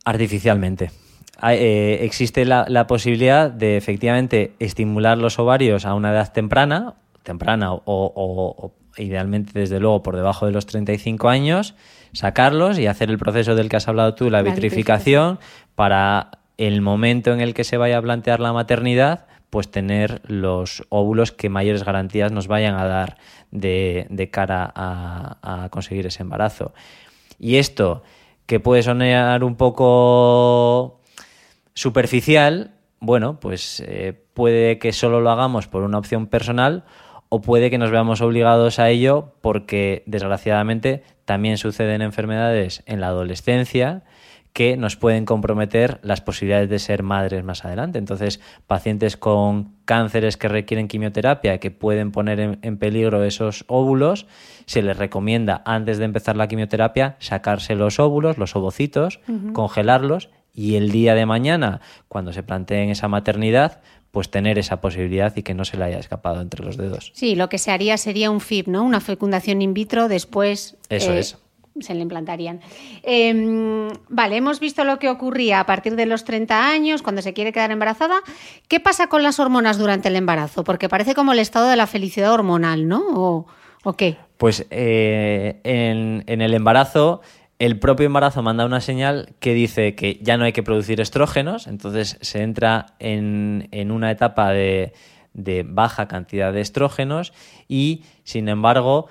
Artificialmente. 0.03 0.91
Eh, 1.43 1.99
existe 2.01 2.45
la, 2.45 2.87
posibilidad 2.87 3.51
de 3.51 3.77
efectivamente 3.77 4.53
estimular 4.59 5.17
los 5.17 5.37
ovarios 5.37 5.85
a 5.85 5.93
una 5.93 6.11
edad 6.11 6.31
temprana, 6.31 6.95
temprana 7.23 7.73
o, 7.73 8.71
idealmente 8.97 9.59
desde 9.59 9.79
luego 9.79 10.01
por 10.01 10.15
debajo 10.15 10.45
de 10.45 10.53
los 10.53 10.65
35 10.65 11.27
años, 11.27 11.75
sacarlos 12.13 12.79
y 12.79 12.87
hacer 12.87 13.09
el 13.09 13.17
proceso 13.17 13.55
del 13.55 13.67
que 13.67 13.75
has 13.75 13.87
hablado 13.87 14.15
tú, 14.15 14.29
la, 14.29 14.41
vitrificación, 14.41 15.39
para 15.75 16.31
el 16.57 16.81
momento 16.81 17.33
en 17.33 17.41
el 17.41 17.53
que 17.53 17.65
se 17.65 17.75
vaya 17.75 17.97
a 17.97 18.01
plantear 18.01 18.39
la 18.39 18.53
maternidad, 18.53 19.25
pues 19.55 19.71
tener 19.71 20.21
los 20.27 20.83
óvulos 20.89 21.31
que 21.31 21.47
mayores 21.47 21.85
garantías 21.85 22.29
nos 22.29 22.49
vayan 22.49 22.75
a 22.75 22.83
dar 22.83 23.15
de, 23.51 24.29
cara 24.29 24.69
a 24.75 25.69
conseguir 25.71 26.05
ese 26.05 26.23
embarazo. 26.23 26.73
Y 27.39 27.55
esto, 27.55 28.03
que 28.47 28.59
puede 28.59 28.83
sonar 28.83 29.45
un 29.45 29.55
poco 29.55 30.99
superficial, 31.73 32.73
bueno, 32.99 33.39
pues 33.39 33.81
eh, 33.87 34.25
puede 34.33 34.77
que 34.77 34.91
solo 34.91 35.21
lo 35.21 35.29
hagamos 35.29 35.69
por 35.69 35.83
una 35.83 35.99
opción 35.99 36.27
personal 36.27 36.83
o 37.29 37.39
puede 37.39 37.69
que 37.69 37.77
nos 37.77 37.91
veamos 37.91 38.19
obligados 38.19 38.77
a 38.79 38.89
ello 38.89 39.35
porque 39.39 40.03
desgraciadamente 40.05 41.01
también 41.23 41.57
suceden 41.57 42.01
enfermedades 42.01 42.83
en 42.87 42.99
la 42.99 43.07
adolescencia 43.07 44.03
que 44.55 44.77
nos 44.77 44.95
pueden 44.95 45.25
comprometer 45.25 45.99
las 46.01 46.21
posibilidades 46.21 46.69
de 46.69 46.79
ser 46.79 47.03
madres 47.03 47.43
más 47.43 47.65
adelante. 47.65 47.99
Entonces, 47.99 48.39
pacientes 48.67 49.17
con 49.17 49.73
cánceres 49.83 50.37
que 50.37 50.47
requieren 50.47 50.87
quimioterapia, 50.87 51.57
que 51.59 51.71
pueden 51.71 52.13
poner 52.13 52.57
en, 52.61 52.77
peligro 52.77 53.25
esos 53.25 53.65
óvulos, 53.67 54.27
se 54.65 54.81
les 54.81 54.95
recomienda 54.95 55.61
antes 55.65 55.97
de 55.97 56.05
empezar 56.05 56.37
la 56.37 56.47
quimioterapia 56.47 57.17
sacarse 57.19 57.75
los 57.75 57.99
óvulos, 57.99 58.37
los 58.37 58.55
ovocitos, 58.55 59.19
congelarlos 59.51 60.29
y 60.53 60.75
el 60.75 60.89
día 60.89 61.15
de 61.15 61.25
mañana, 61.25 61.81
cuando 62.07 62.31
se 62.31 62.41
planteen 62.41 62.89
esa 62.89 63.09
maternidad, 63.09 63.81
pues 64.11 64.29
tener 64.29 64.57
esa 64.57 64.79
posibilidad 64.79 65.35
y 65.35 65.43
que 65.43 65.53
no 65.53 65.65
se 65.65 65.75
le 65.75 65.83
haya 65.83 65.99
escapado 65.99 66.39
entre 66.39 66.63
los 66.63 66.77
dedos. 66.77 67.11
Sí, 67.13 67.35
lo 67.35 67.49
que 67.49 67.57
se 67.57 67.71
haría 67.71 67.97
sería 67.97 68.31
un 68.31 68.39
FIP, 68.39 68.69
¿no? 68.69 68.83
Una 68.83 69.01
fecundación 69.01 69.61
in 69.61 69.73
vitro, 69.73 70.07
después... 70.07 70.77
Eso 70.87 71.11
eh, 71.11 71.19
es 71.19 71.44
se 71.79 71.93
le 71.93 72.01
implantarían. 72.01 72.61
Em, 73.03 73.89
vale, 74.09 74.37
hemos 74.37 74.59
visto 74.59 74.83
lo 74.83 74.99
que 74.99 75.09
ocurría 75.09 75.59
a 75.59 75.65
partir 75.65 75.95
de 75.95 76.05
los 76.05 76.23
30 76.23 76.67
años, 76.67 77.01
cuando 77.01 77.21
se 77.21 77.33
quiere 77.33 77.51
quedar 77.51 77.71
embarazada. 77.71 78.21
¿Qué 78.67 78.79
pasa 78.79 79.07
con 79.07 79.23
las 79.23 79.39
hormonas 79.39 79.77
durante 79.77 80.07
el 80.09 80.15
embarazo? 80.15 80.63
Porque 80.63 80.89
parece 80.89 81.15
como 81.15 81.33
el 81.33 81.39
estado 81.39 81.69
de 81.69 81.75
la 81.75 81.87
felicidad 81.87 82.33
hormonal, 82.33 82.87
¿no? 82.87 83.45
¿O, 83.83 83.93
qué? 83.93 84.17
Pues 84.37 84.65
eh, 84.71 85.59
en, 85.63 86.23
en, 86.27 86.41
el 86.41 86.53
embarazo 86.53 87.21
el 87.57 87.79
propio 87.79 88.05
embarazo 88.05 88.43
manda 88.43 88.65
una 88.65 88.81
señal 88.81 89.33
que 89.39 89.53
dice 89.53 89.95
que 89.95 90.19
ya 90.21 90.37
no 90.37 90.43
hay 90.43 90.51
que 90.51 90.63
producir 90.63 90.99
estrógenos, 90.99 91.67
entonces 91.67 92.17
se 92.21 92.41
entra 92.41 92.87
en, 92.99 93.91
una 93.91 94.11
etapa 94.11 94.51
de, 94.51 94.93
baja 95.65 96.07
cantidad 96.07 96.51
de 96.51 96.61
estrógenos 96.61 97.33
y, 97.67 98.03
sin 98.23 98.49
embargo, 98.49 99.07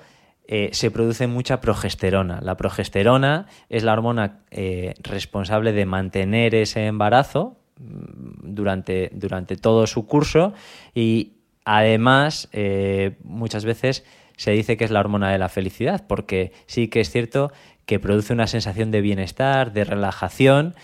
eh, 0.47 0.69
se 0.73 0.91
produce 0.91 1.25
mucha 1.25 1.59
progesterona. 1.59 2.39
La 2.41 2.55
progesterona 2.55 3.47
es 3.69 3.83
la 3.83 3.93
hormona 3.93 4.41
eh, 4.51 4.93
responsable 5.01 5.71
de 5.71 5.85
mantener 5.85 6.53
ese 6.53 6.85
embarazo 6.85 7.57
mm, 7.79 8.53
durante, 8.53 9.09
durante 9.13 9.55
todo 9.55 9.87
su 9.87 10.05
curso 10.05 10.53
y 10.93 11.33
además 11.63 12.47
eh, 12.51 13.17
muchas 13.23 13.65
veces 13.65 14.05
se 14.37 14.51
dice 14.51 14.77
que 14.77 14.83
es 14.85 14.91
la 14.91 14.99
hormona 14.99 15.31
de 15.31 15.39
la 15.39 15.49
felicidad, 15.49 16.05
porque 16.07 16.51
sí 16.67 16.89
que 16.89 16.99
es 17.01 17.09
cierto 17.09 17.51
que 17.85 17.99
produce 17.99 18.33
una 18.33 18.47
sensación 18.47 18.91
de 18.91 19.01
bienestar, 19.01 19.73
de 19.73 19.83
relajación, 19.83 20.75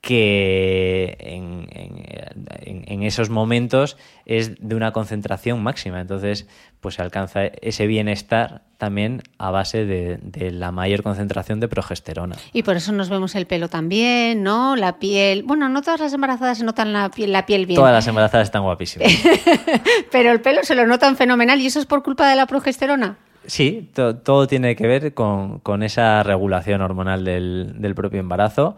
que 0.00 1.16
en, 1.18 1.66
en, 1.70 3.02
esos 3.02 3.30
momentos 3.30 3.96
es 4.26 4.54
de 4.60 4.74
una 4.74 4.92
concentración 4.92 5.62
máxima. 5.62 6.00
Entonces, 6.00 6.46
pues 6.80 6.96
se 6.96 7.02
alcanza 7.02 7.44
ese 7.44 7.86
bienestar 7.86 8.62
también 8.76 9.22
a 9.38 9.50
base 9.50 9.84
de, 9.84 10.50
la 10.52 10.70
mayor 10.70 11.02
concentración 11.02 11.58
de 11.58 11.68
progesterona. 11.68 12.36
Y 12.52 12.62
por 12.62 12.76
eso 12.76 12.92
nos 12.92 13.08
vemos 13.08 13.34
el 13.34 13.46
pelo 13.46 13.68
también, 13.68 14.42
¿no? 14.42 14.76
La 14.76 14.98
piel. 14.98 15.42
Bueno, 15.42 15.68
no 15.68 15.82
todas 15.82 16.00
las 16.00 16.12
embarazadas 16.12 16.58
se 16.58 16.64
notan 16.64 16.92
la 16.92 17.10
piel, 17.10 17.32
la 17.32 17.44
piel 17.44 17.66
bien. 17.66 17.76
Todas 17.76 17.92
las 17.92 18.06
embarazadas 18.06 18.46
están 18.46 18.62
guapísimas. 18.62 19.12
Pero 20.12 20.30
el 20.30 20.40
pelo 20.40 20.62
se 20.62 20.74
lo 20.74 20.86
notan 20.86 21.16
fenomenal 21.16 21.60
y 21.60 21.66
eso 21.66 21.80
es 21.80 21.86
por 21.86 22.02
culpa 22.02 22.28
de 22.30 22.36
la 22.36 22.46
progesterona. 22.46 23.18
Sí, 23.46 23.90
todo 23.94 24.46
tiene 24.46 24.76
que 24.76 24.86
ver 24.86 25.14
con, 25.14 25.82
esa 25.82 26.22
regulación 26.22 26.82
hormonal 26.82 27.24
del, 27.24 27.76
del 27.78 27.94
propio 27.94 28.20
embarazo. 28.20 28.76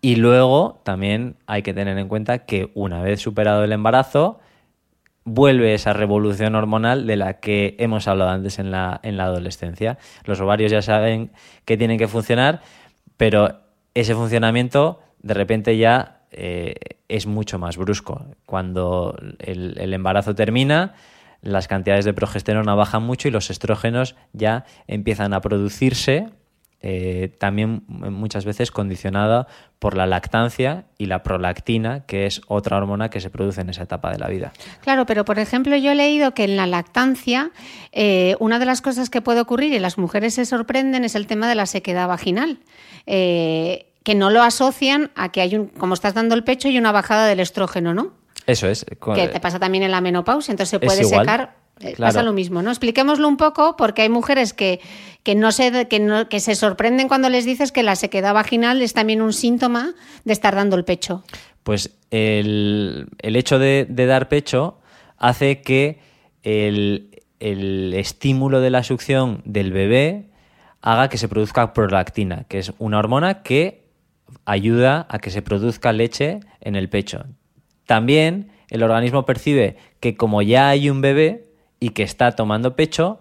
Y 0.00 0.16
luego 0.16 0.80
también 0.84 1.36
hay 1.46 1.62
que 1.62 1.74
tener 1.74 1.98
en 1.98 2.08
cuenta 2.08 2.44
que 2.44 2.70
una 2.74 3.02
vez 3.02 3.20
superado 3.20 3.64
el 3.64 3.72
embarazo, 3.72 4.38
vuelve 5.24 5.74
esa 5.74 5.92
revolución 5.92 6.54
hormonal 6.54 7.06
de 7.06 7.16
la 7.16 7.34
que 7.40 7.76
hemos 7.78 8.08
hablado 8.08 8.30
antes 8.30 8.58
en 8.58 8.70
la, 8.70 9.00
en 9.02 9.16
la 9.16 9.24
adolescencia. 9.24 9.98
Los 10.24 10.40
ovarios 10.40 10.70
ya 10.72 10.82
saben 10.82 11.32
que 11.64 11.76
tienen 11.76 11.98
que 11.98 12.08
funcionar, 12.08 12.62
pero 13.16 13.60
ese 13.94 14.14
funcionamiento 14.14 15.00
de 15.20 15.34
repente 15.34 15.76
ya 15.76 16.22
eh, 16.30 16.74
es 17.08 17.26
mucho 17.26 17.58
más 17.58 17.76
brusco. 17.76 18.24
Cuando 18.46 19.18
el 19.38 19.92
embarazo 19.92 20.34
termina, 20.34 20.94
las 21.42 21.68
cantidades 21.68 22.04
de 22.04 22.12
progesterona 22.12 22.74
bajan 22.74 23.02
mucho 23.02 23.28
y 23.28 23.30
los 23.30 23.50
estrógenos 23.50 24.16
ya 24.32 24.64
empiezan 24.86 25.34
a 25.34 25.40
producirse 25.40 26.28
eh, 26.80 27.34
también 27.38 27.82
muchas 27.88 28.44
veces 28.44 28.70
condicionada 28.70 29.48
por 29.78 29.96
la 29.96 30.06
lactancia 30.06 30.84
y 30.96 31.06
la 31.06 31.22
prolactina, 31.22 32.06
que 32.06 32.26
es 32.26 32.40
otra 32.46 32.76
hormona 32.76 33.10
que 33.10 33.20
se 33.20 33.30
produce 33.30 33.60
en 33.60 33.70
esa 33.70 33.82
etapa 33.82 34.12
de 34.12 34.18
la 34.18 34.28
vida. 34.28 34.52
Claro, 34.80 35.04
pero 35.06 35.24
por 35.24 35.38
ejemplo 35.38 35.76
yo 35.76 35.90
he 35.90 35.94
leído 35.94 36.34
que 36.34 36.44
en 36.44 36.56
la 36.56 36.66
lactancia 36.66 37.50
eh, 37.92 38.36
una 38.38 38.58
de 38.58 38.64
las 38.66 38.80
cosas 38.80 39.10
que 39.10 39.20
puede 39.20 39.40
ocurrir 39.40 39.72
y 39.72 39.78
las 39.78 39.98
mujeres 39.98 40.34
se 40.34 40.44
sorprenden 40.44 41.04
es 41.04 41.14
el 41.14 41.26
tema 41.26 41.48
de 41.48 41.54
la 41.54 41.66
sequedad 41.66 42.06
vaginal. 42.06 42.60
Eh, 43.06 43.86
que 44.04 44.14
no 44.14 44.30
lo 44.30 44.42
asocian 44.42 45.10
a 45.16 45.30
que 45.30 45.42
hay 45.42 45.54
un, 45.54 45.66
como 45.66 45.92
estás 45.92 46.14
dando 46.14 46.34
el 46.34 46.42
pecho, 46.42 46.68
y 46.68 46.78
una 46.78 46.92
bajada 46.92 47.26
del 47.26 47.40
estrógeno, 47.40 47.92
¿no? 47.92 48.12
Eso 48.46 48.66
es. 48.66 48.86
Que 49.14 49.28
te 49.28 49.40
pasa 49.40 49.58
también 49.58 49.84
en 49.84 49.90
la 49.90 50.00
menopausia, 50.00 50.52
entonces 50.52 50.70
se 50.70 50.80
puede 50.80 51.04
secar 51.04 51.56
eh, 51.80 51.94
pasa 51.96 52.22
lo 52.22 52.32
mismo, 52.32 52.62
¿no? 52.62 52.70
Expliquémoslo 52.70 53.28
un 53.28 53.36
poco 53.36 53.76
porque 53.76 54.02
hay 54.02 54.08
mujeres 54.08 54.52
que, 54.52 54.80
que, 55.22 55.34
no 55.34 55.52
se, 55.52 55.86
que, 55.88 56.00
no, 56.00 56.28
que 56.28 56.40
se 56.40 56.54
sorprenden 56.54 57.08
cuando 57.08 57.28
les 57.28 57.44
dices 57.44 57.72
que 57.72 57.82
la 57.82 57.96
sequedad 57.96 58.34
vaginal 58.34 58.82
es 58.82 58.94
también 58.94 59.22
un 59.22 59.32
síntoma 59.32 59.94
de 60.24 60.32
estar 60.32 60.54
dando 60.54 60.76
el 60.76 60.84
pecho. 60.84 61.22
Pues 61.62 61.90
el, 62.10 63.08
hecho 63.22 63.58
de, 63.58 63.86
dar 63.88 64.28
pecho 64.28 64.78
hace 65.18 65.60
que 65.60 66.00
el, 66.42 67.22
el 67.40 67.94
estímulo 67.94 68.60
de 68.60 68.70
la 68.70 68.82
succión 68.82 69.42
del 69.44 69.72
bebé 69.72 70.30
haga 70.80 71.08
que 71.08 71.18
se 71.18 71.28
produzca 71.28 71.74
prolactina, 71.74 72.44
que 72.48 72.58
es 72.58 72.72
una 72.78 72.98
hormona 72.98 73.42
que 73.42 73.84
ayuda 74.44 75.06
a 75.08 75.18
que 75.18 75.30
se 75.30 75.42
produzca 75.42 75.92
leche 75.92 76.40
en 76.60 76.76
el 76.76 76.88
pecho. 76.88 77.24
También 77.86 78.50
el 78.68 78.82
organismo 78.82 79.24
percibe 79.24 79.76
que 80.00 80.16
como 80.16 80.42
ya 80.42 80.68
hay 80.68 80.90
un 80.90 81.00
bebé, 81.00 81.47
y 81.80 81.90
que 81.90 82.02
está 82.02 82.32
tomando 82.32 82.76
pecho, 82.76 83.20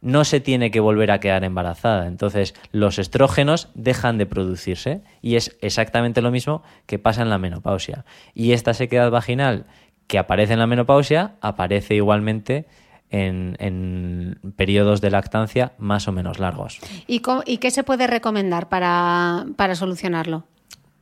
no 0.00 0.24
se 0.24 0.38
tiene 0.38 0.70
que 0.70 0.80
volver 0.80 1.10
a 1.10 1.18
quedar 1.18 1.44
embarazada. 1.44 2.06
Entonces, 2.06 2.54
los 2.72 2.98
estrógenos 2.98 3.70
dejan 3.74 4.18
de 4.18 4.26
producirse 4.26 5.00
y 5.22 5.36
es 5.36 5.56
exactamente 5.62 6.20
lo 6.20 6.30
mismo 6.30 6.62
que 6.86 6.98
pasa 6.98 7.22
en 7.22 7.30
la 7.30 7.38
menopausia. 7.38 8.04
Y 8.34 8.52
esta 8.52 8.74
sequedad 8.74 9.10
vaginal 9.10 9.64
que 10.06 10.18
aparece 10.18 10.52
en 10.52 10.58
la 10.58 10.66
menopausia 10.66 11.36
aparece 11.40 11.94
igualmente 11.94 12.66
en, 13.10 14.38
periodos 14.56 15.00
de 15.00 15.10
lactancia 15.10 15.72
más 15.78 16.08
o 16.08 16.12
menos 16.12 16.38
largos. 16.38 16.80
¿Y, 17.06 17.20
qué 17.58 17.70
se 17.70 17.84
puede 17.84 18.06
recomendar 18.06 18.68
para, 18.68 19.74
solucionarlo? 19.74 20.44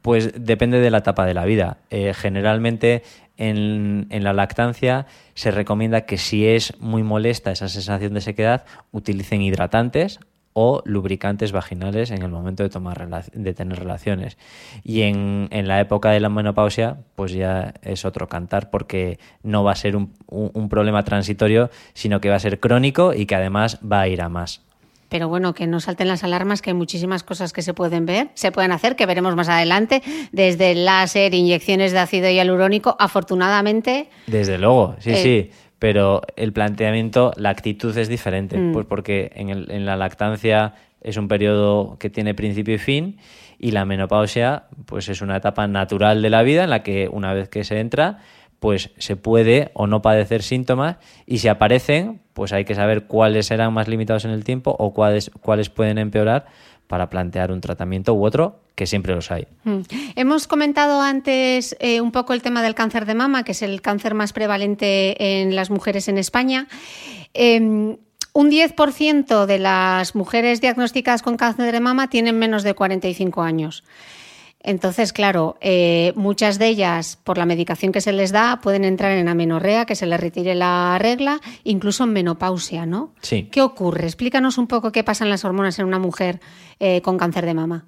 Pues 0.02 0.32
depende 0.36 0.80
de 0.80 0.90
la 0.90 0.98
etapa 0.98 1.26
de 1.26 1.34
la 1.34 1.44
vida. 1.44 1.78
Eh, 1.90 2.12
generalmente 2.14 3.02
en, 3.48 4.24
la 4.24 4.32
lactancia 4.32 5.06
se 5.34 5.50
recomienda 5.50 6.02
que 6.02 6.16
si 6.16 6.46
es 6.46 6.78
muy 6.80 7.02
molesta 7.02 7.50
esa 7.50 7.68
sensación 7.68 8.14
de 8.14 8.20
sequedad, 8.20 8.64
utilicen 8.92 9.42
hidratantes 9.42 10.20
o 10.54 10.82
lubricantes 10.84 11.50
vaginales 11.50 12.10
en 12.10 12.22
el 12.22 12.30
momento 12.30 12.62
de 12.62 12.68
tomar 12.68 13.08
de 13.32 13.54
tener 13.54 13.78
relaciones. 13.78 14.36
Y 14.84 15.02
en, 15.02 15.48
la 15.50 15.80
época 15.80 16.10
de 16.10 16.20
la 16.20 16.28
menopausia, 16.28 16.98
pues 17.16 17.32
ya 17.32 17.74
es 17.82 18.04
otro 18.04 18.28
cantar 18.28 18.70
porque 18.70 19.18
no 19.42 19.64
va 19.64 19.72
a 19.72 19.76
ser 19.76 19.96
un 19.96 20.68
problema 20.68 21.02
transitorio, 21.02 21.70
sino 21.94 22.20
que 22.20 22.28
va 22.28 22.36
a 22.36 22.40
ser 22.40 22.60
crónico 22.60 23.14
y 23.14 23.26
que 23.26 23.34
además 23.34 23.80
va 23.80 24.02
a 24.02 24.08
ir 24.08 24.20
a 24.20 24.28
más 24.28 24.62
pero 25.12 25.28
bueno, 25.28 25.52
que 25.52 25.66
no 25.66 25.78
salten 25.78 26.08
las 26.08 26.24
alarmas, 26.24 26.62
que 26.62 26.70
hay 26.70 26.74
muchísimas 26.74 27.22
cosas 27.22 27.52
que 27.52 27.60
se 27.60 27.74
pueden 27.74 28.06
ver, 28.06 28.30
se 28.32 28.50
pueden 28.50 28.72
hacer, 28.72 28.96
que 28.96 29.04
veremos 29.04 29.36
más 29.36 29.50
adelante, 29.50 30.02
desde 30.32 30.70
el 30.70 30.86
láser, 30.86 31.34
inyecciones 31.34 31.92
de 31.92 31.98
ácido 31.98 32.30
hialurónico, 32.30 32.96
afortunadamente. 32.98 34.08
Desde 34.26 34.56
luego, 34.56 34.96
sí, 35.00 35.10
eh, 35.10 35.16
sí, 35.16 35.50
pero 35.78 36.22
el 36.34 36.54
planteamiento, 36.54 37.32
la 37.36 37.50
actitud 37.50 37.94
es 37.98 38.08
diferente, 38.08 38.56
mm. 38.56 38.72
pues 38.72 38.86
porque 38.86 39.30
en, 39.34 39.50
en 39.50 39.84
la 39.84 39.96
lactancia 39.96 40.76
es 41.02 41.18
un 41.18 41.28
periodo 41.28 41.98
que 41.98 42.08
tiene 42.08 42.32
principio 42.32 42.76
y 42.76 42.78
fin 42.78 43.18
y 43.58 43.72
la 43.72 43.84
menopausia 43.84 44.64
pues 44.86 45.10
es 45.10 45.20
una 45.20 45.36
etapa 45.36 45.66
natural 45.66 46.22
de 46.22 46.30
la 46.30 46.42
vida 46.42 46.64
en 46.64 46.70
la 46.70 46.82
que 46.82 47.08
una 47.12 47.34
vez 47.34 47.50
que 47.50 47.64
se 47.64 47.80
entra 47.80 48.18
pues 48.62 48.90
se 48.96 49.16
puede 49.16 49.72
o 49.74 49.88
no 49.88 50.02
padecer 50.02 50.44
síntomas 50.44 50.98
y 51.26 51.38
si 51.38 51.48
aparecen, 51.48 52.20
pues 52.32 52.52
hay 52.52 52.64
que 52.64 52.76
saber 52.76 53.08
cuáles 53.08 53.46
serán 53.46 53.72
más 53.72 53.88
limitados 53.88 54.24
en 54.24 54.30
el 54.30 54.44
tiempo 54.44 54.76
o 54.78 54.94
cuáles, 54.94 55.32
cuáles 55.40 55.68
pueden 55.68 55.98
empeorar 55.98 56.46
para 56.86 57.10
plantear 57.10 57.50
un 57.50 57.60
tratamiento 57.60 58.14
u 58.14 58.24
otro, 58.24 58.60
que 58.76 58.86
siempre 58.86 59.16
los 59.16 59.32
hay. 59.32 59.48
Mm. 59.64 59.80
Hemos 60.14 60.46
comentado 60.46 61.00
antes 61.00 61.76
eh, 61.80 62.00
un 62.00 62.12
poco 62.12 62.34
el 62.34 62.42
tema 62.42 62.62
del 62.62 62.76
cáncer 62.76 63.04
de 63.04 63.16
mama, 63.16 63.42
que 63.42 63.50
es 63.50 63.62
el 63.62 63.82
cáncer 63.82 64.14
más 64.14 64.32
prevalente 64.32 65.40
en 65.40 65.56
las 65.56 65.68
mujeres 65.68 66.06
en 66.06 66.16
España. 66.16 66.68
Em, 67.34 67.96
un 68.32 68.48
10% 68.48 69.46
de 69.46 69.58
las 69.58 70.14
mujeres 70.14 70.60
diagnosticadas 70.60 71.22
con 71.22 71.36
cáncer 71.36 71.72
de 71.72 71.80
mama 71.80 72.08
tienen 72.08 72.38
menos 72.38 72.62
de 72.62 72.74
45 72.74 73.42
años. 73.42 73.82
Entonces, 74.62 75.12
claro, 75.12 75.56
eh, 75.60 76.12
muchas 76.14 76.58
de 76.58 76.68
ellas, 76.68 77.18
por 77.24 77.38
la 77.38 77.46
medicación 77.46 77.90
que 77.92 78.00
se 78.00 78.12
les 78.12 78.30
da, 78.30 78.60
pueden 78.62 78.84
entrar 78.84 79.12
en 79.12 79.28
amenorrea, 79.28 79.86
que 79.86 79.96
se 79.96 80.06
les 80.06 80.20
retire 80.20 80.54
la 80.54 80.96
regla, 81.00 81.40
incluso 81.64 82.04
en 82.04 82.12
menopausia, 82.12 82.86
¿no? 82.86 83.12
Sí. 83.22 83.48
¿Qué 83.50 83.60
ocurre? 83.60 84.04
Explícanos 84.04 84.58
un 84.58 84.68
poco 84.68 84.92
qué 84.92 85.02
pasan 85.02 85.30
las 85.30 85.44
hormonas 85.44 85.78
en 85.78 85.86
una 85.86 85.98
mujer 85.98 86.40
eh, 86.78 87.02
con 87.02 87.18
cáncer 87.18 87.44
de 87.44 87.54
mama. 87.54 87.86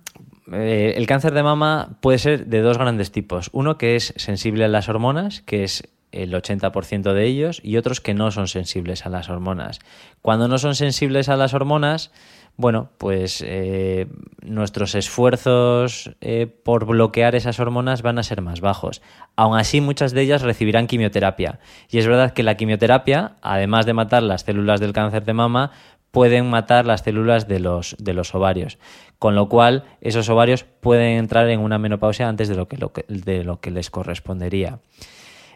Eh, 0.53 0.95
el 0.97 1.07
cáncer 1.07 1.33
de 1.33 1.43
mama 1.43 1.97
puede 2.01 2.19
ser 2.19 2.47
de 2.47 2.61
dos 2.61 2.77
grandes 2.77 3.13
tipos. 3.13 3.51
Uno 3.53 3.79
que 3.79 3.97
es 3.97 4.13
sensible 4.17 4.65
a 4.65 4.69
las 4.69 4.89
hormonas, 4.89 5.43
que 5.43 5.65
es 5.65 5.89
el 6.13 6.33
80% 6.33 7.13
de 7.13 7.27
ellos, 7.27 7.61
y 7.65 7.77
otros 7.77 8.01
que 8.01 8.15
no 8.15 8.31
son 8.31 8.47
sensibles 8.47 9.05
a 9.07 9.09
las 9.09 9.29
hormonas. 9.29 9.81
Cuando 10.23 10.47
no 10.49 10.59
son 10.59 10.75
sensibles 10.75 11.29
a 11.29 11.37
las 11.37 11.55
hormonas, 11.55 12.13
bueno, 12.57 12.91
pues 12.99 13.43
eh, 13.45 14.07
nuestros 14.43 14.95
esfuerzos 14.95 16.13
eh, 16.21 16.47
por 16.47 16.87
bloquear 16.87 17.35
esas 17.35 17.59
hormonas 17.59 18.03
van 18.03 18.19
a 18.19 18.23
ser 18.23 18.43
más 18.43 18.61
bajos. 18.61 19.03
Aún 19.35 19.59
así, 19.59 19.81
muchas 19.81 20.13
de 20.13 20.23
ellas 20.23 20.43
recibirán 20.43 20.87
quimioterapia. 20.87 21.59
Y 21.91 21.99
es 21.99 22.07
verdad 22.07 22.33
que 22.33 22.45
la 22.45 22.57
quimioterapia, 22.57 23.37
además 23.43 23.87
de 23.87 23.95
matar 23.95 24.23
las 24.23 24.43
células 24.43 24.79
del 24.79 24.93
cáncer 24.93 25.25
de 25.25 25.33
mama, 25.33 25.73
pueden 26.13 26.49
matar 26.49 26.87
las 26.87 27.03
células 27.03 27.49
de 27.49 27.59
los, 27.59 27.97
de 27.99 28.15
los 28.15 28.35
ovarios. 28.37 28.79
Con 29.19 29.35
lo 29.35 29.49
cual, 29.49 29.85
esos 30.01 30.29
ovarios 30.29 30.65
pueden 30.65 31.19
entrar 31.19 31.49
en 31.51 31.59
una 31.59 31.79
menopausia 31.79 32.29
antes 32.29 32.49
de 32.49 32.55
lo 32.55 32.69
que, 32.69 33.05
de 33.09 33.43
lo 33.43 33.61
que 33.61 33.73
les 33.73 33.91
correspondería. 33.91 34.79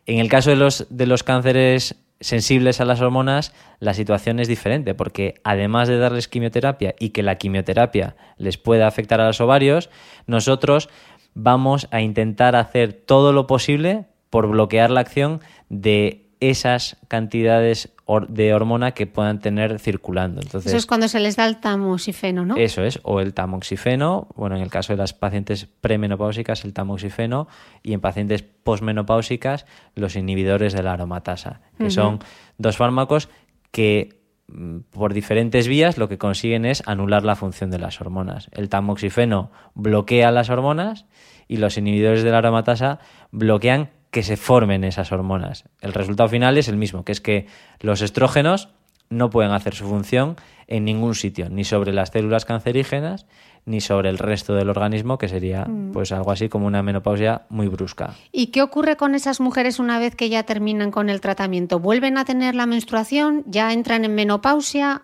En 0.05 0.19
el 0.19 0.29
caso 0.29 0.51
de 0.51 0.57
los, 0.57 0.87
de 0.91 1.07
los 1.07 1.23
cánceres 1.23 1.95
sensibles 2.21 2.81
a 2.81 2.85
las 2.85 3.01
hormonas, 3.01 3.53
la 3.81 3.95
situación 3.95 4.41
es 4.41 4.49
diferente, 4.49 4.95
porque 4.95 5.35
además 5.45 5.89
de 5.89 5.99
darles 5.99 6.29
quimioterapia 6.29 6.95
y 6.99 7.11
que 7.11 7.23
la 7.23 7.37
quimioterapia 7.37 8.17
les 8.37 8.59
pueda 8.59 8.87
afectar 8.87 9.21
a 9.21 9.27
los 9.27 9.41
ovarios, 9.41 9.91
nosotros 10.27 10.89
vamos 11.35 11.89
a 11.91 12.01
intentar 12.01 12.57
hacer 12.57 12.93
todo 12.93 13.33
lo 13.33 13.47
posible 13.47 14.07
por 14.31 14.49
bloquear 14.49 14.91
la 14.91 15.01
acción 15.01 15.41
de 15.69 16.28
esas 16.41 16.97
cantidades 17.09 17.91
de 18.29 18.55
hormona 18.55 18.93
que 18.93 19.07
puedan 19.07 19.39
tener 19.41 19.79
circulando. 19.79 20.41
Entonces, 20.41 20.73
eso 20.73 20.79
es 20.79 20.87
cuando 20.87 21.09
se 21.09 21.21
les 21.21 21.37
da 21.37 21.47
el 21.47 21.59
tamoxifeno, 21.59 22.47
¿no? 22.47 22.57
Eso 22.57 22.83
es, 22.83 23.01
o 23.03 23.21
el 23.21 23.35
tamoxifeno, 23.35 24.29
bueno, 24.35 24.57
en 24.57 24.63
el 24.63 24.71
caso 24.71 24.93
de 24.95 24.97
las 24.97 25.13
pacientes 25.13 25.67
premenopáusicas, 25.81 26.65
el 26.65 26.73
tamoxifeno, 26.73 27.49
y 27.83 27.93
en 27.93 28.01
pacientes 28.01 28.43
posmenopáusicas, 28.43 29.67
los 29.95 30.17
inhibidores 30.17 30.73
de 30.73 30.83
la 30.83 30.95
aromatasa, 30.95 31.61
que 31.77 31.91
son 31.91 32.21
dos 32.57 32.77
fármacos 32.77 33.29
que 33.73 34.21
mm, 34.49 34.79
por 34.91 35.13
diferentes 35.13 35.69
vías 35.69 35.99
lo 35.99 36.09
que 36.09 36.17
consiguen 36.17 36.65
es 36.65 36.83
anular 36.87 37.25
la 37.25 37.37
función 37.37 37.71
de 37.71 37.79
las 37.79 38.01
hormonas. 38.01 38.49
El 38.53 38.71
tamoxifeno 38.71 39.51
bloquea 39.75 40.31
las 40.31 40.49
hormonas 40.49 41.05
y 41.47 41.59
los 41.59 41.77
inhibidores 41.77 42.23
de 42.23 42.31
la 42.31 42.39
aromatasa 42.39 43.01
bloquean 43.33 43.91
que 44.11 44.23
se 44.23 44.37
formen 44.37 44.85
esas 44.85 45.13
hormonas. 45.13 45.65
El 45.81 45.93
resultado 45.93 46.29
final 46.29 46.57
es 46.59 46.69
el 46.69 46.77
mismo, 46.77 47.05
que 47.05 47.13
es 47.13 47.21
que 47.21 47.47
los 47.81 48.01
estrógenos 48.03 48.69
no 49.11 49.31
pueden 49.31 49.53
hacer 49.53 49.75
su 49.75 49.87
función 49.87 50.37
en 50.67 50.85
ningún 50.85 51.15
sitio, 51.15 51.49
ni 51.49 51.65
sobre 51.65 51.93
las 51.93 52.11
células 52.11 52.45
cancerígenas, 52.45 53.27
ni 53.65 53.81
sobre 53.81 54.09
el 54.09 54.19
resto 54.19 54.55
del 54.55 54.71
organismo, 54.71 55.19
que 55.19 55.29
sería 55.29 55.65
mm. 55.65 55.93
pues 55.93 56.13
algo 56.13 56.31
así 56.31 56.49
como 56.49 56.67
una 56.67 56.83
menopausia 56.83 57.43
muy 57.49 57.69
brusca. 57.69 58.15
¿Y 58.33 58.49
qué 58.49 58.63
ocurre 58.63 58.97
con 58.97 59.15
esas 59.15 59.41
mujeres 59.41 59.79
una 59.79 59.99
vez 59.99 60.15
que 60.15 60.29
ya 60.29 60.43
terminan 60.43 60.91
con 60.91 61.11
el 61.11 61.21
tratamiento? 61.21 61.79
¿Vuelven 61.79 62.19
a 62.19 62.25
tener 62.25 62.55
la 62.55 62.67
menstruación? 62.67 63.45
¿Ya 63.47 63.73
entran 63.73 64.05
en 64.05 64.15
menopausia? 64.15 65.03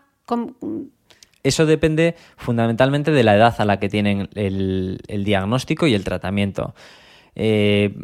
Eso 1.42 1.66
depende 1.66 2.14
fundamentalmente 2.36 3.10
de 3.10 3.22
la 3.22 3.36
edad 3.36 3.54
a 3.58 3.64
la 3.66 3.78
que 3.78 3.90
tienen 3.90 4.30
el, 4.34 4.98
diagnóstico 5.24 5.86
y 5.86 5.94
el 5.94 6.04
tratamiento. 6.04 6.74
Eh, 7.36 7.94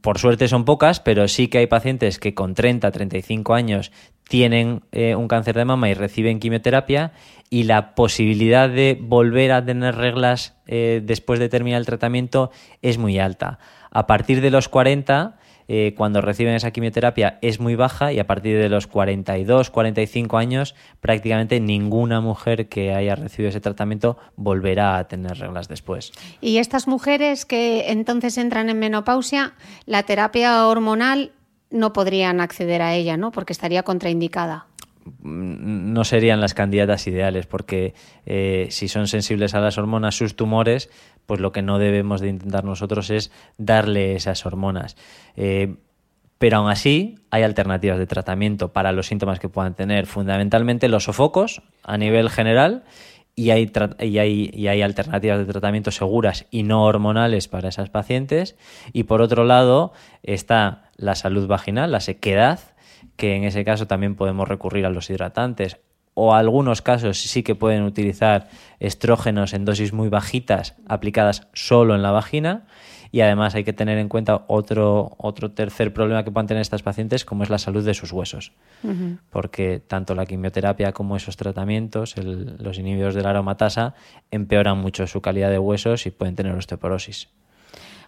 por 0.00 0.18
suerte 0.18 0.48
son 0.48 0.64
pocas, 0.64 1.00
pero 1.00 1.28
sí 1.28 1.48
que 1.48 1.58
hay 1.58 1.66
pacientes 1.66 2.18
que 2.18 2.34
con 2.34 2.54
30, 2.54 2.90
35 2.90 3.54
años 3.54 3.92
tienen 4.28 4.82
eh, 4.92 5.14
un 5.14 5.28
cáncer 5.28 5.54
de 5.56 5.64
mama 5.64 5.88
y 5.90 5.94
reciben 5.94 6.40
quimioterapia 6.40 7.12
y 7.50 7.64
la 7.64 7.94
posibilidad 7.94 8.68
de 8.68 8.98
volver 9.00 9.52
a 9.52 9.64
tener 9.64 9.96
reglas 9.96 10.56
eh, 10.66 11.02
después 11.04 11.38
de 11.38 11.48
terminar 11.48 11.80
el 11.80 11.86
tratamiento 11.86 12.50
es 12.82 12.98
muy 12.98 13.18
alta. 13.18 13.58
A 13.90 14.06
partir 14.06 14.40
de 14.40 14.50
los 14.50 14.68
40, 14.68 15.36
eh, 15.68 15.94
cuando 15.96 16.20
reciben 16.20 16.54
esa 16.54 16.70
quimioterapia, 16.70 17.38
es 17.42 17.60
muy 17.60 17.74
baja 17.74 18.12
y 18.12 18.18
a 18.18 18.26
partir 18.26 18.58
de 18.58 18.68
los 18.68 18.86
42, 18.86 19.70
45 19.70 20.36
años, 20.36 20.74
prácticamente 21.00 21.60
ninguna 21.60 22.20
mujer 22.20 22.68
que 22.68 22.94
haya 22.94 23.14
recibido 23.14 23.50
ese 23.50 23.60
tratamiento 23.60 24.18
volverá 24.36 24.98
a 24.98 25.08
tener 25.08 25.38
reglas 25.38 25.68
después. 25.68 26.12
Y 26.40 26.58
estas 26.58 26.86
mujeres 26.86 27.44
que 27.44 27.90
entonces 27.90 28.38
entran 28.38 28.68
en 28.68 28.78
menopausia, 28.78 29.54
la 29.86 30.02
terapia 30.02 30.66
hormonal 30.66 31.32
no 31.70 31.92
podrían 31.92 32.40
acceder 32.40 32.82
a 32.82 32.94
ella, 32.94 33.16
¿no? 33.16 33.32
Porque 33.32 33.52
estaría 33.52 33.82
contraindicada 33.82 34.66
no 35.22 36.04
serían 36.04 36.40
las 36.40 36.54
candidatas 36.54 37.06
ideales 37.06 37.46
porque 37.46 37.94
eh, 38.26 38.68
si 38.70 38.88
son 38.88 39.06
sensibles 39.06 39.54
a 39.54 39.60
las 39.60 39.76
hormonas 39.78 40.16
sus 40.16 40.34
tumores 40.34 40.90
pues 41.26 41.40
lo 41.40 41.52
que 41.52 41.62
no 41.62 41.78
debemos 41.78 42.20
de 42.20 42.28
intentar 42.28 42.64
nosotros 42.64 43.10
es 43.10 43.30
darle 43.58 44.14
esas 44.14 44.44
hormonas 44.46 44.96
eh, 45.36 45.76
pero 46.38 46.58
aún 46.58 46.70
así 46.70 47.16
hay 47.30 47.42
alternativas 47.42 47.98
de 47.98 48.06
tratamiento 48.06 48.72
para 48.72 48.92
los 48.92 49.06
síntomas 49.06 49.38
que 49.38 49.48
puedan 49.48 49.74
tener 49.74 50.06
fundamentalmente 50.06 50.88
los 50.88 51.04
sofocos 51.04 51.62
a 51.82 51.96
nivel 51.96 52.28
general 52.28 52.84
y 53.36 53.50
hay, 53.50 53.70
y 54.00 54.18
hay, 54.18 54.50
y 54.52 54.68
hay 54.68 54.82
alternativas 54.82 55.38
de 55.38 55.44
tratamiento 55.46 55.90
seguras 55.90 56.46
y 56.50 56.62
no 56.62 56.84
hormonales 56.84 57.48
para 57.48 57.68
esas 57.68 57.90
pacientes. 57.90 58.56
Y 58.92 59.04
por 59.04 59.22
otro 59.22 59.44
lado 59.44 59.92
está 60.22 60.90
la 60.96 61.14
salud 61.14 61.46
vaginal, 61.46 61.90
la 61.90 62.00
sequedad, 62.00 62.60
que 63.16 63.36
en 63.36 63.44
ese 63.44 63.64
caso 63.64 63.86
también 63.86 64.14
podemos 64.14 64.48
recurrir 64.48 64.86
a 64.86 64.90
los 64.90 65.10
hidratantes 65.10 65.78
o 66.14 66.34
algunos 66.34 66.80
casos 66.80 67.20
sí 67.20 67.42
que 67.42 67.54
pueden 67.54 67.82
utilizar 67.82 68.48
estrógenos 68.80 69.52
en 69.52 69.64
dosis 69.64 69.92
muy 69.92 70.08
bajitas 70.08 70.74
aplicadas 70.86 71.48
solo 71.52 71.94
en 71.94 72.02
la 72.02 72.12
vagina 72.12 72.64
y 73.14 73.20
además 73.20 73.54
hay 73.54 73.62
que 73.62 73.72
tener 73.72 73.98
en 73.98 74.08
cuenta 74.08 74.44
otro, 74.48 75.14
otro 75.18 75.52
tercer 75.52 75.92
problema 75.92 76.24
que 76.24 76.32
puedan 76.32 76.48
tener 76.48 76.60
estas 76.60 76.82
pacientes, 76.82 77.24
como 77.24 77.44
es 77.44 77.48
la 77.48 77.58
salud 77.58 77.84
de 77.84 77.94
sus 77.94 78.10
huesos. 78.10 78.50
Porque 79.30 79.78
tanto 79.78 80.16
la 80.16 80.26
quimioterapia 80.26 80.90
como 80.90 81.14
esos 81.14 81.36
tratamientos, 81.36 82.16
los 82.16 82.76
inhibidores 82.76 83.14
de 83.14 83.22
la 83.22 83.30
aromatasa, 83.30 83.94
empeoran 84.32 84.78
mucho 84.78 85.06
su 85.06 85.20
calidad 85.20 85.50
de 85.50 85.60
huesos 85.60 86.06
y 86.06 86.10
pueden 86.10 86.34
tener 86.34 86.56
osteoporosis. 86.56 87.28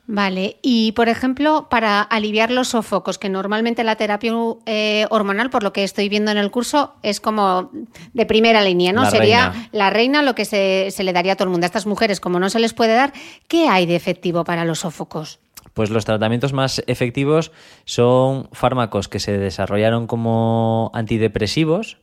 Vale, 0.09 0.59
y 0.63 0.93
por 0.93 1.09
ejemplo, 1.09 1.67
para 1.69 2.01
aliviar 2.01 2.53
los 2.53 2.69
sofocos, 2.69 3.19
que 3.19 3.29
normalmente 3.29 3.83
la 3.83 3.97
terapia 3.97 4.33
eh, 4.65 5.07
hormonal, 5.11 5.51
por 5.51 5.65
lo 5.65 5.73
que 5.73 5.83
estoy 5.83 6.09
viendo 6.09 6.31
en 6.31 6.37
el 6.39 6.53
curso, 6.53 6.95
es 7.03 7.21
como 7.21 7.71
de 8.13 8.25
primera 8.27 8.63
línea, 8.63 8.93
¿no? 8.93 9.11
Sería 9.11 9.69
la 9.73 9.91
reina 9.91 10.23
lo 10.23 10.37
que 10.37 10.45
se, 10.45 10.93
se, 10.93 11.03
le 11.03 11.13
daría 11.13 11.33
a 11.33 11.37
todo 11.37 11.47
el 11.47 11.51
mundo. 11.51 11.65
A 11.65 11.67
estas 11.67 11.87
mujeres, 11.87 12.21
como 12.21 12.39
no 12.39 12.51
se 12.51 12.61
les 12.61 12.73
puede 12.73 12.95
dar, 12.95 13.13
¿qué 13.49 13.69
hay 13.69 13.87
de 13.87 13.97
efectivo 13.97 14.45
para 14.45 14.65
los 14.65 14.81
sofocos? 14.81 15.41
Pues 15.75 15.91
los 15.91 16.05
tratamientos 16.05 16.53
más 16.53 16.83
efectivos 16.87 17.51
son 17.85 18.49
fármacos 18.53 19.09
que 19.09 19.19
se 19.19 19.37
desarrollaron 19.37 20.07
como 20.07 20.93
antidepresivos, 20.95 21.99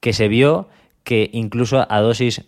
que 0.00 0.12
se 0.12 0.26
vio 0.26 0.68
que 1.04 1.30
incluso 1.32 1.86
a 1.88 2.00
dosis 2.00 2.42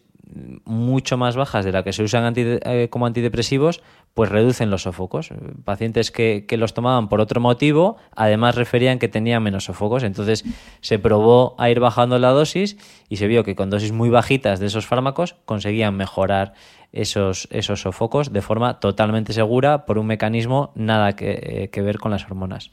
mucho 0.64 1.16
más 1.16 1.36
bajas 1.36 1.64
de 1.64 1.72
la 1.72 1.82
que 1.82 1.92
se 1.92 2.02
usan 2.02 2.32
eh, 2.36 2.88
como 2.90 3.06
antidepresivos, 3.06 3.82
pues 4.14 4.30
reducen 4.30 4.70
los 4.70 4.82
sofocos. 4.82 5.30
Pacientes 5.64 6.10
que, 6.10 6.46
los 6.56 6.74
tomaban 6.74 7.08
por 7.08 7.20
otro 7.20 7.40
motivo, 7.40 7.96
además 8.14 8.54
referían 8.54 8.98
que 8.98 9.08
tenían 9.08 9.42
menos 9.42 9.64
sofocos. 9.64 10.02
Entonces 10.02 10.44
se 10.80 10.98
probó 10.98 11.54
a 11.58 11.70
ir 11.70 11.80
bajando 11.80 12.18
la 12.18 12.30
dosis 12.30 12.76
y 13.08 13.16
se 13.16 13.26
vio 13.26 13.44
que 13.44 13.54
con 13.54 13.70
dosis 13.70 13.92
muy 13.92 14.08
bajitas 14.08 14.60
de 14.60 14.66
esos 14.66 14.86
fármacos 14.86 15.36
conseguían 15.44 15.96
mejorar 15.96 16.54
esos, 16.92 17.48
esos 17.50 17.82
sofocos 17.82 18.32
de 18.32 18.42
forma 18.42 18.80
totalmente 18.80 19.32
segura 19.32 19.84
por 19.86 19.98
un 19.98 20.06
mecanismo 20.06 20.72
nada 20.74 21.14
que, 21.14 21.38
eh, 21.42 21.70
que 21.70 21.82
ver 21.82 21.98
con 21.98 22.10
las 22.10 22.24
hormonas. 22.24 22.72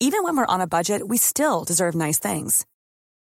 Even 0.00 0.22
when 0.22 0.36
we're 0.36 0.46
on 0.46 0.60
a 0.60 0.66
budget, 0.66 1.08
we 1.08 1.16
still 1.18 1.64
deserve 1.64 1.96
nice 1.96 2.20
things. 2.20 2.64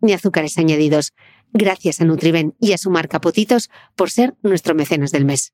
ni 0.00 0.12
azúcares 0.12 0.58
añadidos. 0.58 1.12
Gracias 1.52 2.00
a 2.00 2.04
Nutriben 2.04 2.54
y 2.60 2.72
a 2.72 2.78
su 2.78 2.90
marca 2.90 3.20
Potitos 3.20 3.70
por 3.96 4.10
ser 4.10 4.34
nuestro 4.42 4.74
mecenas 4.74 5.10
del 5.10 5.24
mes. 5.24 5.52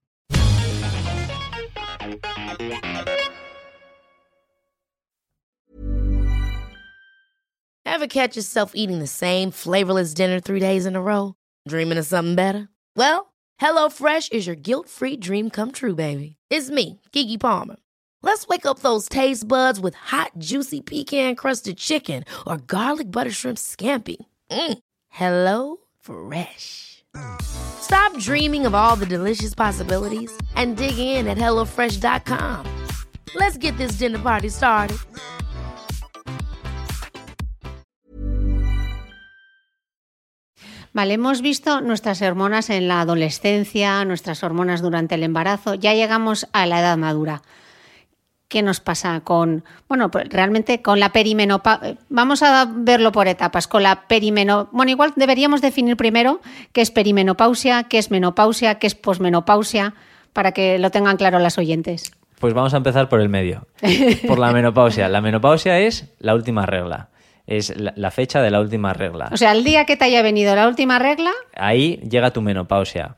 Ever 7.84 8.08
catch 8.08 8.36
yourself 8.36 8.72
eating 8.74 8.98
the 8.98 9.06
same 9.06 9.50
flavorless 9.50 10.12
dinner 10.12 10.38
three 10.38 10.60
days 10.60 10.84
in 10.84 10.96
a 10.96 11.00
row? 11.00 11.34
Dreaming 11.66 11.96
of 11.96 12.04
something 12.04 12.34
better? 12.34 12.68
Well, 12.94 13.32
HelloFresh 13.58 14.32
is 14.32 14.46
your 14.46 14.54
guilt-free 14.54 15.16
dream 15.16 15.48
come 15.48 15.72
true, 15.72 15.94
baby. 15.94 16.36
It's 16.50 16.68
me, 16.68 17.00
Kiki 17.12 17.38
Palmer. 17.38 17.76
Let's 18.22 18.46
wake 18.48 18.66
up 18.66 18.80
those 18.80 19.08
taste 19.08 19.48
buds 19.48 19.80
with 19.80 19.94
hot, 19.94 20.32
juicy 20.36 20.82
pecan-crusted 20.82 21.78
chicken 21.78 22.24
or 22.46 22.58
garlic 22.58 23.10
butter 23.10 23.30
shrimp 23.30 23.56
scampi. 23.56 24.16
Mm. 24.50 24.78
Hello 25.08 25.76
Fresh. 26.00 27.04
Stop 27.40 28.18
dreaming 28.18 28.66
of 28.66 28.74
all 28.74 28.96
the 28.96 29.06
delicious 29.06 29.54
possibilities 29.54 30.30
and 30.54 30.76
dig 30.76 30.98
in 30.98 31.26
at 31.26 31.38
HelloFresh.com. 31.38 32.66
Let's 33.34 33.56
get 33.56 33.76
this 33.78 33.98
dinner 33.98 34.18
party 34.18 34.48
started. 34.48 34.98
Vale, 40.92 41.12
hemos 41.12 41.42
visto 41.42 41.82
nuestras 41.82 42.22
hormonas 42.22 42.70
en 42.70 42.88
la 42.88 43.02
adolescencia, 43.02 44.02
nuestras 44.06 44.42
hormonas 44.42 44.80
durante 44.80 45.16
el 45.16 45.24
embarazo, 45.24 45.74
ya 45.74 45.92
llegamos 45.92 46.46
a 46.54 46.64
la 46.64 46.80
edad 46.80 46.96
madura. 46.96 47.42
¿Qué 48.48 48.62
nos 48.62 48.78
pasa 48.78 49.20
con, 49.22 49.64
bueno, 49.88 50.10
pues 50.10 50.28
realmente 50.28 50.80
con 50.80 51.00
la 51.00 51.10
perimenopausia? 51.10 51.96
Vamos 52.08 52.42
a 52.42 52.70
verlo 52.70 53.10
por 53.10 53.26
etapas. 53.26 53.66
Con 53.66 53.82
la 53.82 54.06
perimenopausia, 54.06 54.70
bueno, 54.72 54.90
igual 54.90 55.12
deberíamos 55.16 55.60
definir 55.60 55.96
primero 55.96 56.40
qué 56.72 56.80
es 56.80 56.92
perimenopausia, 56.92 57.84
qué 57.84 57.98
es 57.98 58.10
menopausia, 58.10 58.76
qué 58.76 58.86
es 58.86 58.94
posmenopausia, 58.94 59.94
para 60.32 60.52
que 60.52 60.78
lo 60.78 60.90
tengan 60.90 61.16
claro 61.16 61.40
las 61.40 61.58
oyentes. 61.58 62.12
Pues 62.38 62.54
vamos 62.54 62.74
a 62.74 62.76
empezar 62.76 63.08
por 63.08 63.20
el 63.20 63.28
medio, 63.28 63.66
por 64.28 64.38
la 64.38 64.52
menopausia. 64.52 65.08
La 65.08 65.20
menopausia 65.20 65.80
es 65.80 66.12
la 66.18 66.34
última 66.34 66.66
regla 66.66 67.08
es 67.46 67.72
la, 67.76 68.10
fecha 68.10 68.42
de 68.42 68.50
la 68.50 68.60
última 68.60 68.92
regla. 68.92 69.28
O 69.32 69.36
sea, 69.36 69.52
el 69.52 69.62
día 69.62 69.84
que 69.84 69.96
te 69.96 70.04
haya 70.04 70.22
venido 70.22 70.54
la 70.54 70.66
última 70.66 70.98
regla. 70.98 71.30
Ahí 71.54 72.00
llega 72.08 72.32
tu 72.32 72.42
menopausia. 72.42 73.16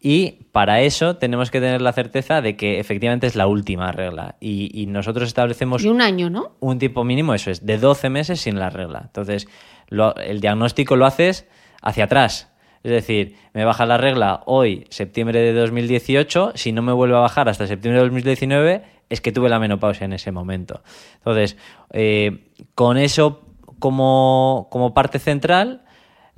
Y 0.00 0.44
para 0.52 0.80
eso 0.80 1.16
tenemos 1.16 1.50
que 1.50 1.60
tener 1.60 1.82
la 1.82 1.92
certeza 1.92 2.40
de 2.40 2.56
que 2.56 2.78
efectivamente 2.78 3.26
es 3.26 3.34
la 3.34 3.48
última 3.48 3.90
regla. 3.90 4.36
Y, 4.40 4.86
nosotros 4.86 5.28
establecemos. 5.28 5.82
Y 5.82 5.88
un 5.88 6.00
año, 6.00 6.30
¿no? 6.30 6.52
Un 6.60 6.78
tipo 6.78 7.02
mínimo, 7.04 7.34
eso 7.34 7.50
es, 7.50 7.66
de 7.66 7.78
12 7.78 8.08
meses 8.08 8.40
sin 8.40 8.58
la 8.58 8.70
regla. 8.70 9.02
Entonces, 9.06 9.48
el 9.90 10.40
diagnóstico 10.40 10.96
lo 10.96 11.06
haces 11.06 11.46
hacia 11.82 12.04
atrás. 12.04 12.52
Es 12.84 12.92
decir, 12.92 13.36
me 13.54 13.64
baja 13.64 13.86
la 13.86 13.98
regla 13.98 14.42
hoy, 14.46 14.86
septiembre 14.88 15.40
de 15.40 15.52
2018, 15.52 16.52
si 16.54 16.70
no 16.70 16.80
me 16.80 16.92
vuelve 16.92 17.16
a 17.16 17.20
bajar 17.20 17.48
hasta 17.48 17.66
septiembre 17.66 17.98
de 17.98 18.04
2019, 18.04 18.82
es 19.08 19.20
que 19.20 19.32
tuve 19.32 19.48
la 19.48 19.58
menopausia 19.58 20.04
en 20.04 20.12
ese 20.12 20.30
momento. 20.30 20.82
Entonces, 21.16 21.56
eh, 21.92 22.52
con 22.76 22.98
eso 22.98 23.42
como, 23.80 24.68
como 24.70 24.94
parte 24.94 25.18
central, 25.18 25.82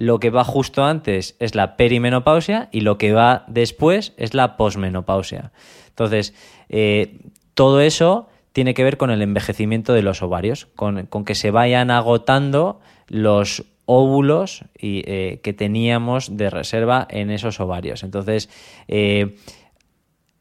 lo 0.00 0.18
que 0.18 0.30
va 0.30 0.44
justo 0.44 0.82
antes 0.82 1.36
es 1.40 1.54
la 1.54 1.76
perimenopausia 1.76 2.70
y 2.72 2.80
lo 2.80 2.96
que 2.96 3.12
va 3.12 3.44
después 3.48 4.14
es 4.16 4.32
la 4.32 4.56
posmenopausia. 4.56 5.52
Entonces, 5.90 6.32
eh, 6.70 7.18
todo 7.52 7.82
eso 7.82 8.26
tiene 8.54 8.72
que 8.72 8.82
ver 8.82 8.96
con 8.96 9.10
el 9.10 9.20
envejecimiento 9.20 9.92
de 9.92 10.00
los 10.00 10.22
ovarios, 10.22 10.68
con, 10.74 11.06
que 11.06 11.34
se 11.34 11.50
vayan 11.50 11.90
agotando 11.90 12.80
los 13.08 13.66
óvulos 13.84 14.64
y, 14.74 15.02
eh, 15.04 15.40
que 15.42 15.52
teníamos 15.52 16.34
de 16.34 16.48
reserva 16.48 17.06
en 17.10 17.30
esos 17.30 17.60
ovarios. 17.60 18.02
Entonces, 18.02 18.48
eh, 18.88 19.36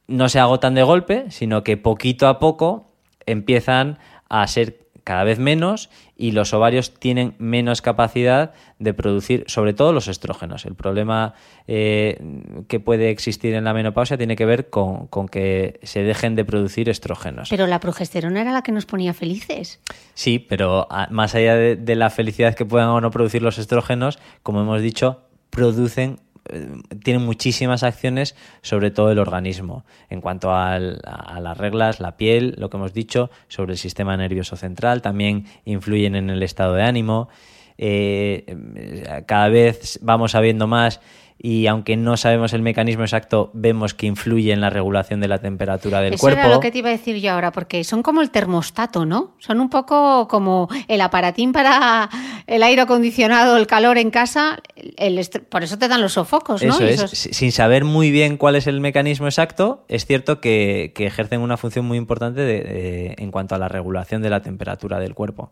no 0.07 0.30
se 0.30 0.39
agotan 0.39 0.74
de 0.74 0.84
golpe, 0.84 1.32
sino 1.32 1.66
que 1.66 1.76
poquito 1.76 2.30
a 2.30 2.39
poco 2.39 2.93
empiezan 3.26 3.99
a 4.30 4.47
ser 4.47 4.88
cada 5.10 5.24
vez 5.24 5.39
menos 5.39 5.89
y 6.16 6.34
los 6.34 6.53
ovarios 6.53 6.93
tienen 6.93 7.34
menos 7.39 7.82
capacidad 7.82 8.53
de 8.78 8.93
producir, 8.93 9.43
sobre 9.47 9.74
todo 9.74 9.91
los 9.91 10.07
estrógenos. 10.07 10.68
El 10.68 10.76
problema 10.76 11.34
eh, 11.68 12.22
que 12.68 12.80
puede 12.80 13.10
existir 13.10 13.55
en 13.55 13.64
la 13.64 13.74
menopausia 13.74 14.20
tiene 14.20 14.36
que 14.36 14.45
ver 14.45 14.70
con, 14.70 15.07
que 15.32 15.80
se 15.82 16.03
dejen 16.03 16.36
de 16.36 16.45
producir 16.45 16.89
estrógenos. 16.89 17.49
Pero 17.49 17.66
la 17.66 17.80
progesterona 17.80 18.41
era 18.41 18.51
la 18.51 18.62
que 18.62 18.72
nos 18.72 18.86
ponía 18.86 19.16
felices. 19.16 19.80
Sí, 20.14 20.38
pero 20.38 20.86
ah, 20.91 21.07
más 21.10 21.34
allá 21.34 21.55
de 21.55 21.95
la 21.95 22.12
felicidad 22.12 22.53
que 22.53 22.66
puedan 22.66 22.89
o 22.89 23.01
no 23.01 23.10
producir 23.10 23.41
los 23.41 23.57
estrógenos, 23.57 24.20
como 24.43 24.62
hemos 24.62 24.80
dicho, 24.84 25.24
producen 25.49 26.20
eh, 26.50 26.68
tienen 27.04 27.26
muchísimas 27.26 27.84
acciones 27.84 28.36
sobre 28.62 28.91
todo 28.91 29.12
el 29.12 29.20
organismo. 29.20 29.86
En 30.10 30.22
cuanto 30.22 30.52
a, 30.54 30.80
las 30.80 31.58
reglas, 31.58 32.00
la 32.00 32.18
piel, 32.18 32.56
lo 32.58 32.70
que 32.70 32.78
hemos 32.78 32.93
dicho, 32.93 33.30
sobre 33.47 33.74
el 33.74 33.78
sistema 33.78 34.18
nervioso 34.18 34.56
central, 34.56 35.02
también 35.02 35.45
influyen 35.66 36.16
en 36.16 36.30
el 36.30 36.43
estado 36.43 36.74
de 36.74 36.84
ánimo. 36.84 37.30
Eh, 37.78 39.24
cada 39.26 39.47
vez 39.47 40.00
vamos 40.02 40.32
sabiendo 40.32 40.68
más 40.68 41.00
y 41.42 41.68
aunque 41.68 41.96
no 41.96 42.18
sabemos 42.18 42.52
el 42.52 42.62
mecanismo 42.62 43.04
exacto, 43.04 43.50
vemos 43.54 43.94
que 43.94 44.08
influye 44.08 44.52
en 44.52 44.60
la 44.60 44.70
regulación 44.70 45.22
de 45.22 45.30
la 45.30 45.38
temperatura 45.38 46.02
del 46.02 46.20
cuerpo. 46.20 46.38
Eso 46.38 46.48
era 46.48 46.54
lo 46.54 46.60
que 46.60 46.70
te 46.70 46.80
iba 46.80 46.90
a 46.90 46.92
decir 46.92 47.16
yo 47.16 47.32
ahora, 47.32 47.54
porque 47.54 47.86
son 47.86 48.04
como 48.04 48.22
el 48.22 48.30
termostato, 48.30 49.06
¿no? 49.06 49.36
Son 49.40 49.62
un 49.62 49.70
poco 49.70 50.28
como 50.28 50.68
el 50.90 51.00
aparatín 51.00 51.54
para 51.54 52.10
el 52.46 52.62
aire 52.62 52.82
acondicionado, 52.82 53.56
el 53.56 53.68
calor 53.68 53.98
en 53.98 54.12
casa, 54.12 54.60
el 54.98 55.18
por 55.48 55.64
eso 55.64 55.78
te 55.78 55.88
dan 55.88 56.02
los 56.02 56.14
sofocos, 56.14 56.62
¿no? 56.62 56.78
Eso 56.78 57.06
es. 57.06 57.12
Sin 57.12 57.54
saber 57.54 57.86
muy 57.86 58.12
bien 58.12 58.36
cuál 58.36 58.58
es 58.58 58.68
el 58.68 58.82
mecanismo 58.82 59.28
exacto, 59.28 59.86
es 59.88 60.06
cierto 60.06 60.42
que, 60.42 60.94
ejercen 61.00 61.40
una 61.40 61.56
función 61.56 61.86
muy 61.86 61.98
importante 61.98 63.16
en 63.18 63.32
cuanto 63.32 63.56
a 63.56 63.58
la 63.58 63.70
regulación 63.70 64.22
de 64.22 64.30
la 64.30 64.42
temperatura 64.42 65.00
del 65.00 65.16
cuerpo. 65.16 65.52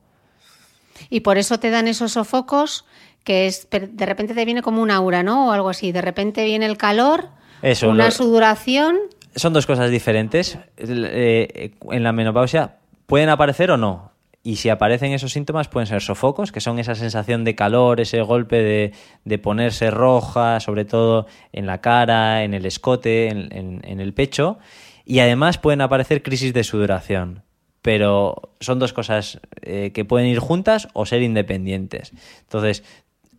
Y 1.10 1.22
por 1.22 1.38
eso 1.38 1.60
te 1.60 1.70
dan 1.70 1.88
esos 1.88 2.14
sofocos 2.14 2.86
que 3.28 3.46
es 3.46 3.68
de 3.70 4.06
repente 4.06 4.34
te 4.34 4.46
viene 4.46 4.62
como 4.62 4.82
un 4.82 4.90
aura, 4.90 5.22
¿no? 5.22 5.50
O 5.50 5.52
algo 5.52 5.68
así. 5.68 5.92
De 5.92 6.02
repente 6.02 6.46
viene 6.46 6.66
el 6.66 6.78
calor, 6.78 7.28
una 7.84 8.10
sudoración. 8.10 8.96
Son 9.36 9.52
dos 9.52 9.66
cosas 9.66 9.92
diferentes. 9.92 10.58
Eh, 10.78 11.72
en 11.92 12.04
la 12.04 12.14
menopausia 12.14 12.78
pueden 13.06 13.28
aparecer 13.28 13.70
o 13.72 13.76
no. 13.76 14.14
Y 14.44 14.56
si 14.56 14.70
aparecen 14.70 15.12
esos 15.12 15.34
síntomas 15.34 15.68
pueden 15.68 15.88
ser 15.88 16.02
sofocos, 16.02 16.54
que 16.54 16.62
son 16.62 16.80
esa 16.80 16.96
sensación 16.96 17.44
de 17.44 17.54
calor, 17.54 18.00
ese 18.00 18.22
golpe 18.22 18.94
de, 19.26 19.38
ponerse 19.40 19.92
roja, 19.92 20.62
sobre 20.62 20.86
todo 20.86 21.28
en 21.52 21.66
la 21.66 21.82
cara, 21.82 22.46
en 22.46 22.54
el 22.54 22.66
escote, 22.66 23.28
en, 23.28 24.00
el 24.00 24.14
pecho. 24.14 24.58
Y 25.04 25.20
además 25.20 25.58
pueden 25.58 25.82
aparecer 25.82 26.24
crisis 26.24 26.54
de 26.54 26.64
sudoración 26.64 27.44
pero 27.84 28.52
son 28.60 28.80
dos 28.80 28.92
cosas 28.92 29.40
eh, 29.62 29.92
que 29.94 30.04
pueden 30.04 30.28
ir 30.28 30.40
juntas 30.40 30.90
o 30.92 31.06
ser 31.06 31.22
independientes. 31.22 32.12
Entonces, 32.42 32.84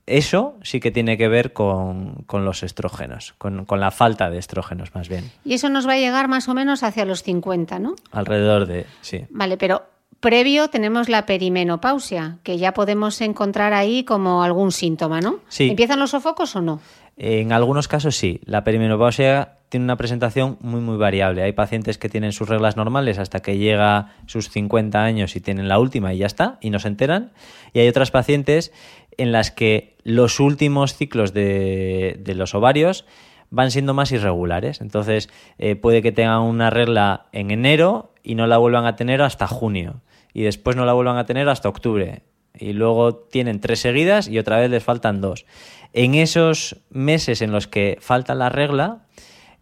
eso 0.08 0.56
sí 0.62 0.80
que 0.80 0.90
tiene 0.90 1.16
que 1.16 1.28
ver 1.28 1.52
con, 1.52 2.24
los 2.32 2.62
estrógenos, 2.62 3.34
con, 3.38 3.66
la 3.78 3.90
falta 3.90 4.30
de 4.30 4.38
estrógenos 4.38 4.94
más 4.94 5.08
bien. 5.08 5.30
Y 5.44 5.54
eso 5.54 5.68
nos 5.68 5.86
va 5.86 5.92
a 5.92 5.98
llegar 5.98 6.28
más 6.28 6.48
o 6.48 6.54
menos 6.54 6.82
hacia 6.82 7.04
los 7.04 7.22
50, 7.22 7.78
¿no? 7.78 7.94
Alrededor 8.10 8.66
de, 8.66 8.86
sí. 9.00 9.26
Vale, 9.30 9.56
pero 9.56 9.82
previo 10.20 10.68
tenemos 10.68 11.08
la 11.08 11.26
perimenopausia, 11.26 12.38
que 12.42 12.58
ya 12.58 12.72
podemos 12.74 13.20
encontrar 13.20 13.72
ahí 13.72 14.04
como 14.04 14.42
algún 14.42 14.72
síntoma, 14.72 15.20
¿no? 15.20 15.40
Sí. 15.48 15.70
¿Empiezan 15.70 15.98
los 15.98 16.10
sofocos 16.10 16.56
o 16.56 16.62
no? 16.62 16.80
En 17.16 17.52
algunos 17.52 17.88
casos 17.88 18.16
sí. 18.16 18.40
La 18.44 18.64
perimenopausia 18.64 19.58
tiene 19.68 19.84
una 19.84 19.96
presentación 19.96 20.56
muy 20.60 20.80
muy 20.80 20.96
variable. 20.96 21.42
Hay 21.42 21.52
pacientes 21.52 21.98
que 21.98 22.08
tienen 22.08 22.32
sus 22.32 22.48
reglas 22.48 22.76
normales 22.76 23.18
hasta 23.18 23.40
que 23.40 23.58
llega 23.58 24.14
sus 24.26 24.50
50 24.50 25.02
años 25.02 25.36
y 25.36 25.40
tienen 25.40 25.68
la 25.68 25.78
última 25.78 26.14
y 26.14 26.18
ya 26.18 26.26
está, 26.26 26.58
y 26.60 26.70
no 26.70 26.78
se 26.78 26.88
enteran. 26.88 27.32
Y 27.72 27.80
hay 27.80 27.88
otras 27.88 28.10
pacientes 28.10 28.72
en 29.18 29.32
las 29.32 29.50
que 29.50 29.96
los 30.08 30.40
últimos 30.40 30.94
ciclos 30.94 31.34
de, 31.34 32.18
los 32.34 32.54
ovarios 32.54 33.04
van 33.50 33.70
siendo 33.70 33.92
más 33.92 34.10
irregulares. 34.10 34.80
Entonces 34.80 35.28
eh, 35.58 35.76
puede 35.76 36.00
que 36.00 36.12
tengan 36.12 36.40
una 36.40 36.70
regla 36.70 37.26
en 37.32 37.50
enero 37.50 38.14
y 38.22 38.34
no 38.34 38.46
la 38.46 38.56
vuelvan 38.56 38.86
a 38.86 38.96
tener 38.96 39.20
hasta 39.20 39.46
junio. 39.46 40.00
Y 40.32 40.42
después 40.42 40.76
no 40.76 40.86
la 40.86 40.94
vuelvan 40.94 41.18
a 41.18 41.26
tener 41.26 41.48
hasta 41.50 41.68
octubre. 41.68 42.22
Y 42.54 42.72
luego 42.72 43.16
tienen 43.16 43.60
tres 43.60 43.80
seguidas 43.80 44.28
y 44.28 44.38
otra 44.38 44.58
vez 44.58 44.70
les 44.70 44.82
faltan 44.82 45.20
dos. 45.20 45.44
En 45.92 46.14
esos 46.14 46.80
meses 46.88 47.42
en 47.42 47.52
los 47.52 47.66
que 47.66 47.98
falta 48.00 48.34
la 48.34 48.48
regla, 48.48 49.04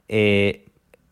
eh, 0.08 0.65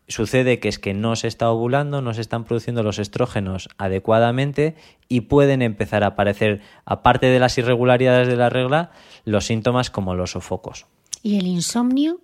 sucede 0.07 0.59
que 0.59 0.67
es 0.69 0.79
que 0.79 0.93
no 0.93 1.15
se 1.15 1.27
está 1.27 1.49
ovulando, 1.49 2.01
no 2.01 2.13
se 2.13 2.21
están 2.21 2.43
produciendo 2.43 2.83
los 2.83 2.99
estrógenos 2.99 3.69
adecuadamente 3.77 4.75
y 5.07 5.21
pueden 5.21 5.61
empezar 5.61 6.03
a 6.03 6.07
aparecer, 6.07 6.61
aparte 6.85 7.27
de 7.27 7.39
las 7.39 7.57
irregularidades 7.57 8.27
de 8.27 8.35
la 8.35 8.49
regla, 8.49 8.91
los 9.23 9.45
síntomas 9.45 9.89
como 9.89 10.15
los 10.15 10.31
sofocos. 10.31 10.85
¿Y 11.23 11.37
el 11.37 11.47
insomnio? 11.47 12.19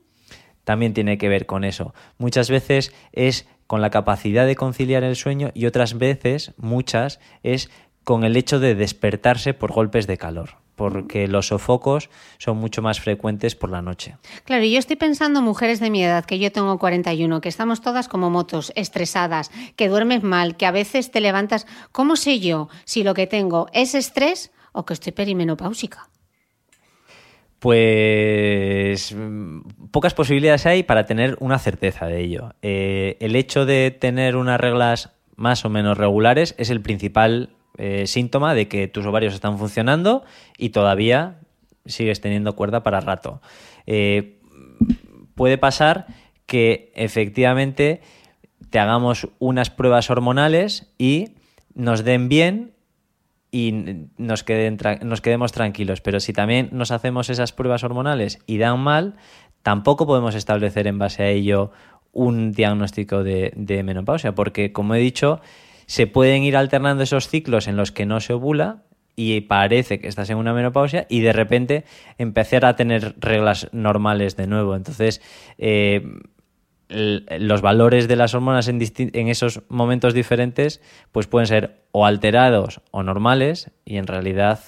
También 0.63 0.93
tiene 0.93 1.17
que 1.17 1.29
ver 1.29 1.45
con 1.45 1.63
eso. 1.63 1.93
Muchas 2.17 2.49
veces 2.49 2.93
es 3.13 3.47
con 3.65 3.82
la 3.82 3.89
capacidad 3.89 4.45
de 4.45 4.55
conciliar 4.55 5.03
el 5.03 5.15
sueño 5.15 5.51
y 5.53 5.65
otras 5.65 5.97
veces, 5.97 6.53
muchas, 6.57 7.19
es 7.41 7.71
con 8.03 8.23
el 8.23 8.36
hecho 8.36 8.59
de 8.59 8.75
despertarse 8.75 9.53
por 9.53 9.71
golpes 9.71 10.07
de 10.07 10.17
calor. 10.17 10.61
Porque 10.76 11.28
los 11.28 11.47
sofocos 11.47 12.09
son 12.38 12.57
mucho 12.57 12.82
más 12.82 12.99
frecuentes 12.99 13.55
por 13.55 13.69
la 13.69 13.82
noche. 13.82 14.17
Claro, 14.45 14.63
y 14.63 14.72
yo 14.72 14.80
estoy 14.80 14.95
pensando 14.95 15.41
mujeres 15.41 15.80
de 15.80 15.89
mi 15.89 16.03
edad, 16.03 16.26
que 16.26 16.39
yo 16.39 16.51
tengo 16.51 16.78
41, 16.80 17.41
que 17.41 17.49
estamos 17.49 17.82
todas 17.82 18.07
como 18.07 18.30
motos, 18.30 18.72
estresadas, 18.76 19.51
que 19.76 19.89
duermes 19.89 20.24
mal, 20.24 20.57
que 20.57 20.65
a 20.65 20.72
veces 20.72 21.11
te 21.11 21.22
levantas. 21.22 21.67
¿Cómo 21.91 22.15
sé 22.15 22.39
yo 22.39 22.69
si 22.86 23.03
lo 23.03 23.13
que 23.13 23.28
tengo 23.28 23.67
es 23.74 23.95
estrés 23.95 24.51
o 24.72 24.86
que 24.86 24.93
estoy 24.93 25.11
perimenopáusica? 25.11 26.09
Pues 27.59 29.13
mm, 29.15 29.59
pocas 29.91 30.15
posibilidades 30.15 30.65
hay 30.65 30.82
para 30.82 31.05
tener 31.05 31.38
una 31.39 31.59
certeza 31.59 32.07
de 32.07 32.22
ello. 32.22 32.55
Eh, 32.63 33.17
el 33.19 33.36
hecho 33.36 33.67
de 33.67 33.91
tener 33.91 34.36
unas 34.36 34.59
reglas 34.59 35.11
más 35.36 35.63
o 35.63 35.69
menos 35.69 35.97
regulares 35.97 36.55
es 36.57 36.72
el 36.72 36.82
principal 36.82 37.49
eh, 37.78 38.05
síntoma 38.07 38.53
de 38.53 38.67
que 38.67 38.88
tus 38.88 39.05
ovarios 39.05 39.34
están 39.34 39.57
funcionando 39.57 40.24
y 40.57 40.69
todavía 40.69 41.39
sigues 41.86 42.22
teniendo 42.22 42.55
cuerda 42.55 42.84
para 42.84 42.99
rato. 42.99 43.41
Eh, 43.88 44.39
puede 45.36 45.57
pasar 45.57 46.07
que 46.45 46.91
efectivamente 46.95 48.01
te 48.69 48.80
hagamos 48.80 49.30
unas 49.39 49.69
pruebas 49.69 50.09
hormonales 50.09 50.93
y 50.97 51.36
nos 51.74 52.03
den 52.03 52.30
bien 52.30 52.74
y 53.51 53.72
nos, 54.17 54.45
nos 55.01 55.22
quedemos 55.22 55.51
tranquilos. 55.51 56.01
Pero 56.01 56.19
si 56.19 56.34
también 56.34 56.69
nos 56.72 56.91
hacemos 56.91 57.30
esas 57.30 57.53
pruebas 57.53 57.84
hormonales 57.84 58.39
y 58.45 58.57
dan 58.57 58.80
mal, 58.80 59.15
tampoco 59.63 60.05
podemos 60.05 60.36
establecer 60.36 60.88
en 60.88 60.99
base 60.99 61.24
a 61.24 61.30
ello 61.30 61.72
un 62.11 62.51
diagnóstico 62.51 63.24
de 63.24 63.82
menopausia, 63.86 64.36
porque 64.36 64.74
como 64.74 64.95
he 64.95 64.99
dicho, 64.99 65.39
se 65.86 66.07
pueden 66.07 66.43
ir 66.43 66.57
alternando 66.57 67.03
esos 67.03 67.27
ciclos 67.27 67.67
en 67.67 67.75
los 67.77 67.91
que 67.91 68.05
no 68.05 68.19
se 68.19 68.34
ovula 68.34 68.84
y 69.15 69.41
parece 69.41 69.99
que 69.99 70.07
estás 70.07 70.29
en 70.29 70.38
una 70.38 70.53
menopausia 70.53 71.05
y 71.09 71.21
de 71.21 71.34
repente 71.34 71.86
empezar 72.17 72.65
a 72.65 72.75
tener 72.75 73.15
reglas 73.19 73.67
normales 73.71 74.36
de 74.36 74.47
nuevo. 74.47 74.75
Entonces, 74.75 75.21
eh, 75.57 76.03
los 76.89 77.61
valores 77.61 78.07
de 78.07 78.15
las 78.15 78.34
hormonas 78.34 78.67
en, 78.67 78.82
esos 79.29 79.61
momentos 79.69 80.13
diferentes 80.13 80.82
pues 81.11 81.27
pueden 81.27 81.47
ser 81.47 81.84
o 81.91 82.05
alterados 82.05 82.82
o 82.91 83.03
normales 83.03 83.71
y 83.86 83.97
en 83.97 84.07
realidad 84.07 84.59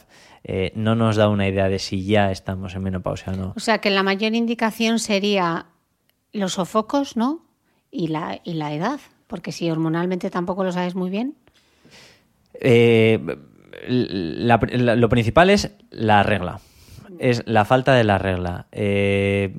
eh, 0.44 0.72
no 0.76 0.96
nos 0.96 1.16
da 1.16 1.30
una 1.30 1.48
idea 1.48 1.70
de 1.70 1.80
si 1.80 2.06
ya 2.06 2.32
estamos 2.32 2.76
en 2.76 2.84
menopausia 2.84 3.34
o 3.34 3.36
no. 3.36 3.54
O 3.56 3.60
sea 3.60 3.80
que 3.80 3.90
la 3.90 4.04
mayor 4.04 4.36
indicación 4.36 5.00
sería 5.00 5.68
los 6.32 6.54
sofocos, 6.54 7.18
¿no? 7.18 7.46
Y 7.92 8.08
la, 8.08 8.40
y 8.44 8.54
la 8.54 8.74
edad, 8.74 9.00
porque 9.34 9.52
si 9.52 9.68
hormonalmente 9.72 10.30
tampoco 10.30 10.64
lo 10.64 10.72
sabes 10.72 10.94
muy 10.94 11.10
bien. 11.10 11.34
Eh, 12.62 13.20
lo 13.88 15.10
principal 15.10 15.50
es 15.50 15.72
la 15.90 16.22
regla, 16.22 16.60
es 17.18 17.42
la 17.48 17.66
falta 17.66 17.96
de 17.96 18.04
la 18.04 18.20
regla. 18.20 18.68
Eh, 18.72 19.52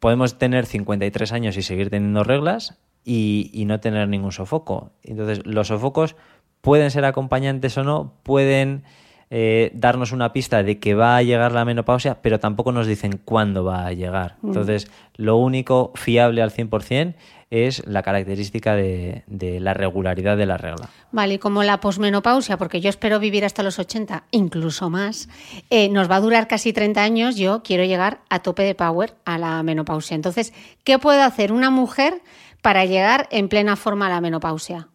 podemos 0.00 0.38
tener 0.38 0.66
53 0.66 1.30
años 1.30 1.56
y 1.56 1.62
seguir 1.62 1.88
teniendo 1.88 2.24
reglas 2.24 2.80
y, 3.04 3.62
no 3.68 3.78
tener 3.78 4.08
ningún 4.08 4.32
sofoco. 4.32 4.90
Entonces, 5.04 5.46
los 5.46 5.68
sofocos 5.68 6.16
pueden 6.60 6.90
ser 6.90 7.04
acompañantes 7.04 7.78
o 7.78 7.84
no, 7.84 8.12
pueden 8.24 8.82
eh, 9.28 9.72
darnos 9.74 10.12
una 10.12 10.32
pista 10.32 10.62
de 10.62 10.78
que 10.78 10.94
va 10.94 11.16
a 11.16 11.22
llegar 11.22 11.52
la 11.52 11.64
menopausia, 11.64 12.22
pero 12.22 12.38
tampoco 12.38 12.70
nos 12.70 12.86
dicen 12.86 13.20
cuándo 13.24 13.64
va 13.64 13.86
a 13.86 13.92
llegar. 13.92 14.36
Mm. 14.40 14.48
Entonces, 14.48 14.90
lo 15.16 15.36
único 15.36 15.92
fiable 15.96 16.42
al 16.42 16.52
100% 16.52 17.14
es 17.50 17.86
la 17.86 18.02
característica 18.02 18.74
de, 18.74 19.24
la 19.60 19.74
regularidad 19.74 20.36
de 20.36 20.46
la 20.46 20.56
regla. 20.56 20.90
Vale, 21.12 21.34
y 21.34 21.38
como 21.38 21.62
la 21.62 21.80
posmenopausia, 21.80 22.56
porque 22.56 22.80
yo 22.80 22.88
espero 22.88 23.18
vivir 23.20 23.44
hasta 23.44 23.62
los 23.62 23.78
80, 23.78 24.24
incluso 24.30 24.90
más, 24.90 25.28
eh, 25.70 25.88
nos 25.88 26.10
va 26.10 26.16
a 26.16 26.20
durar 26.20 26.48
casi 26.48 26.72
30 26.72 27.02
años, 27.02 27.36
yo 27.36 27.62
quiero 27.62 27.84
llegar 27.84 28.20
a 28.30 28.40
tope 28.40 28.62
de 28.62 28.74
power 28.74 29.14
a 29.24 29.38
la 29.38 29.62
menopausia. 29.62 30.14
Entonces, 30.14 30.52
¿qué 30.84 30.98
puede 30.98 31.22
hacer 31.22 31.52
una 31.52 31.70
mujer 31.70 32.20
para 32.62 32.84
llegar 32.84 33.28
en 33.30 33.48
plena 33.48 33.76
forma 33.76 34.06
a 34.06 34.10
la 34.10 34.20
menopausia? 34.20 34.88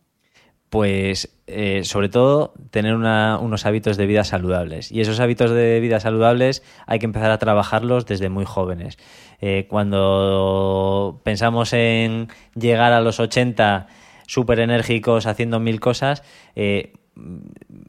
Pues 0.72 1.30
eh, 1.54 1.84
sobre 1.84 2.08
todo 2.08 2.54
tener 2.70 2.96
unos 2.96 3.66
hábitos 3.66 3.98
de 3.98 4.06
vida 4.06 4.24
saludables. 4.24 4.90
Y 4.90 5.02
esos 5.02 5.20
hábitos 5.20 5.52
de 5.52 5.82
vida 5.82 6.00
saludables 6.00 6.64
hay 6.88 6.98
que 6.98 7.06
empezar 7.08 7.30
a 7.30 7.40
trabajarlos 7.40 8.06
desde 8.06 8.30
muy 8.30 8.46
jóvenes. 8.46 8.98
Eh, 9.42 9.68
cuando 9.70 11.20
pensamos 11.26 11.74
en 11.74 12.30
llegar 12.56 12.94
a 12.94 13.02
los 13.02 13.20
80 13.20 13.88
súper 14.28 14.62
enérgicos 14.62 15.26
haciendo 15.26 15.60
mil 15.60 15.82
cosas, 15.82 16.24
eh, 16.56 16.94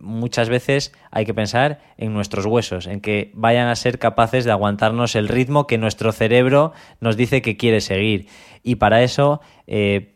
muchas 0.01 0.49
veces 0.49 0.93
hay 1.13 1.25
que 1.25 1.35
pensar 1.35 1.79
en 1.99 2.13
nuestros 2.13 2.47
huesos, 2.47 2.89
en 2.89 3.01
que 3.01 3.31
vayan 3.33 3.69
a 3.69 3.77
ser 3.77 4.01
capaces 4.01 4.45
de 4.45 4.51
aguantarnos 4.51 5.15
el 5.15 5.29
ritmo 5.29 5.69
que 5.69 5.79
nuestro 5.79 6.11
cerebro 6.11 6.73
nos 6.99 7.17
dice 7.17 7.43
que 7.43 7.57
quiere 7.57 7.81
seguir. 7.81 8.27
Y 8.65 8.77
para 8.77 9.03
eso, 9.03 9.41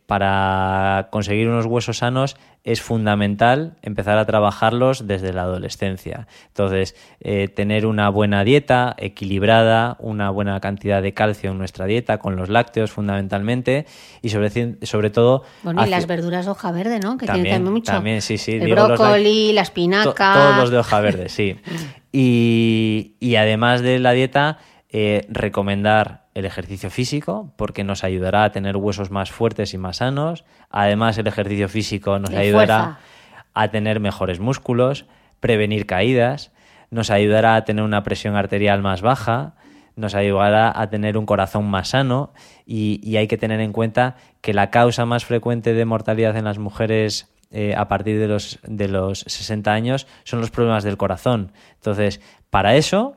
para 0.06 1.08
conseguir 1.10 1.48
unos 1.48 1.66
huesos 1.66 1.98
sanos, 1.98 2.36
es 2.66 2.82
fundamental 2.82 3.76
empezar 3.80 4.18
a 4.18 4.26
trabajarlos 4.26 5.06
desde 5.06 5.32
la 5.32 5.42
adolescencia. 5.42 6.26
Entonces, 6.48 6.96
eh, 7.20 7.46
tener 7.46 7.86
una 7.86 8.08
buena 8.08 8.42
dieta 8.42 8.96
equilibrada, 8.98 9.96
una 10.00 10.30
buena 10.30 10.58
cantidad 10.58 11.00
de 11.00 11.14
calcio 11.14 11.52
en 11.52 11.58
nuestra 11.58 11.86
dieta, 11.86 12.18
con 12.18 12.34
los 12.34 12.48
lácteos 12.48 12.90
fundamentalmente, 12.90 13.86
y 14.20 14.30
sobre, 14.30 14.84
sobre 14.84 15.10
todo... 15.10 15.44
Bueno, 15.62 15.86
y 15.86 15.88
las 15.88 16.08
verduras 16.08 16.44
de 16.44 16.50
hoja 16.50 16.72
verde, 16.72 16.98
¿no? 16.98 17.16
Que 17.16 17.26
también, 17.26 17.44
tienen 17.44 17.72
mucho. 17.72 17.92
También, 17.92 18.20
sí, 18.20 18.36
sí. 18.36 18.54
El 18.54 18.72
brócoli, 18.72 19.52
la 19.52 19.62
espinaca... 19.62 20.34
todos 20.34 20.56
los 20.56 20.70
de 20.70 20.78
hoja 20.78 20.98
verde, 20.98 21.28
sí. 21.28 21.60
y, 22.12 23.14
y 23.20 23.36
además 23.36 23.80
de 23.80 24.00
la 24.00 24.10
dieta, 24.10 24.58
eh, 24.90 25.24
recomendar 25.28 26.25
el 26.36 26.44
ejercicio 26.44 26.90
físico 26.90 27.50
porque 27.56 27.82
nos 27.82 28.04
ayudará 28.04 28.44
a 28.44 28.52
tener 28.52 28.76
huesos 28.76 29.10
más 29.10 29.30
fuertes 29.30 29.72
y 29.72 29.78
más 29.78 29.96
sanos. 29.96 30.44
Además, 30.68 31.16
el 31.16 31.26
ejercicio 31.26 31.66
físico 31.66 32.18
nos 32.18 32.30
ayudará 32.34 32.98
a 33.54 33.68
tener 33.68 34.00
mejores 34.00 34.38
músculos, 34.38 35.06
prevenir 35.40 35.86
caídas, 35.86 36.52
nos 36.90 37.10
ayudará 37.10 37.56
a 37.56 37.64
tener 37.64 37.82
una 37.82 38.02
presión 38.02 38.36
arterial 38.36 38.82
más 38.82 39.00
baja, 39.00 39.54
nos 39.96 40.14
ayudará 40.14 40.78
a 40.78 40.90
tener 40.90 41.16
un 41.16 41.24
corazón 41.24 41.64
más 41.70 41.88
sano 41.88 42.34
y, 42.66 43.16
hay 43.16 43.28
que 43.28 43.38
tener 43.38 43.60
en 43.60 43.72
cuenta 43.72 44.16
que 44.42 44.52
la 44.52 44.68
causa 44.70 45.06
más 45.06 45.24
frecuente 45.24 45.72
de 45.72 45.86
mortalidad 45.86 46.36
en 46.36 46.44
las 46.44 46.58
mujeres 46.58 47.32
eh, 47.50 47.74
a 47.74 47.88
partir 47.88 48.18
de 48.18 48.28
los, 48.28 48.58
de 48.62 48.88
los 48.88 49.20
60 49.20 49.72
años 49.72 50.06
son 50.24 50.42
los 50.42 50.50
problemas 50.50 50.84
del 50.84 50.98
corazón. 50.98 51.52
Entonces, 51.76 52.20
para 52.50 52.76
eso, 52.76 53.16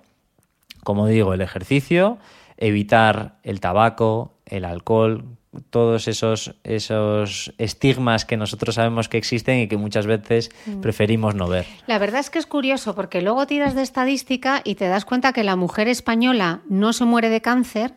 como 0.86 1.06
digo, 1.08 1.34
el 1.34 1.42
ejercicio, 1.42 2.18
evitar 2.60 3.40
el 3.44 3.60
tabaco, 3.60 4.36
el 4.46 4.66
alcohol, 4.66 5.26
todos 5.72 6.08
esos, 6.08 6.56
esos 6.64 7.54
estigmas 7.58 8.26
que 8.26 8.38
nosotros 8.38 8.76
sabemos 8.76 9.10
que 9.10 9.18
existen 9.18 9.60
y 9.60 9.68
que 9.68 9.78
muchas 9.78 10.06
veces 10.06 10.52
mm. 10.66 10.82
preferimos 10.82 11.34
no 11.34 11.48
ver. 11.48 11.66
La 11.88 11.98
verdad 11.98 12.20
es 12.20 12.30
que 12.30 12.38
es 12.38 12.46
curioso 12.46 12.94
porque 12.94 13.22
luego 13.22 13.48
tiras 13.48 13.74
de 13.74 13.82
estadística 13.82 14.62
y 14.64 14.76
te 14.76 14.88
das 14.88 15.06
cuenta 15.06 15.34
que 15.34 15.44
la 15.44 15.56
mujer 15.56 15.88
española 15.88 16.62
no 16.70 16.94
se 16.94 17.06
muere 17.06 17.30
de 17.30 17.42
cáncer. 17.42 17.96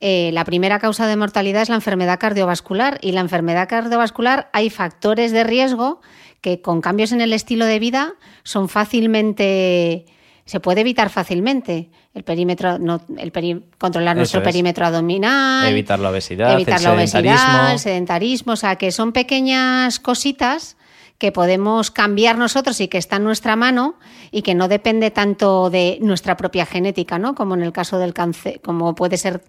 Eh, 0.00 0.30
la 0.32 0.44
primera 0.44 0.78
causa 0.78 1.06
de 1.06 1.16
mortalidad 1.16 1.62
es 1.62 1.68
la 1.68 1.74
enfermedad 1.74 2.18
cardiovascular 2.18 2.98
y 3.02 3.12
la 3.12 3.20
enfermedad 3.20 3.68
cardiovascular 3.68 4.50
hay 4.52 4.70
factores 4.70 5.32
de 5.32 5.44
riesgo 5.44 6.00
que 6.40 6.60
con 6.60 6.80
cambios 6.80 7.12
en 7.12 7.20
el 7.20 7.32
estilo 7.32 7.64
de 7.64 7.78
vida 7.78 8.14
son 8.42 8.68
fácilmente 8.68 10.06
se 10.46 10.60
puede 10.60 10.80
evitar 10.80 11.10
fácilmente. 11.10 11.90
El 12.14 12.22
perímetro, 12.22 12.78
no, 12.78 13.02
el 13.18 13.32
controlar 13.78 14.16
nuestro 14.16 14.42
perímetro 14.42 14.86
abdominal. 14.86 15.68
Evitar 15.68 15.98
la 15.98 16.10
obesidad, 16.10 16.54
evitar 16.54 16.80
la 16.80 16.92
obesidad, 16.92 17.72
el 17.72 17.78
sedentarismo. 17.80 18.52
O 18.52 18.56
sea, 18.56 18.76
que 18.76 18.92
son 18.92 19.12
pequeñas 19.12 19.98
cositas 19.98 20.76
que 21.18 21.32
podemos 21.32 21.90
cambiar 21.90 22.38
nosotros 22.38 22.80
y 22.80 22.86
que 22.86 22.98
está 22.98 23.16
en 23.16 23.24
nuestra 23.24 23.56
mano 23.56 23.98
y 24.30 24.42
que 24.42 24.54
no 24.54 24.68
depende 24.68 25.10
tanto 25.10 25.68
de 25.68 25.98
nuestra 26.00 26.36
propia 26.36 26.64
genética, 26.64 27.18
¿no? 27.18 27.34
Como 27.34 27.54
en 27.54 27.62
el 27.62 27.72
caso 27.72 27.98
del 27.98 28.14
cáncer, 28.14 28.60
como 28.60 28.94
puede 28.94 29.16
ser 29.16 29.42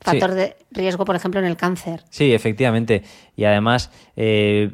factor 0.00 0.34
de 0.34 0.56
riesgo, 0.70 1.04
por 1.04 1.16
ejemplo, 1.16 1.40
en 1.40 1.46
el 1.46 1.56
cáncer. 1.56 2.04
Sí, 2.10 2.32
efectivamente. 2.32 3.02
Y 3.34 3.44
además, 3.44 3.90
eh, 4.14 4.70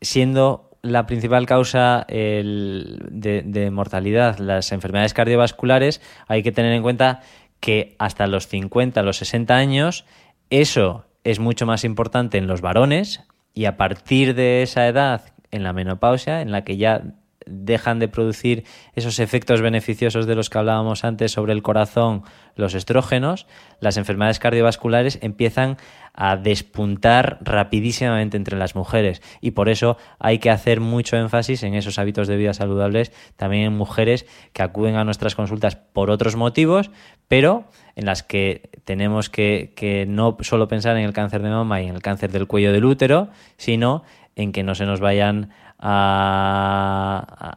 siendo 0.00 0.67
la 0.82 1.06
principal 1.06 1.46
causa 1.46 2.06
de, 2.08 3.68
mortalidad, 3.72 4.38
las 4.38 4.72
enfermedades 4.72 5.14
cardiovasculares, 5.14 6.00
hay 6.26 6.42
que 6.42 6.52
tener 6.52 6.72
en 6.72 6.82
cuenta 6.82 7.20
que 7.60 7.96
hasta 7.98 8.26
los 8.26 8.46
50, 8.46 9.02
los 9.02 9.16
60 9.18 9.56
años, 9.56 10.04
eso 10.50 11.06
es 11.24 11.40
mucho 11.40 11.66
más 11.66 11.84
importante 11.84 12.38
en 12.38 12.46
los 12.46 12.60
varones 12.60 13.24
y 13.54 13.64
a 13.64 13.76
partir 13.76 14.34
de 14.34 14.62
esa 14.62 14.86
edad, 14.86 15.32
en 15.50 15.62
la 15.62 15.72
menopausia, 15.72 16.42
en 16.42 16.52
la 16.52 16.62
que 16.62 16.76
ya 16.76 17.02
dejan 17.48 17.98
de 17.98 18.08
producir 18.08 18.64
esos 18.94 19.18
efectos 19.18 19.60
beneficiosos 19.60 20.26
de 20.26 20.34
los 20.34 20.50
que 20.50 20.58
hablábamos 20.58 21.04
antes 21.04 21.32
sobre 21.32 21.52
el 21.52 21.62
corazón, 21.62 22.22
los 22.54 22.74
estrógenos, 22.74 23.46
las 23.80 23.96
enfermedades 23.96 24.38
cardiovasculares 24.38 25.18
empiezan 25.22 25.76
a 26.12 26.36
despuntar 26.36 27.38
rapidísimamente 27.40 28.36
entre 28.36 28.58
las 28.58 28.74
mujeres. 28.74 29.22
Y 29.40 29.52
por 29.52 29.68
eso 29.68 29.96
hay 30.18 30.38
que 30.38 30.50
hacer 30.50 30.80
mucho 30.80 31.16
énfasis 31.16 31.62
en 31.62 31.74
esos 31.74 31.98
hábitos 31.98 32.26
de 32.26 32.36
vida 32.36 32.54
saludables 32.54 33.12
también 33.36 33.64
en 33.64 33.76
mujeres 33.76 34.26
que 34.52 34.62
acuden 34.62 34.96
a 34.96 35.04
nuestras 35.04 35.36
consultas 35.36 35.76
por 35.76 36.10
otros 36.10 36.34
motivos, 36.34 36.90
pero 37.28 37.68
en 37.94 38.06
las 38.06 38.22
que 38.22 38.70
tenemos 38.84 39.30
que, 39.30 39.72
que 39.76 40.06
no 40.06 40.36
solo 40.40 40.66
pensar 40.66 40.96
en 40.96 41.04
el 41.04 41.12
cáncer 41.12 41.42
de 41.42 41.50
mama 41.50 41.80
y 41.82 41.86
en 41.86 41.94
el 41.94 42.02
cáncer 42.02 42.32
del 42.32 42.48
cuello 42.48 42.72
del 42.72 42.84
útero, 42.84 43.28
sino 43.56 44.02
en 44.34 44.52
que 44.52 44.62
no 44.62 44.74
se 44.74 44.86
nos 44.86 45.00
vayan 45.00 45.50
a, 45.78 47.56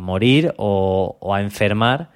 morir 0.00 0.54
o, 0.56 1.32
a 1.34 1.40
enfermar 1.40 2.10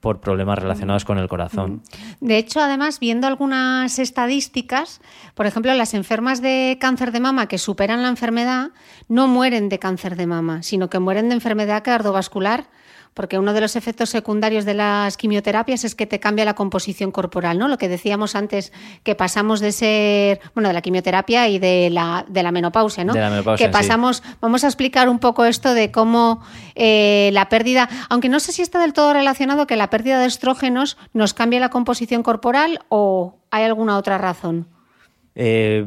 por 0.00 0.20
problemas 0.20 0.58
relacionados 0.58 1.04
con 1.04 1.18
el 1.18 1.28
corazón. 1.28 1.82
De 2.20 2.38
hecho, 2.38 2.60
además, 2.60 3.00
viendo 3.00 3.26
algunas 3.26 3.98
estadísticas, 3.98 5.00
por 5.34 5.46
ejemplo, 5.46 5.74
las 5.74 5.92
enfermas 5.94 6.40
de 6.40 6.78
cáncer 6.80 7.10
de 7.10 7.20
mama 7.20 7.48
que 7.48 7.58
superan 7.58 8.02
la 8.02 8.08
enfermedad 8.08 8.70
no 9.08 9.26
mueren 9.26 9.68
de 9.68 9.78
cáncer 9.78 10.14
de 10.16 10.26
mama, 10.26 10.62
sino 10.62 10.88
que 10.88 11.00
mueren 11.00 11.28
de 11.28 11.34
enfermedad 11.34 11.82
cardiovascular 11.82 12.66
porque 13.18 13.36
uno 13.36 13.52
de 13.52 13.60
los 13.60 13.74
efectos 13.74 14.10
secundarios 14.10 14.64
de 14.64 14.74
las 14.74 15.16
quimioterapias 15.16 15.82
es 15.82 15.96
que 15.96 16.06
te 16.06 16.20
cambia 16.20 16.44
la 16.44 16.54
composición 16.54 17.10
corporal, 17.10 17.58
¿no? 17.58 17.66
Lo 17.66 17.76
que 17.76 17.88
decíamos 17.88 18.36
antes, 18.36 18.72
que 19.02 19.16
pasamos 19.16 19.58
de 19.58 19.72
ser, 19.72 20.40
bueno, 20.54 20.68
de 20.68 20.72
la 20.72 20.82
quimioterapia 20.82 21.48
y 21.48 21.58
de 21.58 21.90
la, 21.90 22.24
de 22.28 22.44
la 22.44 22.52
menopausia, 22.52 23.02
¿no? 23.02 23.14
De 23.14 23.18
la 23.18 23.30
menopausia, 23.30 23.66
que 23.66 23.72
pasamos, 23.72 24.22
vamos 24.40 24.62
a 24.62 24.68
explicar 24.68 25.08
un 25.08 25.18
poco 25.18 25.46
esto 25.46 25.74
de 25.74 25.90
cómo 25.90 26.44
eh, 26.76 27.30
la 27.32 27.48
pérdida, 27.48 27.88
aunque 28.08 28.28
no 28.28 28.38
sé 28.38 28.52
si 28.52 28.62
está 28.62 28.78
del 28.78 28.92
todo 28.92 29.12
relacionado 29.12 29.66
que 29.66 29.74
la 29.74 29.90
pérdida 29.90 30.20
de 30.20 30.26
estrógenos 30.26 30.96
nos 31.12 31.34
cambia 31.34 31.58
la 31.58 31.70
composición 31.70 32.22
corporal 32.22 32.78
o 32.88 33.40
hay 33.50 33.64
alguna 33.64 33.98
otra 33.98 34.18
razón. 34.18 34.68
Eh, 35.34 35.84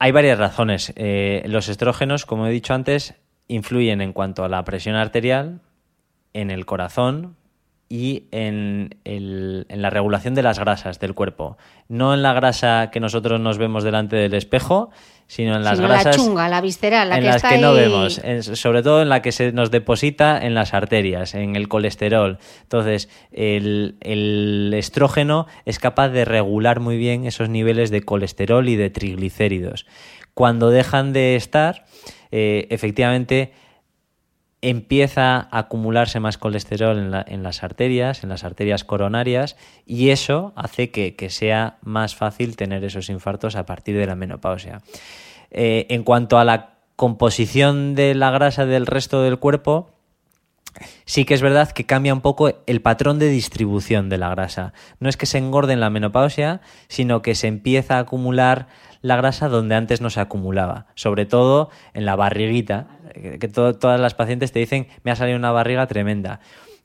hay 0.00 0.10
varias 0.10 0.36
razones. 0.36 0.92
Eh, 0.96 1.44
los 1.46 1.68
estrógenos, 1.68 2.26
como 2.26 2.48
he 2.48 2.50
dicho 2.50 2.74
antes, 2.74 3.14
influyen 3.46 4.00
en 4.00 4.12
cuanto 4.12 4.42
a 4.42 4.48
la 4.48 4.64
presión 4.64 4.96
arterial, 4.96 5.60
en 6.34 6.50
el 6.50 6.66
corazón 6.66 7.36
y 7.88 8.24
en, 8.30 8.96
el, 9.04 9.66
en, 9.68 9.82
la 9.82 9.90
regulación 9.90 10.34
de 10.34 10.42
las 10.42 10.58
grasas 10.58 10.98
del 10.98 11.12
cuerpo. 11.12 11.58
No 11.88 12.14
en 12.14 12.22
la 12.22 12.32
grasa 12.32 12.90
que 12.90 13.00
nosotros 13.00 13.38
nos 13.38 13.58
vemos 13.58 13.84
delante 13.84 14.16
del 14.16 14.32
espejo, 14.32 14.90
sino 15.26 15.56
en 15.56 15.62
las 15.62 15.78
grasas. 15.78 16.16
La 16.16 16.22
chunga, 16.24 16.48
la 16.48 16.62
visceral, 16.62 17.10
la 17.10 17.16
en 17.16 17.20
que 17.20 17.26
las 17.26 17.36
está 17.36 17.50
que 17.50 17.58
no 17.58 17.74
vemos, 17.74 18.18
sobre 18.54 18.82
todo 18.82 19.02
en 19.02 19.10
la 19.10 19.20
que 19.20 19.30
se 19.30 19.52
nos 19.52 19.70
deposita 19.70 20.38
en 20.42 20.54
las 20.54 20.72
arterias, 20.72 21.34
en 21.34 21.54
el 21.54 21.68
colesterol. 21.68 22.38
Entonces, 22.62 23.10
el, 23.30 23.96
el 24.00 24.72
estrógeno 24.74 25.46
es 25.66 25.78
capaz 25.78 26.08
de 26.08 26.24
regular 26.24 26.80
muy 26.80 26.96
bien 26.96 27.26
esos 27.26 27.50
niveles 27.50 27.90
de 27.90 28.00
colesterol 28.00 28.66
y 28.70 28.76
de 28.76 28.88
triglicéridos. 28.88 29.84
Cuando 30.32 30.70
dejan 30.70 31.12
de 31.12 31.36
estar, 31.36 31.84
eh, 32.30 32.68
efectivamente 32.70 33.52
empieza 34.62 35.36
a 35.36 35.58
acumularse 35.58 36.20
más 36.20 36.38
colesterol 36.38 36.96
en, 37.26 37.42
las 37.42 37.62
arterias, 37.64 38.22
en 38.22 38.30
las 38.30 38.44
arterias 38.44 38.84
coronarias, 38.84 39.56
y 39.84 40.10
eso 40.10 40.52
hace 40.56 40.90
que, 40.90 41.30
sea 41.30 41.78
más 41.82 42.14
fácil 42.14 42.56
tener 42.56 42.84
esos 42.84 43.10
infartos 43.10 43.56
a 43.56 43.66
partir 43.66 43.96
de 43.98 44.06
la 44.06 44.14
menopausia. 44.14 44.80
Eh, 45.50 45.86
en 45.90 46.04
cuanto 46.04 46.38
a 46.38 46.44
la 46.44 46.74
composición 46.96 47.94
de 47.94 48.14
la 48.14 48.30
grasa 48.30 48.64
del 48.64 48.86
resto 48.86 49.22
del 49.22 49.38
cuerpo, 49.38 49.90
sí 51.04 51.24
que 51.24 51.34
es 51.34 51.42
verdad 51.42 51.70
que 51.70 51.84
cambia 51.84 52.14
un 52.14 52.20
poco 52.20 52.52
el 52.66 52.80
patrón 52.82 53.18
de 53.18 53.28
distribución 53.28 54.08
de 54.08 54.18
la 54.18 54.30
grasa. 54.30 54.72
No 55.00 55.08
es 55.08 55.16
que 55.16 55.26
se 55.26 55.38
engorde 55.38 55.72
en 55.72 55.80
la 55.80 55.90
menopausia, 55.90 56.60
sino 56.88 57.22
que 57.22 57.34
se 57.34 57.48
empieza 57.48 57.96
a 57.96 58.00
acumular 58.00 58.68
la 59.02 59.16
grasa 59.16 59.48
donde 59.48 59.74
antes 59.74 60.00
no 60.00 60.10
se 60.10 60.20
acumulaba, 60.20 60.86
sobre 60.94 61.26
todo 61.26 61.70
en 61.92 62.06
la 62.06 62.16
barriguita, 62.16 62.86
que 63.12 63.48
todas 63.48 64.00
las 64.00 64.14
pacientes 64.14 64.52
te 64.52 64.60
dicen, 64.60 64.86
me 65.02 65.10
ha 65.10 65.16
salido 65.16 65.36
una 65.36 65.50
barriga 65.50 65.86
tremenda. 65.86 66.40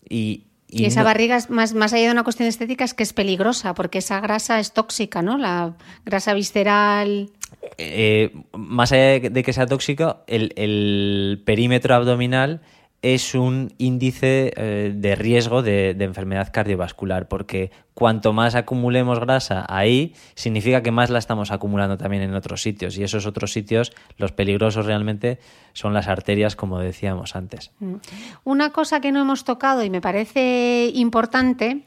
Y, 0.10 0.44
esa 0.70 1.04
barriga, 1.04 1.40
más, 1.48 1.74
más 1.74 1.94
allá 1.94 2.08
de 2.08 2.12
una 2.12 2.24
cuestión 2.24 2.50
estética, 2.50 2.84
es 2.84 2.94
que 2.94 3.04
es 3.04 3.14
peligrosa, 3.14 3.74
porque 3.74 4.00
esa 4.00 4.20
grasa 4.20 4.60
es 4.60 4.74
tóxica, 4.74 5.22
¿no? 5.22 5.38
La 5.38 5.76
grasa 6.06 6.34
visceral. 6.34 7.30
Eh, 7.78 8.34
más 8.52 8.92
allá 8.92 9.20
de 9.30 9.44
que 9.44 9.54
sea 9.54 9.66
tóxico, 9.66 10.24
el 10.28 11.42
perímetro 11.46 11.96
abdominal 11.96 12.62
es 13.02 13.36
un 13.36 13.74
índice 13.78 14.54
eh, 14.56 14.92
de 14.96 15.16
riesgo 15.16 15.62
de, 15.62 15.92
enfermedad 16.00 16.52
cardiovascular, 16.52 17.28
porque 17.28 17.72
cuanto 17.94 18.34
más 18.34 18.56
acumulemos 18.56 19.20
grasa 19.20 19.66
ahí, 19.70 20.14
significa 20.36 20.82
que 20.82 20.92
más 20.92 21.10
la 21.10 21.20
estamos 21.20 21.52
acumulando 21.52 21.98
también 21.98 22.24
en 22.24 22.34
otros 22.34 22.62
sitios. 22.62 22.98
Y 22.98 23.04
esos 23.04 23.26
otros 23.26 23.52
sitios, 23.52 23.94
los 24.18 24.32
peligrosos 24.32 24.86
realmente, 24.86 25.40
son 25.74 25.94
las 25.94 26.08
arterias, 26.08 26.56
como 26.56 26.80
decíamos 26.80 27.36
antes. 27.36 27.72
Mm. 27.80 27.96
Una 28.44 28.72
cosa 28.72 29.00
que 29.00 29.12
no 29.12 29.22
hemos 29.22 29.44
tocado 29.44 29.84
y 29.84 29.90
me 29.90 30.02
parece 30.02 30.92
importante 30.94 31.84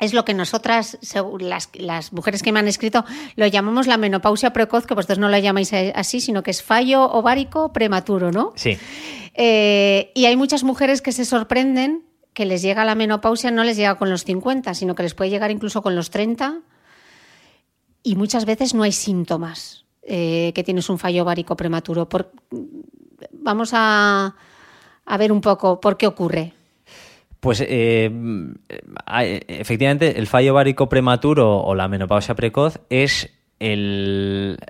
es 0.00 0.14
lo 0.14 0.24
que 0.24 0.34
nosotras, 0.34 0.98
las, 1.38 1.70
las, 1.74 2.12
mujeres 2.12 2.42
que 2.42 2.52
me 2.52 2.58
han 2.58 2.68
escrito, 2.68 3.04
lo 3.36 3.46
llamamos 3.46 3.86
la 3.86 3.96
menopausia 3.96 4.52
precoz, 4.52 4.86
que 4.86 4.94
vosotros 4.94 5.18
no 5.18 5.28
la 5.28 5.38
llamáis 5.38 5.72
así, 5.72 6.20
sino 6.20 6.42
que 6.42 6.50
es 6.50 6.62
fallo 6.62 7.04
ovárico 7.04 7.72
prematuro, 7.72 8.32
¿no? 8.32 8.52
Sí. 8.56 8.78
Eh, 9.34 10.10
y 10.14 10.26
hay 10.26 10.36
muchas 10.36 10.64
mujeres 10.64 11.02
que 11.02 11.12
se 11.12 11.24
sorprenden 11.24 12.04
que 12.34 12.46
les 12.46 12.62
llega 12.62 12.84
la 12.84 12.94
menopausia, 12.94 13.50
no 13.50 13.64
les 13.64 13.76
llega 13.76 13.96
con 13.96 14.10
los 14.10 14.24
50, 14.24 14.74
sino 14.74 14.94
que 14.94 15.02
les 15.02 15.14
puede 15.14 15.30
llegar 15.30 15.50
incluso 15.50 15.82
con 15.82 15.94
los 15.94 16.10
30 16.10 16.60
y 18.02 18.16
muchas 18.16 18.44
veces 18.44 18.74
no 18.74 18.82
hay 18.82 18.92
síntomas 18.92 19.84
eh, 20.02 20.52
que 20.54 20.64
tienes 20.64 20.88
un 20.88 20.98
fallo 20.98 21.22
ovárico 21.22 21.56
prematuro. 21.56 22.08
vamos 23.32 23.70
a, 23.74 24.34
a 25.04 25.16
ver 25.16 25.30
un 25.30 25.40
poco 25.40 25.80
por 25.80 25.96
qué 25.96 26.06
ocurre. 26.06 26.54
Pues 27.42 27.60
eh, 27.66 28.08
efectivamente 29.48 30.16
el 30.20 30.28
fallo 30.28 30.52
ovárico 30.52 30.88
prematuro 30.88 31.58
o 31.58 31.74
la 31.74 31.88
menopausia 31.88 32.36
precoz 32.36 32.78
es 32.88 33.34
el, 33.58 34.60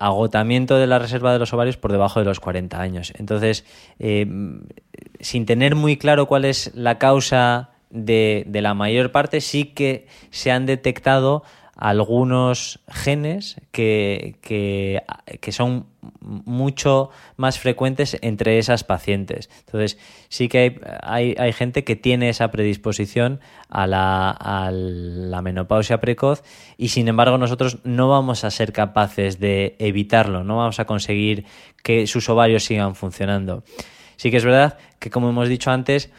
agotamiento 0.00 0.76
de 0.76 0.88
la 0.88 0.98
reserva 0.98 1.32
de 1.32 1.38
los 1.38 1.52
ovarios 1.52 1.76
por 1.76 1.92
debajo 1.92 2.18
de 2.18 2.24
los 2.24 2.40
40 2.40 2.80
años. 2.80 3.12
Entonces, 3.16 3.64
eh, 4.00 4.26
sin 5.20 5.46
tener 5.46 5.76
muy 5.76 5.96
claro 5.96 6.26
cuál 6.26 6.46
es 6.46 6.72
la 6.74 6.98
causa 6.98 7.70
de 7.90 8.44
la 8.52 8.74
mayor 8.74 9.12
parte, 9.12 9.40
sí 9.40 9.66
que 9.66 10.08
se 10.30 10.50
han 10.50 10.66
detectado 10.66 11.44
algunos 11.82 12.78
genes 12.88 13.60
que, 13.72 14.36
que, 14.40 15.52
son 15.52 15.86
mucho 16.20 17.10
más 17.36 17.58
frecuentes 17.58 18.16
entre 18.22 18.58
esas 18.58 18.84
pacientes. 18.84 19.50
Entonces, 19.66 19.98
sí 20.28 20.46
que 20.48 20.80
hay, 21.02 21.34
hay, 21.36 21.52
gente 21.52 21.82
que 21.82 21.96
tiene 21.96 22.28
esa 22.28 22.52
predisposición 22.52 23.40
a 23.68 23.88
la, 23.88 24.30
a 24.30 24.70
la, 24.70 25.42
menopausia 25.42 25.98
precoz 26.00 26.44
y, 26.78 26.90
sin 26.90 27.08
embargo, 27.08 27.36
nosotros 27.36 27.78
no 27.82 28.08
vamos 28.08 28.44
a 28.44 28.52
ser 28.52 28.72
capaces 28.72 29.40
de 29.40 29.74
evitarlo, 29.80 30.44
no 30.44 30.58
vamos 30.58 30.78
a 30.78 30.84
conseguir 30.84 31.46
que 31.82 32.06
sus 32.06 32.28
ovarios 32.28 32.62
sigan 32.62 32.94
funcionando. 32.94 33.64
Sí 34.14 34.30
que 34.30 34.36
es 34.36 34.44
verdad 34.44 34.78
que, 35.00 35.10
como 35.10 35.30
hemos 35.30 35.48
dicho 35.48 35.72
antes, 35.72 36.12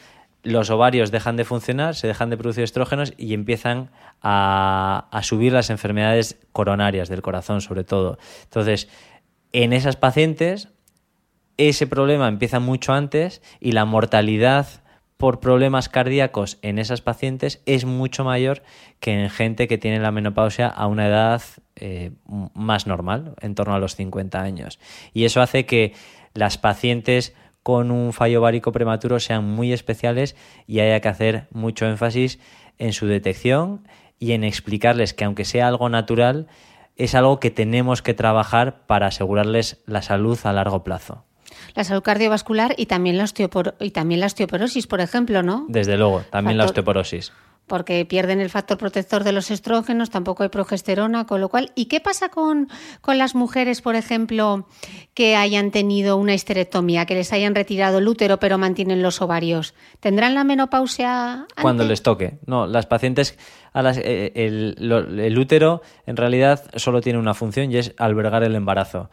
los 0.43 0.69
ovarios 0.69 1.09
dejan 1.11 1.37
de 1.37 1.45
funcionar, 1.45 1.95
se 1.95 2.07
dejan 2.07 2.29
de 2.29 2.37
producir 2.37 2.63
estrógenos 2.63 3.13
y 3.17 3.33
empiezan 3.33 3.89
a, 4.21 5.07
subir 5.23 5.53
las 5.53 5.69
enfermedades 5.69 6.37
coronarias 6.51 7.09
del 7.09 7.21
corazón, 7.21 7.61
sobre 7.61 7.83
todo. 7.83 8.17
Entonces, 8.43 8.89
en 9.53 9.73
esas 9.73 9.95
pacientes, 9.95 10.69
ese 11.57 11.87
problema 11.87 12.27
empieza 12.27 12.59
mucho 12.59 12.93
antes 12.93 13.41
y 13.59 13.71
la 13.71 13.85
mortalidad 13.85 14.67
por 15.17 15.39
problemas 15.39 15.87
cardíacos 15.87 16.57
en 16.61 16.79
esas 16.79 16.99
pacientes 16.99 17.61
es 17.65 17.85
mucho 17.85 18.25
mayor 18.25 18.63
que 18.99 19.13
en 19.13 19.29
gente 19.29 19.69
que 19.69 19.77
tiene 19.77 19.99
la 19.99 20.11
menopausia 20.11 20.67
a 20.67 20.87
una 20.87 21.07
edad 21.07 21.41
eh, 21.77 22.11
más 22.53 22.87
normal, 22.87 23.33
en 23.39 23.55
torno 23.55 23.73
a 23.73 23.79
los 23.79 23.95
50 23.95 24.41
años. 24.41 24.79
Y 25.13 25.23
eso 25.23 25.41
hace 25.41 25.65
que 25.65 25.93
las 26.33 26.57
pacientes 26.57 27.33
con 27.63 27.91
un 27.91 28.13
fallo 28.13 28.39
ovárico 28.39 28.71
prematuro 28.71 29.19
sean 29.19 29.45
muy 29.45 29.73
especiales 29.73 30.35
y 30.67 30.81
haya 30.81 30.99
que 30.99 31.07
hacer 31.07 31.47
mucho 31.51 31.85
énfasis 31.87 32.39
en 32.77 32.93
su 32.93 33.07
detección 33.07 33.87
y 34.19 34.33
en 34.33 34.43
explicarles 34.43 35.13
que 35.13 35.23
aunque 35.23 35.45
sea 35.45 35.67
algo 35.67 35.89
natural, 35.89 36.47
es 36.95 37.15
algo 37.15 37.39
que 37.39 37.51
tenemos 37.51 38.01
que 38.01 38.13
trabajar 38.13 38.85
para 38.85 39.07
asegurarles 39.07 39.81
la 39.85 40.01
salud 40.01 40.37
a 40.43 40.53
largo 40.53 40.83
plazo. 40.83 41.25
La 41.75 41.83
salud 41.83 42.03
cardiovascular 42.03 42.75
y 42.77 42.85
también 42.85 43.17
la, 43.17 43.25
y 43.79 43.91
también 43.91 44.19
la 44.19 44.25
osteoporosis, 44.27 44.87
por 44.87 45.01
ejemplo, 45.01 45.41
¿no? 45.41 45.65
Desde 45.69 45.97
luego, 45.97 46.23
también 46.29 46.57
la 46.57 46.65
osteoporosis. 46.65 47.31
Porque 47.67 48.05
pierden 48.05 48.39
el 48.39 48.49
factor 48.49 48.77
protector 48.77 49.23
de 49.23 49.31
los 49.31 49.51
estrógenos, 49.51 50.09
tampoco 50.09 50.43
hay 50.43 50.49
progesterona, 50.49 51.25
con 51.25 51.41
lo 51.41 51.49
cual, 51.49 51.71
¿y 51.75 51.85
qué 51.85 51.99
pasa 51.99 52.29
con, 52.29 52.69
con 53.01 53.17
las 53.17 53.35
mujeres, 53.35 53.81
por 53.81 53.95
ejemplo, 53.95 54.67
que 55.13 55.35
hayan 55.35 55.71
tenido 55.71 56.17
una 56.17 56.33
histerectomía, 56.33 57.05
que 57.05 57.15
les 57.15 57.31
hayan 57.33 57.55
retirado 57.55 57.99
el 57.99 58.07
útero 58.07 58.37
pero 58.37 58.57
mantienen 58.57 59.01
los 59.01 59.21
ovarios? 59.21 59.73
¿Tendrán 59.99 60.35
la 60.35 60.43
menopausia? 60.43 61.47
Cuando 61.61 61.85
les 61.85 62.03
toque. 62.03 62.39
No, 62.45 62.67
las 62.67 62.85
pacientes, 62.85 63.37
a 63.71 63.81
las, 63.81 63.97
eh, 63.97 64.31
el, 64.35 64.75
el 65.19 65.37
útero 65.37 65.81
en 66.05 66.17
realidad 66.17 66.63
solo 66.75 67.01
tiene 67.01 67.19
una 67.19 67.33
función 67.33 67.71
y 67.71 67.77
es 67.77 67.93
albergar 67.97 68.43
el 68.43 68.55
embarazo. 68.55 69.09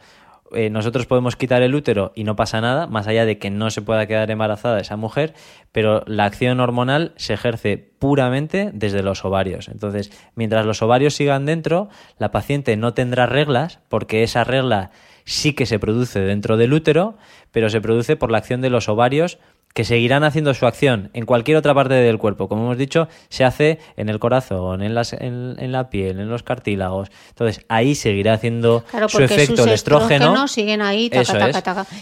Eh, 0.53 0.69
nosotros 0.69 1.05
podemos 1.05 1.35
quitar 1.35 1.61
el 1.61 1.75
útero 1.75 2.11
y 2.15 2.23
no 2.23 2.35
pasa 2.35 2.61
nada, 2.61 2.87
más 2.87 3.07
allá 3.07 3.25
de 3.25 3.37
que 3.37 3.49
no 3.49 3.69
se 3.71 3.81
pueda 3.81 4.07
quedar 4.07 4.31
embarazada 4.31 4.79
esa 4.79 4.97
mujer, 4.97 5.33
pero 5.71 6.03
la 6.07 6.25
acción 6.25 6.59
hormonal 6.59 7.13
se 7.15 7.33
ejerce 7.33 7.77
puramente 7.77 8.71
desde 8.73 9.03
los 9.03 9.23
ovarios. 9.25 9.67
Entonces, 9.69 10.11
mientras 10.35 10.65
los 10.65 10.81
ovarios 10.81 11.15
sigan 11.15 11.45
dentro, 11.45 11.89
la 12.17 12.31
paciente 12.31 12.75
no 12.77 12.93
tendrá 12.93 13.25
reglas, 13.25 13.79
porque 13.89 14.23
esa 14.23 14.43
regla 14.43 14.91
sí 15.25 15.53
que 15.53 15.65
se 15.65 15.79
produce 15.79 16.19
dentro 16.19 16.57
del 16.57 16.73
útero, 16.73 17.17
pero 17.51 17.69
se 17.69 17.81
produce 17.81 18.15
por 18.15 18.31
la 18.31 18.39
acción 18.39 18.61
de 18.61 18.69
los 18.69 18.89
ovarios 18.89 19.39
que 19.73 19.83
seguirán 19.83 20.23
haciendo 20.23 20.53
su 20.53 20.65
acción 20.65 21.09
en 21.13 21.25
cualquier 21.25 21.57
otra 21.57 21.73
parte 21.73 21.93
del 21.93 22.17
cuerpo. 22.17 22.47
Como 22.47 22.63
hemos 22.63 22.77
dicho, 22.77 23.07
se 23.29 23.43
hace 23.43 23.79
en 23.97 24.09
el 24.09 24.19
corazón, 24.19 24.81
en, 24.81 24.93
las, 24.93 25.13
en, 25.13 25.71
la 25.71 25.89
piel, 25.89 26.19
en 26.19 26.29
los 26.29 26.43
cartílagos. 26.43 27.09
Entonces, 27.29 27.65
ahí 27.69 27.95
seguirá 27.95 28.33
haciendo 28.33 28.83
su 29.07 29.23
efecto 29.23 29.63
el 29.63 29.71
estrógeno. 29.71 30.47
siguen 30.47 30.81
ahí, 30.81 31.09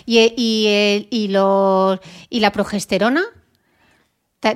¿Y, 0.06 0.34
y, 0.36 1.08
y, 1.10 1.28
los, 1.30 2.00
¿Y 2.30 2.40
la 2.40 2.52
progesterona? 2.52 3.24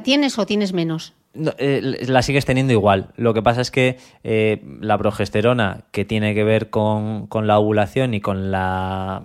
¿Tienes 0.03 0.39
o 0.39 0.45
tienes 0.45 0.73
menos? 0.73 1.13
Eh, 1.57 2.05
la 2.07 2.21
sigues 2.21 2.45
teniendo 2.45 2.73
igual. 2.73 3.09
Lo 3.15 3.33
que 3.33 3.41
pasa 3.41 3.61
es 3.61 3.71
que 3.71 3.97
eh, 4.23 4.61
la 4.79 4.97
progesterona, 4.97 5.85
que 5.91 6.05
tiene 6.05 6.35
que 6.35 6.43
ver 6.43 6.69
con, 6.69 7.27
con 7.27 7.47
la 7.47 7.57
ovulación 7.57 8.13
y 8.13 8.21
con 8.21 8.51
la 8.51 9.23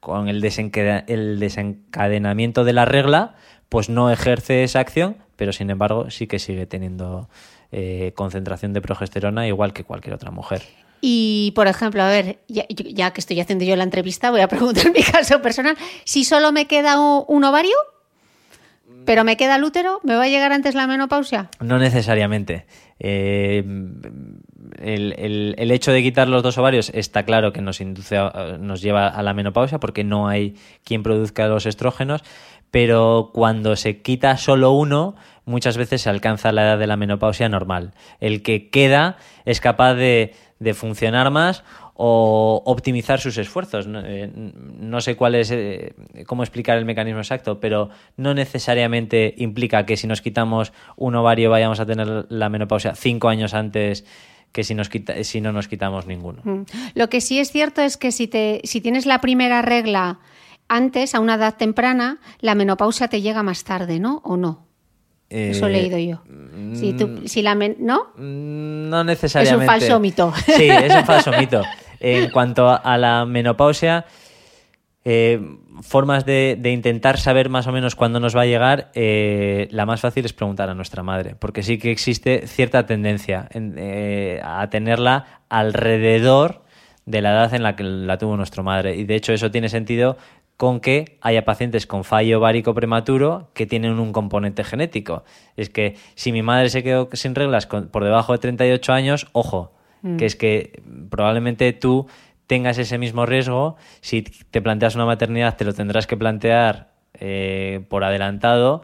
con 0.00 0.28
el, 0.28 0.44
el 0.44 1.40
desencadenamiento 1.40 2.64
de 2.64 2.72
la 2.72 2.84
regla, 2.84 3.34
pues 3.68 3.88
no 3.88 4.10
ejerce 4.10 4.64
esa 4.64 4.80
acción, 4.80 5.16
pero 5.36 5.52
sin 5.52 5.70
embargo 5.70 6.10
sí 6.10 6.26
que 6.26 6.38
sigue 6.38 6.66
teniendo 6.66 7.28
eh, 7.72 8.12
concentración 8.14 8.72
de 8.72 8.80
progesterona 8.80 9.46
igual 9.46 9.72
que 9.72 9.84
cualquier 9.84 10.14
otra 10.14 10.30
mujer. 10.30 10.62
Y, 11.00 11.52
por 11.54 11.68
ejemplo, 11.68 12.02
a 12.02 12.08
ver, 12.08 12.38
ya, 12.48 13.10
que 13.12 13.20
estoy 13.20 13.38
haciendo 13.40 13.64
yo 13.64 13.76
la 13.76 13.84
entrevista, 13.84 14.30
voy 14.30 14.40
a 14.40 14.48
preguntar 14.48 14.90
mi 14.94 15.02
caso 15.02 15.42
personal, 15.42 15.76
si 16.04 16.24
solo 16.24 16.52
me 16.52 16.66
queda 16.66 16.98
un 16.98 17.44
ovario, 17.44 17.76
pero 19.06 19.24
me 19.24 19.36
queda 19.36 19.56
el 19.56 19.64
útero, 19.64 20.00
¿me 20.02 20.16
va 20.16 20.24
a 20.24 20.28
llegar 20.28 20.52
antes 20.52 20.74
la 20.74 20.86
menopausia? 20.86 21.48
No 21.60 21.78
necesariamente. 21.78 22.66
Eh, 22.98 23.64
el, 24.80 25.70
hecho 25.70 25.92
de 25.92 26.02
quitar 26.02 26.28
los 26.28 26.42
dos 26.42 26.58
ovarios 26.58 26.90
está 26.94 27.24
claro 27.24 27.52
que 27.52 27.60
nos 27.60 27.80
induce 27.80 28.16
nos 28.58 28.80
lleva 28.80 29.06
a 29.06 29.22
la 29.22 29.34
menopausia 29.34 29.78
porque 29.78 30.02
no 30.02 30.28
hay 30.28 30.56
quien 30.84 31.02
produzca 31.02 31.46
los 31.46 31.66
estrógenos, 31.66 32.22
pero 32.70 33.30
cuando 33.32 33.76
se 33.76 34.02
quita 34.02 34.36
solo 34.36 34.72
uno, 34.72 35.14
muchas 35.44 35.76
veces 35.76 36.02
se 36.02 36.10
alcanza 36.10 36.52
la 36.52 36.64
edad 36.64 36.78
de 36.78 36.86
la 36.86 36.96
menopausia 36.96 37.48
normal. 37.48 37.94
El 38.20 38.42
que 38.42 38.70
queda 38.70 39.16
es 39.44 39.60
capaz 39.60 39.94
de, 39.94 40.34
de 40.58 40.74
funcionar 40.74 41.30
más 41.30 41.64
o 41.98 42.62
optimizar 42.66 43.20
sus 43.20 43.38
esfuerzos. 43.38 43.86
No, 43.86 44.02
eh, 44.04 44.30
sé 45.00 45.16
cuál 45.16 45.34
es, 45.34 45.50
eh, 45.50 45.94
cómo 46.26 46.42
explicar 46.42 46.76
el 46.76 46.84
mecanismo 46.84 47.20
exacto, 47.20 47.58
pero 47.58 47.88
no 48.16 48.34
necesariamente 48.34 49.34
implica 49.38 49.86
que 49.86 49.96
si 49.96 50.06
nos 50.06 50.20
quitamos 50.20 50.72
un 50.96 51.14
ovario 51.14 51.50
vayamos 51.50 51.80
a 51.80 51.86
tener 51.86 52.26
la 52.28 52.48
menopausia 52.48 52.94
cinco 52.94 53.28
años 53.28 53.54
antes 53.54 54.04
que 54.52 54.64
si, 54.64 54.74
nos 54.74 54.88
quita, 54.88 55.22
si 55.24 55.40
no 55.40 55.52
nos 55.52 55.68
quitamos 55.68 56.06
ninguno. 56.06 56.40
Mm. 56.44 56.62
Lo 56.94 57.08
que 57.08 57.20
sí 57.20 57.38
es 57.38 57.50
cierto 57.50 57.82
es 57.82 57.96
que 57.96 58.12
si, 58.12 58.26
te, 58.26 58.60
si 58.64 58.80
tienes 58.80 59.06
la 59.06 59.20
primera 59.20 59.62
regla 59.62 60.20
antes, 60.68 61.14
a 61.14 61.20
una 61.20 61.34
edad 61.34 61.56
temprana, 61.56 62.18
la 62.40 62.54
menopausia 62.54 63.08
te 63.08 63.20
llega 63.20 63.42
más 63.42 63.64
tarde, 63.64 64.00
¿no? 64.00 64.20
¿O 64.24 64.36
no? 64.36 64.66
Eso 65.28 65.66
he 65.66 65.70
leído 65.70 65.98
yo. 65.98 66.22
Si, 66.74 66.92
mm, 66.92 67.26
si 67.26 67.42
la 67.42 67.54
¿No? 67.54 68.12
Mm, 68.16 68.88
no 68.88 69.02
necesariamente. 69.02 69.64
Es 69.64 69.70
un 69.70 69.80
falso 69.80 70.00
mito. 70.00 70.32
Sí, 70.56 70.68
es 70.68 70.94
un 70.94 71.04
falso 71.04 71.32
mito. 71.32 71.62
En 72.00 72.30
cuanto 72.30 72.68
a 72.68 72.98
la 72.98 73.24
menopausia, 73.26 74.06
eh, 75.08 75.40
formas 75.82 76.26
de, 76.26 76.58
intentar 76.64 77.16
saber 77.18 77.48
más 77.48 77.68
o 77.68 77.72
menos 77.72 77.94
cuándo 77.94 78.18
nos 78.18 78.36
va 78.36 78.40
a 78.40 78.46
llegar, 78.46 78.90
eh, 78.94 79.68
la 79.70 79.86
más 79.86 80.00
fácil 80.00 80.24
es 80.24 80.32
preguntar 80.32 80.68
a 80.68 80.74
nuestra 80.74 81.04
madre, 81.04 81.36
porque 81.38 81.62
sí 81.62 81.78
que 81.78 81.92
existe 81.92 82.48
cierta 82.48 82.86
tendencia 82.86 83.48
eh, 83.54 84.40
a 84.42 84.68
tenerla 84.68 85.42
alrededor 85.48 86.64
de 87.04 87.22
la 87.22 87.34
edad 87.34 87.54
en 87.54 87.62
la 87.62 87.76
que 87.76 87.84
la 87.84 88.18
tuvo 88.18 88.36
nuestra 88.36 88.64
madre. 88.64 88.96
Y 88.96 89.04
de 89.04 89.14
hecho 89.14 89.32
eso 89.32 89.52
tiene 89.52 89.68
sentido 89.68 90.16
con 90.56 90.80
que 90.80 91.18
haya 91.20 91.44
pacientes 91.44 91.86
con 91.86 92.02
fallo 92.02 92.38
ovárico 92.38 92.74
prematuro 92.74 93.50
que 93.54 93.64
tienen 93.64 94.00
un 94.00 94.12
componente 94.12 94.64
genético. 94.64 95.22
Es 95.56 95.70
que 95.70 95.94
si 96.16 96.32
mi 96.32 96.42
madre 96.42 96.68
se 96.68 96.82
quedó 96.82 97.08
sin 97.12 97.36
reglas 97.36 97.66
por 97.66 98.02
debajo 98.02 98.32
de 98.32 98.38
38 98.38 98.92
años, 98.92 99.28
ojo, 99.30 99.75
Mm. 100.06 100.16
que 100.16 100.26
es 100.26 100.36
que 100.36 100.82
probablemente 101.10 101.72
tú 101.72 102.06
tengas 102.46 102.78
ese 102.78 102.96
mismo 102.96 103.26
riesgo, 103.26 103.76
si 104.00 104.22
te 104.22 104.62
planteas 104.62 104.94
una 104.94 105.04
maternidad 105.04 105.56
te 105.56 105.64
lo 105.64 105.74
tendrás 105.74 106.06
que 106.06 106.16
plantear 106.16 106.92
eh, 107.14 107.84
por 107.88 108.04
adelantado 108.04 108.82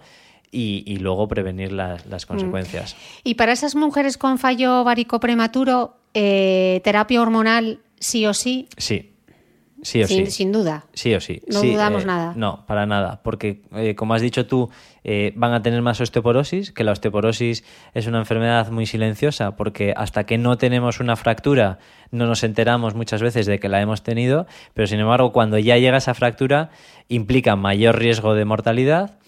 y, 0.50 0.98
luego 0.98 1.28
prevenir 1.28 1.72
las, 1.72 2.04
mm. 2.06 2.26
consecuencias. 2.26 2.96
Y 3.24 3.34
para 3.36 3.52
esas 3.52 3.74
mujeres 3.74 4.18
con 4.18 4.38
fallo 4.38 4.82
ovárico 4.82 5.18
prematuro, 5.18 5.96
eh, 6.12 6.80
terapia 6.84 7.22
hormonal 7.22 7.80
sí 7.98 8.26
o 8.26 8.34
sí. 8.34 8.68
Sí, 8.76 9.11
Sí 9.82 10.00
o 10.00 10.06
sin, 10.06 10.26
sí. 10.26 10.30
Sin 10.30 10.52
duda. 10.52 10.84
Sí 10.94 11.12
o 11.12 11.20
sí. 11.20 11.42
No 11.48 11.60
dudamos 11.60 12.04
eh, 12.04 12.06
nada. 12.06 12.32
No, 12.36 12.64
para 12.66 12.86
nada. 12.86 13.20
Porque, 13.24 13.62
eh, 13.74 13.96
como 13.96 14.14
has 14.14 14.22
dicho 14.22 14.46
tú, 14.46 14.70
eh, 15.02 15.32
van 15.34 15.52
a 15.52 15.62
tener 15.62 15.82
más 15.82 16.00
osteoporosis, 16.00 16.70
que 16.70 16.84
la 16.84 16.92
osteoporosis 16.92 17.64
es 17.92 18.06
una 18.06 18.18
enfermedad 18.18 18.70
muy 18.70 18.86
silenciosa, 18.86 19.56
porque 19.56 19.92
hasta 19.96 20.24
que 20.24 20.38
no 20.38 20.56
tenemos 20.56 21.00
una 21.00 21.16
fractura 21.16 21.80
no 22.12 22.26
nos 22.26 22.44
enteramos 22.44 22.94
muchas 22.94 23.22
veces 23.22 23.46
de 23.46 23.58
que 23.58 23.68
la 23.68 23.80
hemos 23.80 24.04
tenido, 24.04 24.46
pero 24.72 24.86
sin 24.86 25.00
embargo, 25.00 25.32
cuando 25.32 25.58
ya 25.58 25.76
llega 25.78 25.96
esa 25.96 26.14
fractura, 26.14 26.70
implica 27.08 27.56
mayor 27.56 27.98
riesgo 27.98 28.34
de 28.34 28.44
mortalidad. 28.44 29.18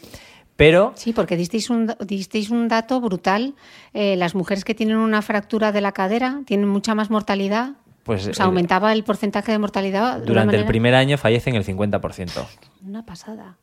Pero... 0.54 0.92
Sí, 0.94 1.12
porque 1.12 1.36
disteis 1.36 1.68
un, 1.68 1.92
disteis 2.06 2.50
un 2.50 2.68
dato 2.68 3.00
brutal. 3.00 3.54
las 3.92 4.36
mujeres 4.36 4.64
que 4.64 4.76
tienen 4.76 4.98
una 4.98 5.20
fractura 5.20 5.72
de 5.72 5.80
la 5.80 5.90
cadera 5.90 6.42
tienen 6.46 6.68
mucha 6.68 6.94
más 6.94 7.10
mortalidad 7.10 7.72
pues, 8.04 8.38
aumentaba 8.40 8.92
el 8.92 9.02
porcentaje 9.02 9.52
de 9.52 9.58
mortalidad. 9.58 10.22
durante 10.22 10.56
el 10.56 10.66
primer 10.66 10.94
año 10.94 11.18
fallecen 11.18 11.54
el 11.54 11.64
50%. 11.64 12.46
Una 12.86 13.04
pasada. 13.04 13.56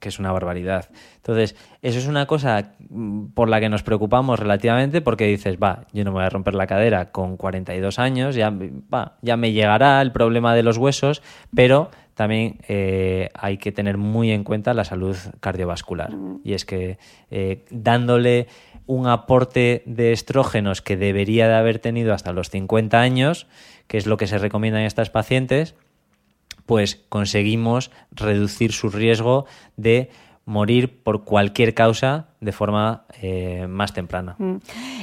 Que 0.00 0.08
es 0.08 0.18
una 0.18 0.32
barbaridad. 0.32 0.88
Entonces, 1.16 1.54
eso 1.82 1.98
es 1.98 2.06
una 2.06 2.26
cosa 2.26 2.72
por 3.34 3.48
la 3.48 3.60
que 3.60 3.68
nos 3.68 3.82
preocupamos 3.82 4.38
relativamente 4.38 5.02
porque 5.02 5.26
dices, 5.26 5.58
va, 5.62 5.84
yo 5.92 6.02
no 6.02 6.10
me 6.10 6.16
voy 6.16 6.24
a 6.24 6.30
romper 6.30 6.54
la 6.54 6.66
cadera 6.66 7.12
con 7.12 7.36
42 7.36 7.98
años, 7.98 8.34
ya, 8.34 8.50
va, 8.50 9.18
ya 9.20 9.36
me 9.36 9.52
llegará 9.52 10.00
el 10.00 10.10
problema 10.10 10.54
de 10.54 10.62
los 10.62 10.78
huesos, 10.78 11.22
pero 11.54 11.90
también 12.14 12.58
eh, 12.68 13.30
hay 13.34 13.58
que 13.58 13.72
tener 13.72 13.96
muy 13.96 14.30
en 14.30 14.44
cuenta 14.44 14.74
la 14.74 14.84
salud 14.84 15.16
cardiovascular. 15.40 16.12
Mm. 16.12 16.40
Y 16.44 16.54
es 16.54 16.64
que 16.64 16.98
eh, 17.30 17.64
dándole 17.70 18.48
un 18.92 19.06
aporte 19.06 19.82
de 19.86 20.12
estrógenos 20.12 20.82
que 20.82 20.98
debería 20.98 21.48
de 21.48 21.54
haber 21.54 21.78
tenido 21.78 22.12
hasta 22.12 22.32
los 22.32 22.50
50 22.50 23.00
años, 23.00 23.46
que 23.86 23.96
es 23.96 24.06
lo 24.06 24.18
que 24.18 24.26
se 24.26 24.36
recomienda 24.36 24.80
en 24.80 24.86
estas 24.86 25.08
pacientes, 25.08 25.74
pues 26.66 27.02
conseguimos 27.08 27.90
reducir 28.10 28.72
su 28.72 28.90
riesgo 28.90 29.46
de 29.76 30.10
morir 30.44 31.02
por 31.02 31.24
cualquier 31.24 31.72
causa 31.72 32.26
de 32.40 32.50
forma 32.50 33.04
eh, 33.20 33.66
más 33.68 33.92
temprana. 33.92 34.34
Mm. 34.38 34.56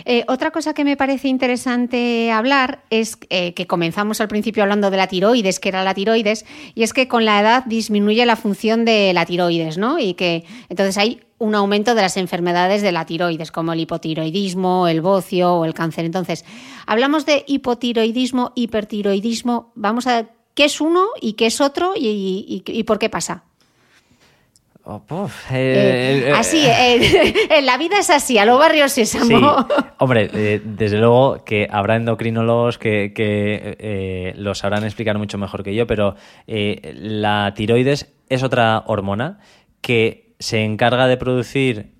Eh, 0.03 0.25
otra 0.27 0.51
cosa 0.51 0.73
que 0.73 0.83
me 0.83 0.97
parece 0.97 1.29
interesante 1.29 2.31
hablar 2.31 2.83
es 2.89 3.17
eh, 3.29 3.53
que 3.53 3.65
comenzamos 3.65 4.19
al 4.19 4.27
principio 4.27 4.63
hablando 4.63 4.91
de 4.91 4.97
la 4.97 5.07
tiroides, 5.07 5.59
que 5.59 5.69
era 5.69 5.83
la 5.83 5.93
tiroides, 5.93 6.45
y 6.75 6.83
es 6.83 6.91
que 6.91 7.07
con 7.07 7.23
la 7.23 7.39
edad 7.39 7.63
disminuye 7.65 8.25
la 8.25 8.35
función 8.35 8.83
de 8.83 9.13
la 9.13 9.25
tiroides, 9.25 9.77
¿no? 9.77 9.97
Y 9.97 10.13
que 10.15 10.43
entonces 10.67 10.97
hay 10.97 11.21
un 11.37 11.55
aumento 11.55 11.95
de 11.95 12.01
las 12.01 12.17
enfermedades 12.17 12.81
de 12.81 12.91
la 12.91 13.05
tiroides, 13.05 13.53
como 13.53 13.71
el 13.71 13.79
hipotiroidismo, 13.79 14.89
el 14.89 14.99
bocio 14.99 15.53
o 15.53 15.63
el 15.63 15.73
cáncer. 15.73 16.03
Entonces, 16.03 16.43
hablamos 16.85 17.25
de 17.25 17.45
hipotiroidismo, 17.47 18.51
hipertiroidismo. 18.55 19.71
Vamos 19.75 20.05
a 20.05 20.15
ver 20.15 20.29
qué 20.53 20.65
es 20.65 20.81
uno 20.81 21.05
y 21.21 21.33
qué 21.33 21.45
es 21.45 21.61
otro 21.61 21.93
y 21.95 22.83
por 22.85 22.99
qué 22.99 23.09
pasa. 23.09 23.45
Oh, 24.91 25.29
eh, 25.51 26.23
eh, 26.23 26.29
eh, 26.29 26.31
así, 26.31 26.63
en 27.51 27.65
la 27.67 27.77
vida 27.77 27.99
es 27.99 28.09
así, 28.09 28.39
a 28.39 28.45
los 28.45 28.57
barrios 28.57 28.91
sésamo. 28.91 29.27
Sí. 29.61 29.75
Hombre, 29.99 30.27
desde 30.63 30.97
luego 30.97 31.43
que 31.45 31.67
habrá 31.69 31.95
endocrinólogos 31.95 32.79
que, 32.79 33.13
que 33.13 34.33
lo 34.35 34.55
sabrán 34.55 34.83
explicar 34.83 35.19
mucho 35.19 35.37
mejor 35.37 35.61
que 35.61 35.75
yo, 35.75 35.85
pero 35.85 36.15
la 36.47 37.53
tiroides 37.55 38.11
es 38.29 38.41
otra 38.41 38.83
hormona 38.87 39.37
que 39.81 40.33
se 40.39 40.63
encarga 40.63 41.07
de 41.07 41.17
producir 41.17 41.91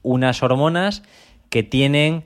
unas 0.00 0.42
hormonas 0.42 1.02
que 1.50 1.62
tienen 1.62 2.24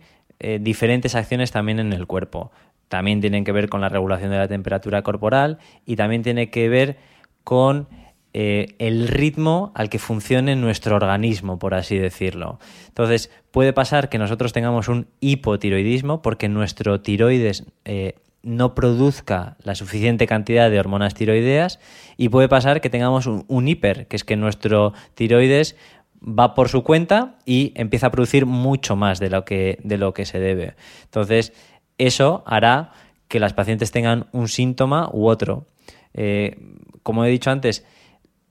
diferentes 0.60 1.16
acciones 1.16 1.50
también 1.50 1.80
en 1.80 1.92
el 1.92 2.06
cuerpo. 2.06 2.52
También 2.86 3.20
tienen 3.20 3.42
que 3.42 3.50
ver 3.50 3.68
con 3.68 3.80
la 3.80 3.88
regulación 3.88 4.30
de 4.30 4.38
la 4.38 4.46
temperatura 4.46 5.02
corporal 5.02 5.58
y 5.84 5.96
también 5.96 6.22
tiene 6.22 6.50
que 6.50 6.68
ver 6.68 6.96
con 7.42 7.88
eh, 8.34 8.74
el 8.78 9.08
ritmo 9.08 9.72
al 9.74 9.88
que 9.88 9.98
funcione 9.98 10.54
nuestro 10.54 10.96
organismo, 10.96 11.58
por 11.58 11.74
así 11.74 11.96
decirlo. 11.98 12.58
Entonces, 12.88 13.30
puede 13.50 13.72
pasar 13.72 14.08
que 14.08 14.18
nosotros 14.18 14.52
tengamos 14.52 14.88
un 14.88 15.08
hipotiroidismo 15.20 16.20
porque 16.20 16.48
nuestro 16.48 17.00
tiroides 17.00 17.64
eh, 17.84 18.14
no 18.42 18.74
produzca 18.74 19.56
la 19.62 19.74
suficiente 19.74 20.26
cantidad 20.26 20.70
de 20.70 20.78
hormonas 20.78 21.14
tiroideas 21.14 21.80
y 22.16 22.28
puede 22.28 22.48
pasar 22.48 22.80
que 22.80 22.90
tengamos 22.90 23.26
un, 23.26 23.68
hiper, 23.68 24.06
que 24.06 24.16
es 24.16 24.24
que 24.24 24.36
nuestro 24.36 24.92
tiroides 25.14 25.76
va 26.22 26.54
por 26.54 26.68
su 26.68 26.82
cuenta 26.82 27.36
y 27.44 27.72
empieza 27.76 28.08
a 28.08 28.10
producir 28.10 28.46
mucho 28.46 28.96
más 28.96 29.18
de 29.18 29.30
lo 29.30 29.44
que, 29.44 29.78
de 29.82 29.98
lo 29.98 30.14
que 30.14 30.26
se 30.26 30.38
debe. 30.38 30.74
Entonces, 31.04 31.52
eso 31.96 32.42
hará 32.46 32.92
que 33.28 33.40
las 33.40 33.52
pacientes 33.52 33.90
tengan 33.90 34.26
un 34.32 34.48
síntoma 34.48 35.10
u 35.12 35.28
otro. 35.28 35.66
Eh, 36.14 36.56
como 37.02 37.24
he 37.24 37.30
dicho 37.30 37.50
antes, 37.50 37.84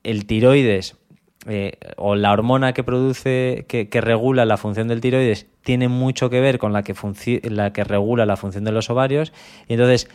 el 0.03 0.25
tiroides 0.25 0.97
eh, 1.49 1.77
o 1.95 2.15
la 2.15 2.33
hormona 2.33 2.73
que 2.73 2.83
produce, 2.83 3.65
que, 3.69 4.01
regula 4.01 4.45
la 4.45 4.57
función 4.57 4.89
del 4.89 4.99
tiroides, 4.99 5.47
tiene 5.63 5.87
mucho 5.87 6.29
que 6.29 6.41
ver 6.41 6.59
con 6.59 6.73
la 6.73 6.83
que, 6.83 6.93
la 7.43 7.71
que 7.71 7.83
regula 7.83 8.25
la 8.25 8.35
función 8.35 8.65
de 8.65 8.71
los 8.71 8.89
ovarios. 8.89 9.31
Y 9.67 9.73
entonces, 9.73 10.09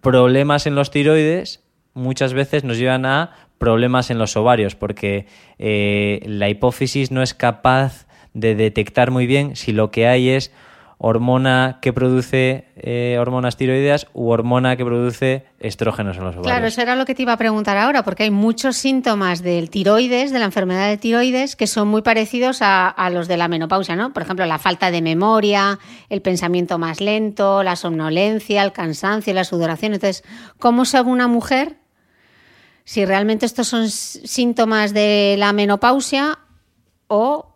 problemas 0.00 0.66
en 0.66 0.74
los 0.74 0.90
tiroides 0.90 1.62
muchas 1.92 2.32
veces 2.32 2.64
nos 2.64 2.78
llevan 2.78 3.04
a 3.04 3.32
problemas 3.58 4.10
en 4.10 4.18
los 4.18 4.36
ovarios, 4.36 4.76
porque 4.76 5.26
eh, 5.58 6.20
la 6.24 6.48
hipófisis 6.48 7.10
no 7.10 7.22
es 7.22 7.34
capaz 7.34 8.06
de 8.32 8.54
detectar 8.54 9.10
muy 9.10 9.26
bien 9.26 9.56
si 9.56 9.72
lo 9.72 9.90
que 9.90 10.06
hay 10.06 10.30
es 10.30 10.52
hormona 10.98 11.78
que 11.80 11.92
produce 11.92 12.66
eh, 12.74 13.16
hormonas 13.20 13.56
tiroideas 13.56 14.08
u 14.14 14.30
hormona 14.30 14.76
que 14.76 14.84
produce 14.84 15.46
estrógenos 15.60 16.16
en 16.16 16.24
los 16.24 16.34
ovarios. 16.34 16.52
Claro, 16.52 16.66
eso 16.66 16.82
era 16.82 16.96
lo 16.96 17.04
que 17.04 17.14
te 17.14 17.22
iba 17.22 17.32
a 17.32 17.36
preguntar 17.36 17.76
ahora, 17.76 18.02
porque 18.02 18.24
hay 18.24 18.32
muchos 18.32 18.76
síntomas 18.76 19.40
del 19.40 19.70
tiroides, 19.70 20.32
de 20.32 20.40
la 20.40 20.44
enfermedad 20.44 20.88
de 20.88 20.96
tiroides, 20.96 21.54
que 21.54 21.68
son 21.68 21.86
muy 21.86 22.02
parecidos 22.02 22.58
a, 22.62 23.10
los 23.12 23.28
de 23.28 23.36
la 23.36 23.46
menopausia, 23.46 23.94
¿no? 23.94 24.12
Por 24.12 24.24
ejemplo, 24.24 24.44
la 24.46 24.58
falta 24.58 24.90
de 24.90 25.00
memoria, 25.00 25.78
el 26.08 26.20
pensamiento 26.20 26.78
más 26.78 27.00
lento, 27.00 27.62
la 27.62 27.76
somnolencia, 27.76 28.64
el 28.64 28.72
cansancio, 28.72 29.32
la 29.32 29.44
sudoración. 29.44 29.94
Entonces, 29.94 30.24
¿cómo 30.58 30.84
sabe 30.84 31.10
una 31.10 31.28
mujer 31.28 31.76
si 32.82 33.04
realmente 33.04 33.46
estos 33.46 33.68
son 33.68 33.88
síntomas 33.88 34.92
de 34.92 35.36
la 35.38 35.52
menopausia 35.52 36.40
o 37.06 37.54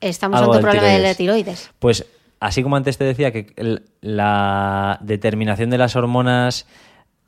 estamos 0.00 0.40
ante 0.40 0.58
un 0.58 0.62
problema 0.62 0.86
de 0.86 0.98
la 1.00 1.14
tiroides? 1.16 1.70
Pues 1.80 2.06
así 2.42 2.64
como 2.64 2.74
antes 2.74 2.98
te 2.98 3.04
decía 3.04 3.30
que 3.30 3.54
la 4.00 4.98
determinación 5.00 5.70
de 5.70 5.78
las 5.78 5.94
hormonas 5.94 6.66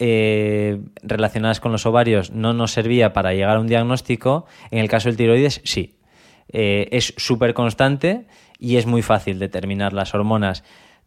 eh, 0.00 0.80
relacionadas 1.04 1.60
con 1.60 1.70
los 1.70 1.86
ovarios 1.86 2.32
no 2.32 2.52
nos 2.52 2.72
servía 2.72 3.12
para 3.12 3.32
llegar 3.32 3.56
a 3.56 3.60
un 3.60 3.68
diagnóstico, 3.68 4.46
en 4.72 4.80
el 4.80 4.88
caso 4.88 5.08
del 5.08 5.16
tiroides 5.16 5.60
sí. 5.62 5.94
Eh, 6.48 6.88
es 6.90 7.14
súper 7.16 7.54
constante 7.54 8.26
y 8.58 8.76
es 8.76 8.86
muy 8.86 9.02
fácil 9.02 9.38
determinar 9.38 9.92
las 9.92 10.14
hormonas 10.14 10.64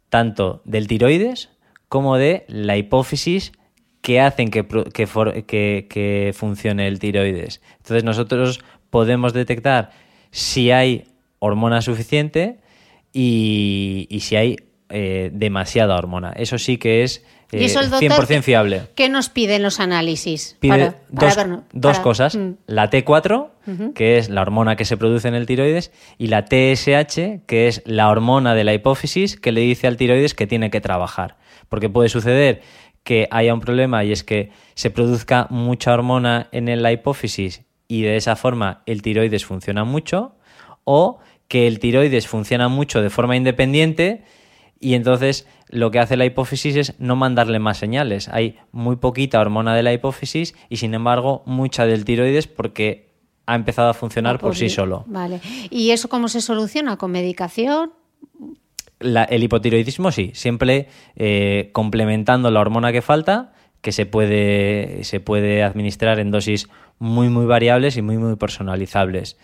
tanto 0.08 0.62
del 0.64 0.88
tiroides 0.88 1.50
como 1.90 2.16
de 2.16 2.46
la 2.48 2.78
hipófisis 2.78 3.52
que 4.00 4.22
hacen 4.22 4.50
que, 4.50 4.66
que 4.96 6.32
funcione 6.34 6.88
el 6.88 6.98
tiroides. 6.98 7.60
Entonces 7.76 8.04
nosotros 8.04 8.60
podemos 8.88 9.34
detectar 9.34 9.90
si 10.30 10.70
hay 10.70 11.04
hormona 11.40 11.82
suficiente, 11.82 12.60
y, 13.12 14.18
si 14.20 14.36
hay 14.36 14.56
eh, 14.88 15.30
demasiada 15.32 15.96
hormona. 15.96 16.32
Eso 16.32 16.58
sí 16.58 16.78
que 16.78 17.02
es 17.02 17.24
eh, 17.52 17.66
100% 17.66 18.42
fiable. 18.42 18.82
¿Qué 18.94 19.08
nos 19.08 19.28
piden 19.28 19.62
los 19.62 19.80
análisis? 19.80 20.56
Pide 20.60 20.94
dos, 21.72 21.98
cosas. 22.00 22.36
Mm. 22.36 22.52
La 22.66 22.90
T4, 22.90 23.48
que 23.94 24.18
es 24.18 24.28
la 24.28 24.42
hormona 24.42 24.76
que 24.76 24.84
se 24.84 24.96
produce 24.96 25.28
en 25.28 25.34
el 25.34 25.46
tiroides, 25.46 25.92
y 26.18 26.26
la 26.26 26.44
TSH, 26.44 27.46
que 27.46 27.68
es 27.68 27.82
la 27.86 28.08
hormona 28.08 28.54
de 28.54 28.64
la 28.64 28.74
hipófisis 28.74 29.38
que 29.38 29.52
le 29.52 29.62
dice 29.62 29.86
al 29.86 29.96
tiroides 29.96 30.34
que 30.34 30.46
tiene 30.46 30.70
que 30.70 30.80
trabajar. 30.80 31.36
Porque 31.68 31.88
puede 31.88 32.08
suceder 32.08 32.62
que 33.02 33.28
haya 33.30 33.54
un 33.54 33.60
problema 33.60 34.04
y 34.04 34.12
es 34.12 34.24
que 34.24 34.50
se 34.74 34.90
produzca 34.90 35.46
mucha 35.48 35.94
hormona 35.94 36.48
en 36.52 36.82
la 36.82 36.92
hipófisis 36.92 37.62
y 37.88 38.02
de 38.02 38.16
esa 38.16 38.36
forma 38.36 38.82
el 38.84 39.00
tiroides 39.00 39.46
funciona 39.46 39.84
mucho, 39.84 40.34
o 40.84 41.18
que 41.48 41.66
el 41.66 41.78
tiroides 41.80 42.28
funciona 42.28 42.68
mucho 42.68 43.02
de 43.02 43.10
forma 43.10 43.36
independiente 43.36 44.22
y 44.80 44.94
entonces 44.94 45.46
lo 45.68 45.90
que 45.90 45.98
hace 45.98 46.16
la 46.16 46.24
hipófisis 46.24 46.76
es 46.76 46.94
no 46.98 47.16
mandarle 47.16 47.58
más 47.58 47.78
señales. 47.78 48.28
Hay 48.28 48.56
muy 48.70 48.96
poquita 48.96 49.40
hormona 49.40 49.74
de 49.74 49.82
la 49.82 49.92
hipófisis 49.92 50.54
y 50.68 50.76
sin 50.76 50.94
embargo 50.94 51.42
mucha 51.46 51.86
del 51.86 52.04
tiroides 52.04 52.46
porque 52.46 53.08
ha 53.46 53.54
empezado 53.54 53.88
a 53.88 53.94
funcionar 53.94 54.36
ah, 54.36 54.38
por 54.38 54.56
sí 54.56 54.68
solo. 54.68 55.04
Vale. 55.06 55.40
¿Y 55.70 55.90
eso 55.90 56.08
cómo 56.08 56.28
se 56.28 56.40
soluciona? 56.40 56.96
¿Con 56.96 57.10
medicación? 57.10 57.92
el 59.00 59.44
hipotiroidismo 59.44 60.10
sí, 60.10 60.32
siempre 60.34 60.88
eh, 61.14 61.70
complementando 61.72 62.50
la 62.50 62.58
hormona 62.58 62.90
que 62.90 63.00
falta, 63.00 63.52
que 63.80 63.92
se 63.92 64.06
puede, 64.06 65.04
se 65.04 65.20
puede 65.20 65.62
administrar 65.62 66.18
en 66.18 66.32
dosis 66.32 66.68
muy 66.98 67.28
muy 67.28 67.46
variables 67.46 67.96
y 67.96 68.02
muy 68.02 68.18
muy 68.18 68.34
personalizables 68.34 69.36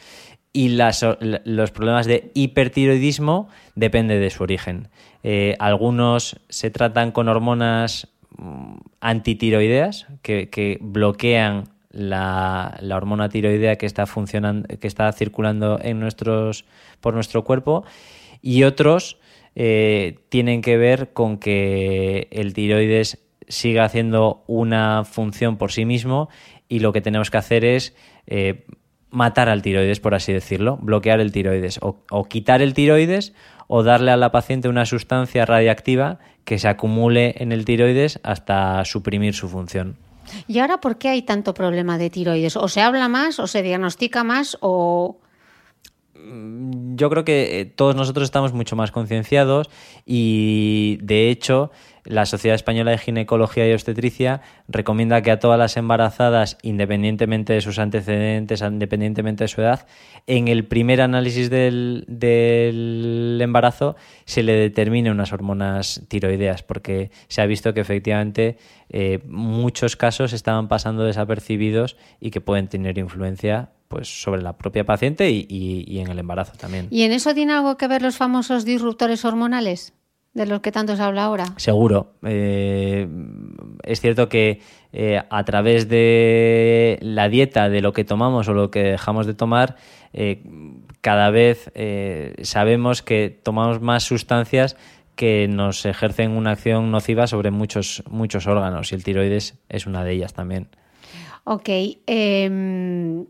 y 0.56 0.68
los 0.68 1.70
problemas 1.72 2.06
de 2.06 2.30
hipertiroidismo 2.32 3.48
depende 3.74 4.20
de 4.20 4.30
su 4.30 4.44
origen. 4.44 4.88
Eh, 5.24 5.56
algunos 5.58 6.38
se 6.48 6.70
tratan 6.70 7.10
con 7.10 7.28
hormonas 7.28 8.06
mm, 8.38 8.76
antitiroideas 9.00 10.06
que, 10.22 10.78
bloquean 10.80 11.64
la, 11.90 12.78
hormona 12.94 13.28
tiroidea 13.28 13.74
que 13.76 13.86
está 13.86 14.06
funcionando, 14.06 14.68
que 14.78 14.86
está 14.86 15.10
circulando 15.12 15.80
en 15.82 15.98
nuestros, 15.98 16.64
por 17.00 17.14
nuestro 17.14 17.42
cuerpo, 17.42 17.84
y 18.40 18.62
otros 18.62 19.18
eh, 19.56 20.20
tienen 20.28 20.62
que 20.62 20.76
ver 20.76 21.12
con 21.12 21.38
que 21.38 22.28
el 22.30 22.54
tiroides 22.54 23.18
siga 23.48 23.84
haciendo 23.84 24.44
una 24.46 25.02
función 25.04 25.56
por 25.56 25.72
sí 25.72 25.84
mismo 25.84 26.28
y 26.68 26.78
lo 26.78 26.92
que 26.92 27.00
tenemos 27.00 27.32
que 27.32 27.38
hacer 27.38 27.64
es 27.64 27.94
eh, 28.28 28.64
matar 29.14 29.48
al 29.48 29.62
tiroides, 29.62 30.00
por 30.00 30.14
así 30.14 30.32
decirlo, 30.32 30.76
bloquear 30.82 31.20
el 31.20 31.32
tiroides, 31.32 31.78
o, 31.80 32.24
quitar 32.24 32.60
el 32.60 32.74
tiroides 32.74 33.32
o 33.68 33.82
darle 33.82 34.10
a 34.10 34.16
la 34.16 34.32
paciente 34.32 34.68
una 34.68 34.84
sustancia 34.84 35.46
radiactiva 35.46 36.18
que 36.44 36.58
se 36.58 36.68
acumule 36.68 37.34
en 37.38 37.52
el 37.52 37.64
tiroides 37.64 38.20
hasta 38.22 38.84
suprimir 38.84 39.34
su 39.34 39.48
función. 39.48 39.96
¿Y 40.48 40.58
ahora 40.58 40.80
por 40.80 40.98
qué 40.98 41.08
hay 41.08 41.22
tanto 41.22 41.54
problema 41.54 41.96
de 41.96 42.10
tiroides? 42.10 42.56
¿O 42.56 42.68
se 42.68 42.82
habla 42.82 43.08
más, 43.08 43.38
o 43.38 43.46
se 43.46 43.62
diagnostica 43.62 44.24
más, 44.24 44.58
o...? 44.60 45.18
Mm, 46.14 46.96
yo 46.96 47.08
creo 47.10 47.24
que 47.24 47.60
eh, 47.60 47.64
todos 47.64 47.94
nosotros 47.94 48.24
estamos 48.24 48.52
mucho 48.52 48.76
más 48.76 48.90
concienciados 48.90 49.70
y, 50.04 50.98
de 51.02 51.30
hecho, 51.30 51.70
la 52.04 52.26
Sociedad 52.26 52.54
Española 52.54 52.90
de 52.90 52.98
Ginecología 52.98 53.68
y 53.68 53.72
Obstetricia 53.72 54.42
recomienda 54.68 55.22
que 55.22 55.30
a 55.30 55.38
todas 55.38 55.58
las 55.58 55.76
embarazadas, 55.76 56.58
independientemente 56.62 57.54
de 57.54 57.60
sus 57.60 57.78
antecedentes, 57.78 58.60
independientemente 58.60 59.44
de 59.44 59.48
su 59.48 59.62
edad, 59.62 59.86
en 60.26 60.48
el 60.48 60.66
primer 60.66 61.00
análisis 61.00 61.50
del, 61.50 62.04
embarazo 63.40 63.96
se 64.24 64.42
le 64.42 64.52
determine 64.52 65.10
unas 65.10 65.32
hormonas 65.32 66.02
tiroideas, 66.08 66.62
porque 66.62 67.10
se 67.28 67.40
ha 67.40 67.46
visto 67.46 67.72
que 67.74 67.80
efectivamente 67.80 68.58
eh, 68.90 69.20
muchos 69.26 69.96
casos 69.96 70.32
estaban 70.32 70.68
pasando 70.68 71.04
desapercibidos 71.04 71.96
y 72.20 72.30
que 72.30 72.40
pueden 72.40 72.68
tener 72.68 72.98
influencia 72.98 73.70
pues 73.88 74.22
sobre 74.22 74.42
la 74.42 74.56
propia 74.56 74.84
paciente 74.84 75.30
y, 75.30 75.46
y, 75.48 75.98
en 76.00 76.10
el 76.10 76.18
embarazo 76.18 76.52
también. 76.58 76.88
¿Y 76.90 77.02
en 77.02 77.12
eso 77.12 77.34
tiene 77.34 77.52
algo 77.52 77.76
que 77.76 77.86
ver 77.86 78.02
los 78.02 78.16
famosos 78.16 78.64
disruptores 78.64 79.24
hormonales? 79.24 79.92
De 80.34 80.46
los 80.46 80.60
que 80.60 80.72
tanto 80.72 80.96
se 80.96 81.02
habla 81.02 81.24
ahora. 81.24 81.46
Seguro. 81.56 82.14
Eh, 82.24 83.08
es 83.84 84.00
cierto 84.00 84.28
que 84.28 84.60
eh, 84.92 85.22
a 85.30 85.44
través 85.44 85.88
de 85.88 86.98
la 87.00 87.28
dieta, 87.28 87.68
de 87.68 87.80
lo 87.80 87.92
que 87.92 88.04
tomamos 88.04 88.48
o 88.48 88.54
lo 88.54 88.70
que 88.70 88.82
dejamos 88.82 89.26
de 89.26 89.34
tomar, 89.34 89.76
eh, 90.12 90.42
cada 91.00 91.30
vez 91.30 91.70
sabemos 92.42 93.02
que 93.02 93.30
tomamos 93.42 93.80
más 93.80 94.04
sustancias 94.04 94.76
que 95.16 95.46
nos 95.48 95.86
ejercen 95.86 96.32
una 96.32 96.52
acción 96.52 96.90
nociva 96.90 97.26
sobre 97.26 97.50
muchos, 97.50 98.02
muchos 98.10 98.46
órganos 98.46 98.90
y 98.90 98.96
el 98.96 99.04
tiroides 99.04 99.54
es 99.68 99.86
una 99.86 100.02
de 100.02 100.12
ellas 100.12 100.34
también. 100.34 100.68
Ok. 101.44 101.68
Em, 102.06 103.26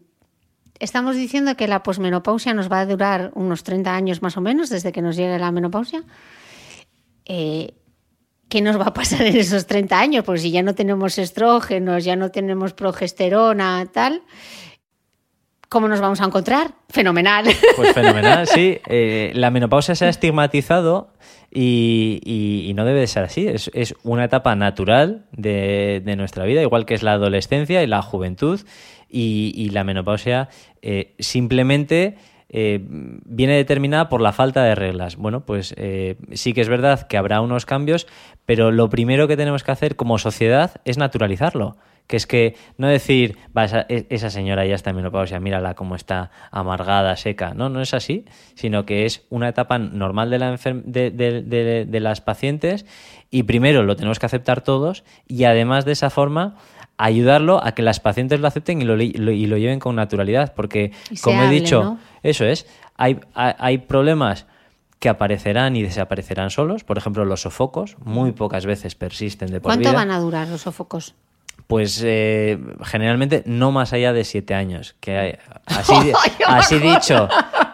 estamos 0.78 1.16
diciendo 1.16 1.56
que 1.56 1.68
la 1.68 1.82
posmenopausia 1.82 2.54
nos 2.54 2.70
va 2.70 2.80
a 2.80 2.86
durar 2.86 3.32
unos 3.34 3.64
30 3.64 3.94
años 3.94 4.22
más 4.22 4.36
o 4.36 4.40
menos 4.40 4.70
desde 4.70 4.92
que 4.92 5.02
nos 5.02 5.16
llegue 5.16 5.38
la 5.38 5.50
menopausia. 5.50 6.04
Eh, 7.24 7.74
¿qué 8.48 8.60
nos 8.60 8.78
va 8.78 8.84
a 8.84 8.94
pasar 8.94 9.22
en 9.22 9.36
esos 9.36 9.66
30 9.66 9.98
años? 9.98 10.24
Porque 10.24 10.40
si 10.40 10.50
ya 10.50 10.62
no 10.62 10.74
tenemos 10.74 11.18
estrógenos, 11.18 12.04
ya 12.04 12.16
no 12.16 12.30
tenemos 12.30 12.72
progesterona, 12.72 13.86
tal, 13.92 14.22
¿cómo 15.68 15.88
nos 15.88 16.00
vamos 16.00 16.20
a 16.20 16.24
encontrar? 16.26 16.72
Fenomenal. 16.88 17.46
Pues 17.76 17.92
fenomenal, 17.92 18.46
sí. 18.54 18.78
Eh, 18.86 19.32
la 19.34 19.50
menopausia 19.50 19.94
se 19.94 20.06
ha 20.06 20.08
estigmatizado 20.08 21.12
y, 21.50 22.72
no 22.76 22.84
debe 22.84 23.00
de 23.00 23.06
ser 23.06 23.24
así. 23.24 23.46
Es, 23.48 23.94
una 24.02 24.24
etapa 24.24 24.54
natural 24.54 25.26
de, 25.32 26.02
nuestra 26.16 26.44
vida, 26.44 26.62
igual 26.62 26.86
que 26.86 26.94
es 26.94 27.02
la 27.02 27.12
adolescencia 27.12 27.82
y 27.82 27.86
la 27.86 28.02
juventud. 28.02 28.60
Y, 29.08 29.70
la 29.70 29.84
menopausia 29.84 30.48
eh, 30.82 31.14
simplemente 31.18 32.16
eh, 32.56 32.78
viene 32.86 33.56
determinada 33.56 34.08
por 34.08 34.20
la 34.20 34.32
falta 34.32 34.62
de 34.62 34.76
reglas. 34.76 35.16
Bueno, 35.16 35.44
pues 35.44 35.74
eh, 35.76 36.14
sí 36.34 36.52
que 36.52 36.60
es 36.60 36.68
verdad 36.68 37.08
que 37.08 37.16
habrá 37.16 37.40
unos 37.40 37.66
cambios, 37.66 38.06
pero 38.46 38.70
lo 38.70 38.88
primero 38.88 39.26
que 39.26 39.36
tenemos 39.36 39.64
que 39.64 39.72
hacer 39.72 39.96
como 39.96 40.18
sociedad 40.18 40.70
es 40.84 40.96
naturalizarlo. 40.96 41.76
Que 42.06 42.16
es 42.16 42.28
que 42.28 42.54
no 42.76 42.86
decir, 42.86 43.38
va, 43.56 43.64
esa, 43.64 43.86
e, 43.88 44.30
señora 44.30 44.64
ya 44.66 44.76
está 44.76 44.90
en 44.90 44.96
menopausia, 44.96 45.40
mírala 45.40 45.74
cómo 45.74 45.96
está 45.96 46.30
amargada, 46.52 47.16
seca. 47.16 47.54
No, 47.54 47.70
no 47.70 47.80
es 47.80 47.92
así, 47.92 48.24
sino 48.54 48.86
que 48.86 49.04
es 49.04 49.26
una 49.30 49.48
etapa 49.48 49.78
normal 49.78 50.30
de, 50.30 50.38
la 50.38 50.56
de, 50.56 51.86
de 51.88 52.00
las 52.00 52.20
pacientes 52.20 52.86
y 53.30 53.42
primero 53.42 53.82
lo 53.82 53.96
tenemos 53.96 54.20
que 54.20 54.26
aceptar 54.26 54.60
todos 54.60 55.02
y 55.26 55.42
además 55.42 55.84
de 55.86 55.92
esa 55.92 56.08
forma 56.08 56.54
ayudarlo 56.96 57.64
a 57.64 57.72
que 57.72 57.82
las 57.82 58.00
pacientes 58.00 58.40
lo 58.40 58.46
acepten 58.46 58.80
y 58.80 58.84
lo, 58.84 59.00
y 59.00 59.46
lo 59.46 59.56
lleven 59.56 59.80
con 59.80 59.96
naturalidad, 59.96 60.54
porque 60.54 60.92
como 61.22 61.42
he 61.42 61.48
dicho, 61.48 61.98
eso 62.22 62.44
es, 62.44 62.66
hay, 62.96 63.20
hay, 63.34 63.78
problemas 63.78 64.46
que 65.00 65.08
aparecerán 65.08 65.76
y 65.76 65.82
desaparecerán 65.82 66.50
solos, 66.50 66.84
por 66.84 66.96
ejemplo 66.98 67.24
los 67.24 67.42
sofocos, 67.42 67.96
muy 68.04 68.32
pocas 68.32 68.64
veces 68.66 68.94
persisten 68.94 69.50
de 69.50 69.60
por 69.60 69.72
¿Cuánto 69.72 69.92
van 69.92 70.10
a 70.10 70.20
durar 70.20 70.48
los 70.48 70.62
sofocos? 70.62 71.14
Pues 71.66 72.02
eh, 72.04 72.58
generalmente 72.84 73.42
no 73.46 73.72
más 73.72 73.92
allá 73.92 74.12
de 74.12 74.24
siete 74.24 74.54
años. 74.54 74.96
Que 75.00 75.18
hay, 75.18 75.38
así, 75.66 76.12
así 76.46 76.78
dicho, 76.78 77.28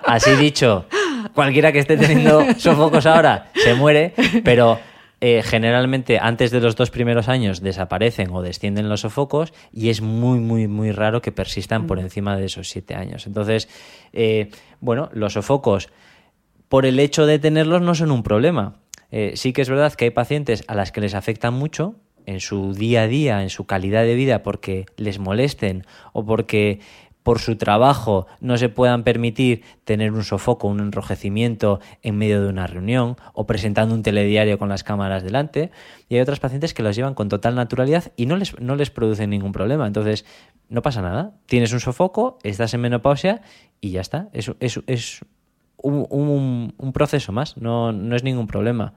así 0.04 0.36
dicho, 0.36 0.86
cualquiera 1.34 1.72
que 1.72 1.80
esté 1.80 1.96
teniendo 1.96 2.54
sofocos 2.58 3.04
ahora 3.06 3.50
se 3.54 3.74
muere, 3.74 4.14
pero 4.44 4.78
eh, 5.22 5.42
generalmente 5.42 6.18
antes 6.18 6.50
de 6.50 6.60
los 6.60 6.76
dos 6.76 6.90
primeros 6.90 7.28
años 7.28 7.60
desaparecen 7.60 8.30
o 8.30 8.40
descienden 8.40 8.88
los 8.88 9.02
sofocos 9.02 9.52
y 9.70 9.90
es 9.90 10.00
muy, 10.00 10.38
muy, 10.38 10.66
muy 10.66 10.92
raro 10.92 11.20
que 11.20 11.30
persistan 11.30 11.86
por 11.86 11.98
mm. 11.98 12.00
encima 12.00 12.36
de 12.36 12.46
esos 12.46 12.70
siete 12.70 12.94
años. 12.94 13.26
Entonces, 13.26 13.68
eh, 14.14 14.48
bueno, 14.80 15.10
los 15.12 15.34
sofocos, 15.34 15.90
por 16.68 16.86
el 16.86 16.98
hecho 16.98 17.26
de 17.26 17.38
tenerlos, 17.38 17.82
no 17.82 17.94
son 17.94 18.12
un 18.12 18.22
problema. 18.22 18.76
Eh, 19.10 19.32
sí 19.34 19.52
que 19.52 19.60
es 19.60 19.68
verdad 19.68 19.92
que 19.92 20.06
hay 20.06 20.10
pacientes 20.10 20.64
a 20.68 20.74
las 20.74 20.90
que 20.90 21.02
les 21.02 21.14
afectan 21.14 21.52
mucho 21.52 21.96
en 22.24 22.40
su 22.40 22.72
día 22.72 23.02
a 23.02 23.06
día, 23.06 23.42
en 23.42 23.50
su 23.50 23.66
calidad 23.66 24.04
de 24.04 24.14
vida, 24.14 24.42
porque 24.42 24.86
les 24.96 25.18
molesten 25.18 25.84
o 26.12 26.24
porque 26.24 26.80
por 27.22 27.38
su 27.38 27.56
trabajo 27.56 28.26
no 28.40 28.56
se 28.56 28.68
puedan 28.68 29.04
permitir 29.04 29.62
tener 29.84 30.12
un 30.12 30.24
sofoco, 30.24 30.68
un 30.68 30.80
enrojecimiento 30.80 31.80
en 32.02 32.16
medio 32.16 32.42
de 32.42 32.48
una 32.48 32.66
reunión 32.66 33.16
o 33.34 33.46
presentando 33.46 33.94
un 33.94 34.02
telediario 34.02 34.58
con 34.58 34.68
las 34.68 34.84
cámaras 34.84 35.22
delante. 35.22 35.70
Y 36.08 36.14
hay 36.14 36.20
otras 36.20 36.40
pacientes 36.40 36.74
que 36.74 36.82
los 36.82 36.96
llevan 36.96 37.14
con 37.14 37.28
total 37.28 37.54
naturalidad 37.54 38.12
y 38.16 38.26
no 38.26 38.36
les, 38.36 38.58
no 38.60 38.76
les 38.76 38.90
producen 38.90 39.30
ningún 39.30 39.52
problema. 39.52 39.86
Entonces, 39.86 40.24
no 40.68 40.82
pasa 40.82 41.02
nada. 41.02 41.32
Tienes 41.46 41.72
un 41.72 41.80
sofoco, 41.80 42.38
estás 42.42 42.72
en 42.74 42.80
menopausia 42.80 43.42
y 43.80 43.90
ya 43.90 44.00
está. 44.00 44.28
Es, 44.32 44.50
es, 44.60 45.20
un, 45.82 46.92
proceso 46.92 47.32
más, 47.32 47.56
no, 47.56 47.92
no 47.92 48.16
es 48.16 48.22
ningún 48.22 48.46
problema. 48.46 48.94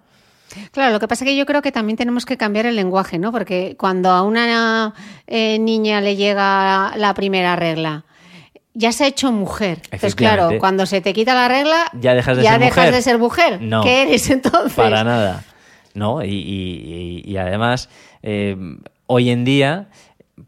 Claro, 0.71 0.93
lo 0.93 0.99
que 0.99 1.07
pasa 1.07 1.23
es 1.23 1.31
que 1.31 1.37
yo 1.37 1.45
creo 1.45 1.61
que 1.61 1.71
también 1.71 1.97
tenemos 1.97 2.25
que 2.25 2.37
cambiar 2.37 2.65
el 2.65 2.75
lenguaje, 2.75 3.17
¿no? 3.17 3.31
Porque 3.31 3.75
cuando 3.77 4.11
a 4.11 4.21
una 4.21 4.93
eh, 5.27 5.57
niña 5.59 6.01
le 6.01 6.15
llega 6.15 6.95
la 6.95 7.13
primera 7.13 7.55
regla, 7.55 8.05
ya 8.73 8.91
se 8.91 9.03
ha 9.03 9.07
hecho 9.07 9.31
mujer. 9.31 9.79
Entonces, 9.85 10.15
claro, 10.15 10.51
cuando 10.59 10.85
se 10.85 11.01
te 11.01 11.13
quita 11.13 11.33
la 11.33 11.47
regla, 11.47 11.85
ya 11.93 12.13
dejas 12.13 12.37
de, 12.37 12.43
ya 12.43 12.51
ser, 12.51 12.59
dejas 12.59 12.77
mujer. 12.77 12.93
de 12.93 13.01
ser 13.01 13.17
mujer. 13.17 13.61
No, 13.61 13.83
¿Qué 13.83 14.03
eres 14.03 14.29
entonces? 14.29 14.73
Para 14.73 15.03
nada. 15.03 15.43
No, 15.93 16.23
y, 16.23 17.35
además, 17.37 17.89
eh, 18.23 18.57
hoy 19.05 19.29
en 19.29 19.45
día, 19.45 19.89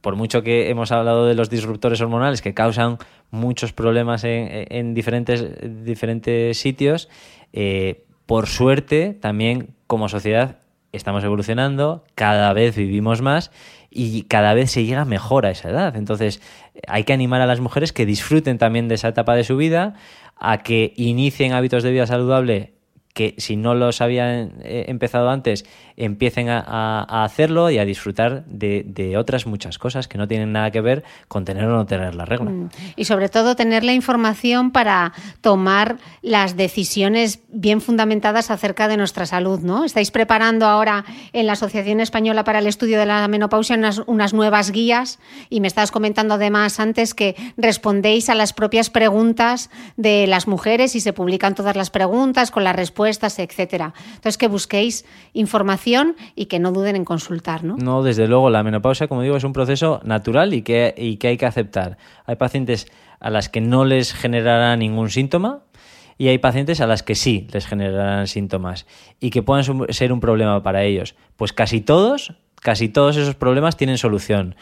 por 0.01 0.15
mucho 0.15 0.41
que 0.41 0.69
hemos 0.69 0.91
hablado 0.91 1.28
de 1.28 1.36
los 1.36 1.49
disruptores 1.49 2.01
hormonales 2.01 2.41
que 2.41 2.53
causan 2.53 2.97
muchos 3.30 3.71
problemas 3.71 4.23
en, 4.23 4.93
diferentes, 4.95 5.45
diferentes 5.86 6.57
sitios, 6.57 7.09
eh, 7.53 8.05
por 8.26 8.47
suerte, 8.47 9.15
también 9.19 9.76
como 9.86 10.09
sociedad 10.09 10.57
estamos 10.91 11.23
evolucionando, 11.23 12.03
cada 12.15 12.53
vez 12.53 12.76
vivimos 12.76 13.21
más 13.21 13.51
y 13.95 14.23
cada 14.23 14.53
vez 14.53 14.71
se 14.71 14.83
llega 14.83 15.05
mejor 15.05 15.45
a 15.45 15.51
esa 15.51 15.69
edad. 15.69 15.95
Entonces 15.95 16.41
hay 16.87 17.05
que 17.05 17.13
animar 17.13 17.41
a 17.41 17.45
las 17.45 17.61
mujeres 17.61 17.93
que 17.93 18.05
disfruten 18.05 18.57
también 18.57 18.89
de 18.89 18.95
esa 18.95 19.07
etapa 19.07 19.35
de 19.35 19.45
su 19.45 19.55
vida, 19.55 19.95
a 20.35 20.57
que 20.59 20.93
inicien 20.97 21.53
hábitos 21.53 21.81
de 21.81 21.91
vida 21.91 22.05
saludable 22.05 22.74
que 23.16 23.34
si 23.38 23.55
no 23.55 23.76
los 23.76 24.01
habían 24.01 24.55
eh, 24.61 24.86
empezado 24.89 25.30
antes, 25.30 25.66
empiecen 25.95 26.49
a, 26.49 27.24
hacerlo 27.24 27.72
y 27.72 27.78
a 27.78 27.86
disfrutar 27.86 28.43
de, 28.45 29.16
otras 29.18 29.47
muchas 29.47 29.80
cosas 29.80 30.09
que 30.09 30.18
no 30.18 30.28
tienen 30.28 30.51
nada 30.51 30.70
que 30.70 30.82
ver 30.82 31.05
con 31.30 31.45
tener 31.45 31.63
o 31.63 31.70
no 31.70 31.86
tener 31.86 32.13
la 32.13 32.26
regla. 32.26 32.51
Mm. 32.51 32.70
Y 32.97 33.05
sobre 33.05 33.30
todo 33.30 33.55
tener 33.55 33.86
la 33.86 33.93
información 33.93 34.72
para 34.72 35.13
tomar 35.39 35.95
las 36.22 36.57
decisiones 36.57 37.39
bien 37.47 37.80
fundamentadas 37.80 38.51
acerca 38.51 38.89
de 38.89 38.97
nuestra 38.97 39.26
salud, 39.26 39.61
¿no? 39.61 39.86
Estáis 39.86 40.11
preparando 40.11 40.66
ahora 40.66 41.05
en 41.32 41.47
la 41.47 41.53
Asociación 41.53 42.01
Española 42.01 42.43
para 42.43 42.59
el 42.59 42.68
Estudio 42.68 42.99
de 42.99 43.05
la 43.05 43.26
Menopausia 43.30 43.78
unas, 43.78 43.99
unas 44.07 44.34
nuevas 44.34 44.72
guías 44.72 45.20
y 45.49 45.61
me 45.61 45.70
estabas 45.70 45.91
comentando 45.91 46.34
además 46.34 46.82
antes 46.82 47.13
que 47.13 47.38
respondéis 47.55 48.28
a 48.28 48.36
las 48.36 48.51
propias 48.51 48.89
preguntas 48.89 49.70
de 49.95 50.28
las 50.28 50.49
mujeres 50.49 50.95
y 50.95 50.99
se 50.99 51.13
publican 51.13 51.55
todas 51.55 51.78
las 51.78 51.89
preguntas 51.89 52.51
con 52.51 52.66
las 52.66 52.76
respuestas 52.76 53.04
etcétera. 53.07 53.93
Entonces, 54.07 54.37
que 54.37 54.47
busquéis 54.47 55.05
información 55.33 56.15
y 56.35 56.45
que 56.45 56.59
no 56.59 56.71
duden 56.71 56.95
en 56.95 57.05
consultar, 57.05 57.63
¿no? 57.63 57.77
No, 57.77 58.03
desde 58.03 58.27
luego, 58.27 58.49
la 58.49 58.63
menopausia, 58.63 59.07
como 59.07 59.21
digo, 59.21 59.37
es 59.37 59.43
un 59.43 59.53
proceso 59.53 60.01
natural 60.03 60.53
y 60.53 60.61
que, 60.61 60.93
y 60.97 61.17
que 61.17 61.29
hay 61.29 61.37
que 61.37 61.45
aceptar. 61.45 61.97
Hay 62.25 62.35
pacientes 62.35 62.87
a 63.19 63.29
las 63.29 63.49
que 63.49 63.61
no 63.61 63.85
les 63.85 64.13
generará 64.13 64.75
ningún 64.75 65.09
síntoma, 65.09 65.61
y 66.17 66.29
hay 66.29 66.37
pacientes 66.37 66.81
a 66.81 66.87
las 66.87 67.03
que 67.03 67.15
sí 67.15 67.47
les 67.51 67.67
generarán 67.67 68.27
síntomas 68.27 68.85
y 69.19 69.31
que 69.31 69.43
puedan 69.43 69.65
ser 69.89 70.13
un 70.13 70.19
problema 70.19 70.63
para 70.63 70.83
ellos. 70.83 71.15
Pues 71.35 71.51
casi 71.51 71.81
todos, 71.81 72.33
casi 72.61 72.89
todos 72.89 73.17
esos 73.17 73.35
problemas 73.35 73.75
tienen 73.75 73.97
solución 73.97 74.55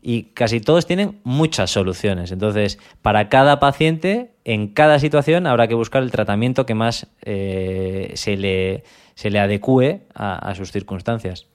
y 0.00 0.24
casi 0.34 0.60
todos 0.60 0.86
tienen 0.86 1.18
muchas 1.24 1.70
soluciones. 1.70 2.30
Entonces, 2.30 2.78
para 3.02 3.28
cada 3.28 3.58
paciente, 3.58 4.30
en 4.44 4.68
cada 4.68 4.98
situación, 4.98 5.46
habrá 5.46 5.66
que 5.66 5.74
buscar 5.74 6.02
el 6.02 6.10
tratamiento 6.10 6.66
que 6.66 6.74
más 6.74 7.08
eh, 7.22 8.12
se, 8.14 8.36
le, 8.36 8.84
se 9.14 9.30
le 9.30 9.40
adecue 9.40 10.02
a, 10.14 10.54
sus 10.54 10.70
circunstancias. 10.70 11.46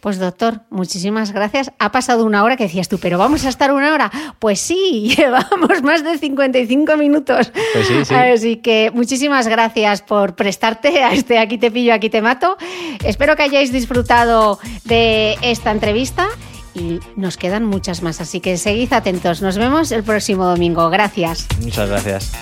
Pues 0.00 0.18
doctor, 0.18 0.60
muchísimas 0.68 1.32
gracias. 1.32 1.72
Ha 1.78 1.92
pasado 1.92 2.26
una 2.26 2.44
hora 2.44 2.56
que 2.56 2.64
decías 2.64 2.88
tú, 2.88 2.98
pero 2.98 3.16
vamos 3.16 3.46
a 3.46 3.48
estar 3.48 3.72
una 3.72 3.94
hora. 3.94 4.10
Pues 4.38 4.60
sí, 4.60 5.14
llevamos 5.16 5.82
más 5.82 6.04
de 6.04 6.18
55 6.18 6.96
minutos. 6.96 7.52
Pues 7.72 7.86
sí, 7.86 8.04
sí. 8.04 8.14
Así 8.14 8.56
que 8.56 8.90
muchísimas 8.92 9.46
gracias 9.46 10.02
por 10.02 10.34
prestarte 10.34 11.02
a 11.02 11.12
este 11.12 11.38
Aquí 11.38 11.56
te 11.56 11.70
pillo, 11.70 11.94
aquí 11.94 12.10
te 12.10 12.20
mato. 12.20 12.56
Espero 13.04 13.36
que 13.36 13.44
hayáis 13.44 13.72
disfrutado 13.72 14.58
de 14.84 15.38
esta 15.40 15.70
entrevista 15.70 16.26
y 16.74 17.00
nos 17.16 17.36
quedan 17.36 17.64
muchas 17.64 18.02
más, 18.02 18.20
así 18.20 18.40
que 18.40 18.56
seguid 18.56 18.92
atentos. 18.92 19.42
Nos 19.42 19.58
vemos 19.58 19.92
el 19.92 20.02
próximo 20.02 20.44
domingo. 20.46 20.90
Gracias. 20.90 21.46
Muchas 21.60 21.88
gracias. 21.88 22.32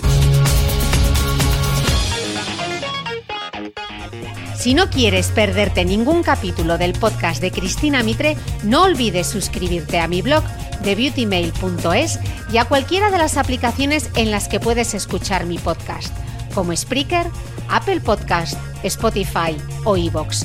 Si 4.61 4.75
no 4.75 4.91
quieres 4.91 5.29
perderte 5.29 5.87
ningún 5.87 6.23
capítulo 6.23 6.77
del 6.77 6.93
podcast 6.93 7.41
de 7.41 7.51
Cristina 7.51 8.03
Mitre, 8.03 8.37
no 8.63 8.83
olvides 8.83 9.27
suscribirte 9.27 9.99
a 9.99 10.07
mi 10.07 10.21
blog 10.21 10.45
de 10.83 10.95
beautymail.es 10.95 12.19
y 12.53 12.59
a 12.59 12.67
cualquiera 12.67 13.11
de 13.11 13.17
las 13.17 13.39
aplicaciones 13.39 14.11
en 14.17 14.31
las 14.31 14.49
que 14.49 14.61
puedes 14.61 14.93
escuchar 14.93 15.47
mi 15.47 15.57
podcast, 15.57 16.15
como 16.55 16.77
Spreaker, 16.77 17.27
Apple 17.71 18.01
Podcast, 18.01 18.59
Spotify 18.83 19.57
o 19.85 19.97
iVoox. 19.97 20.45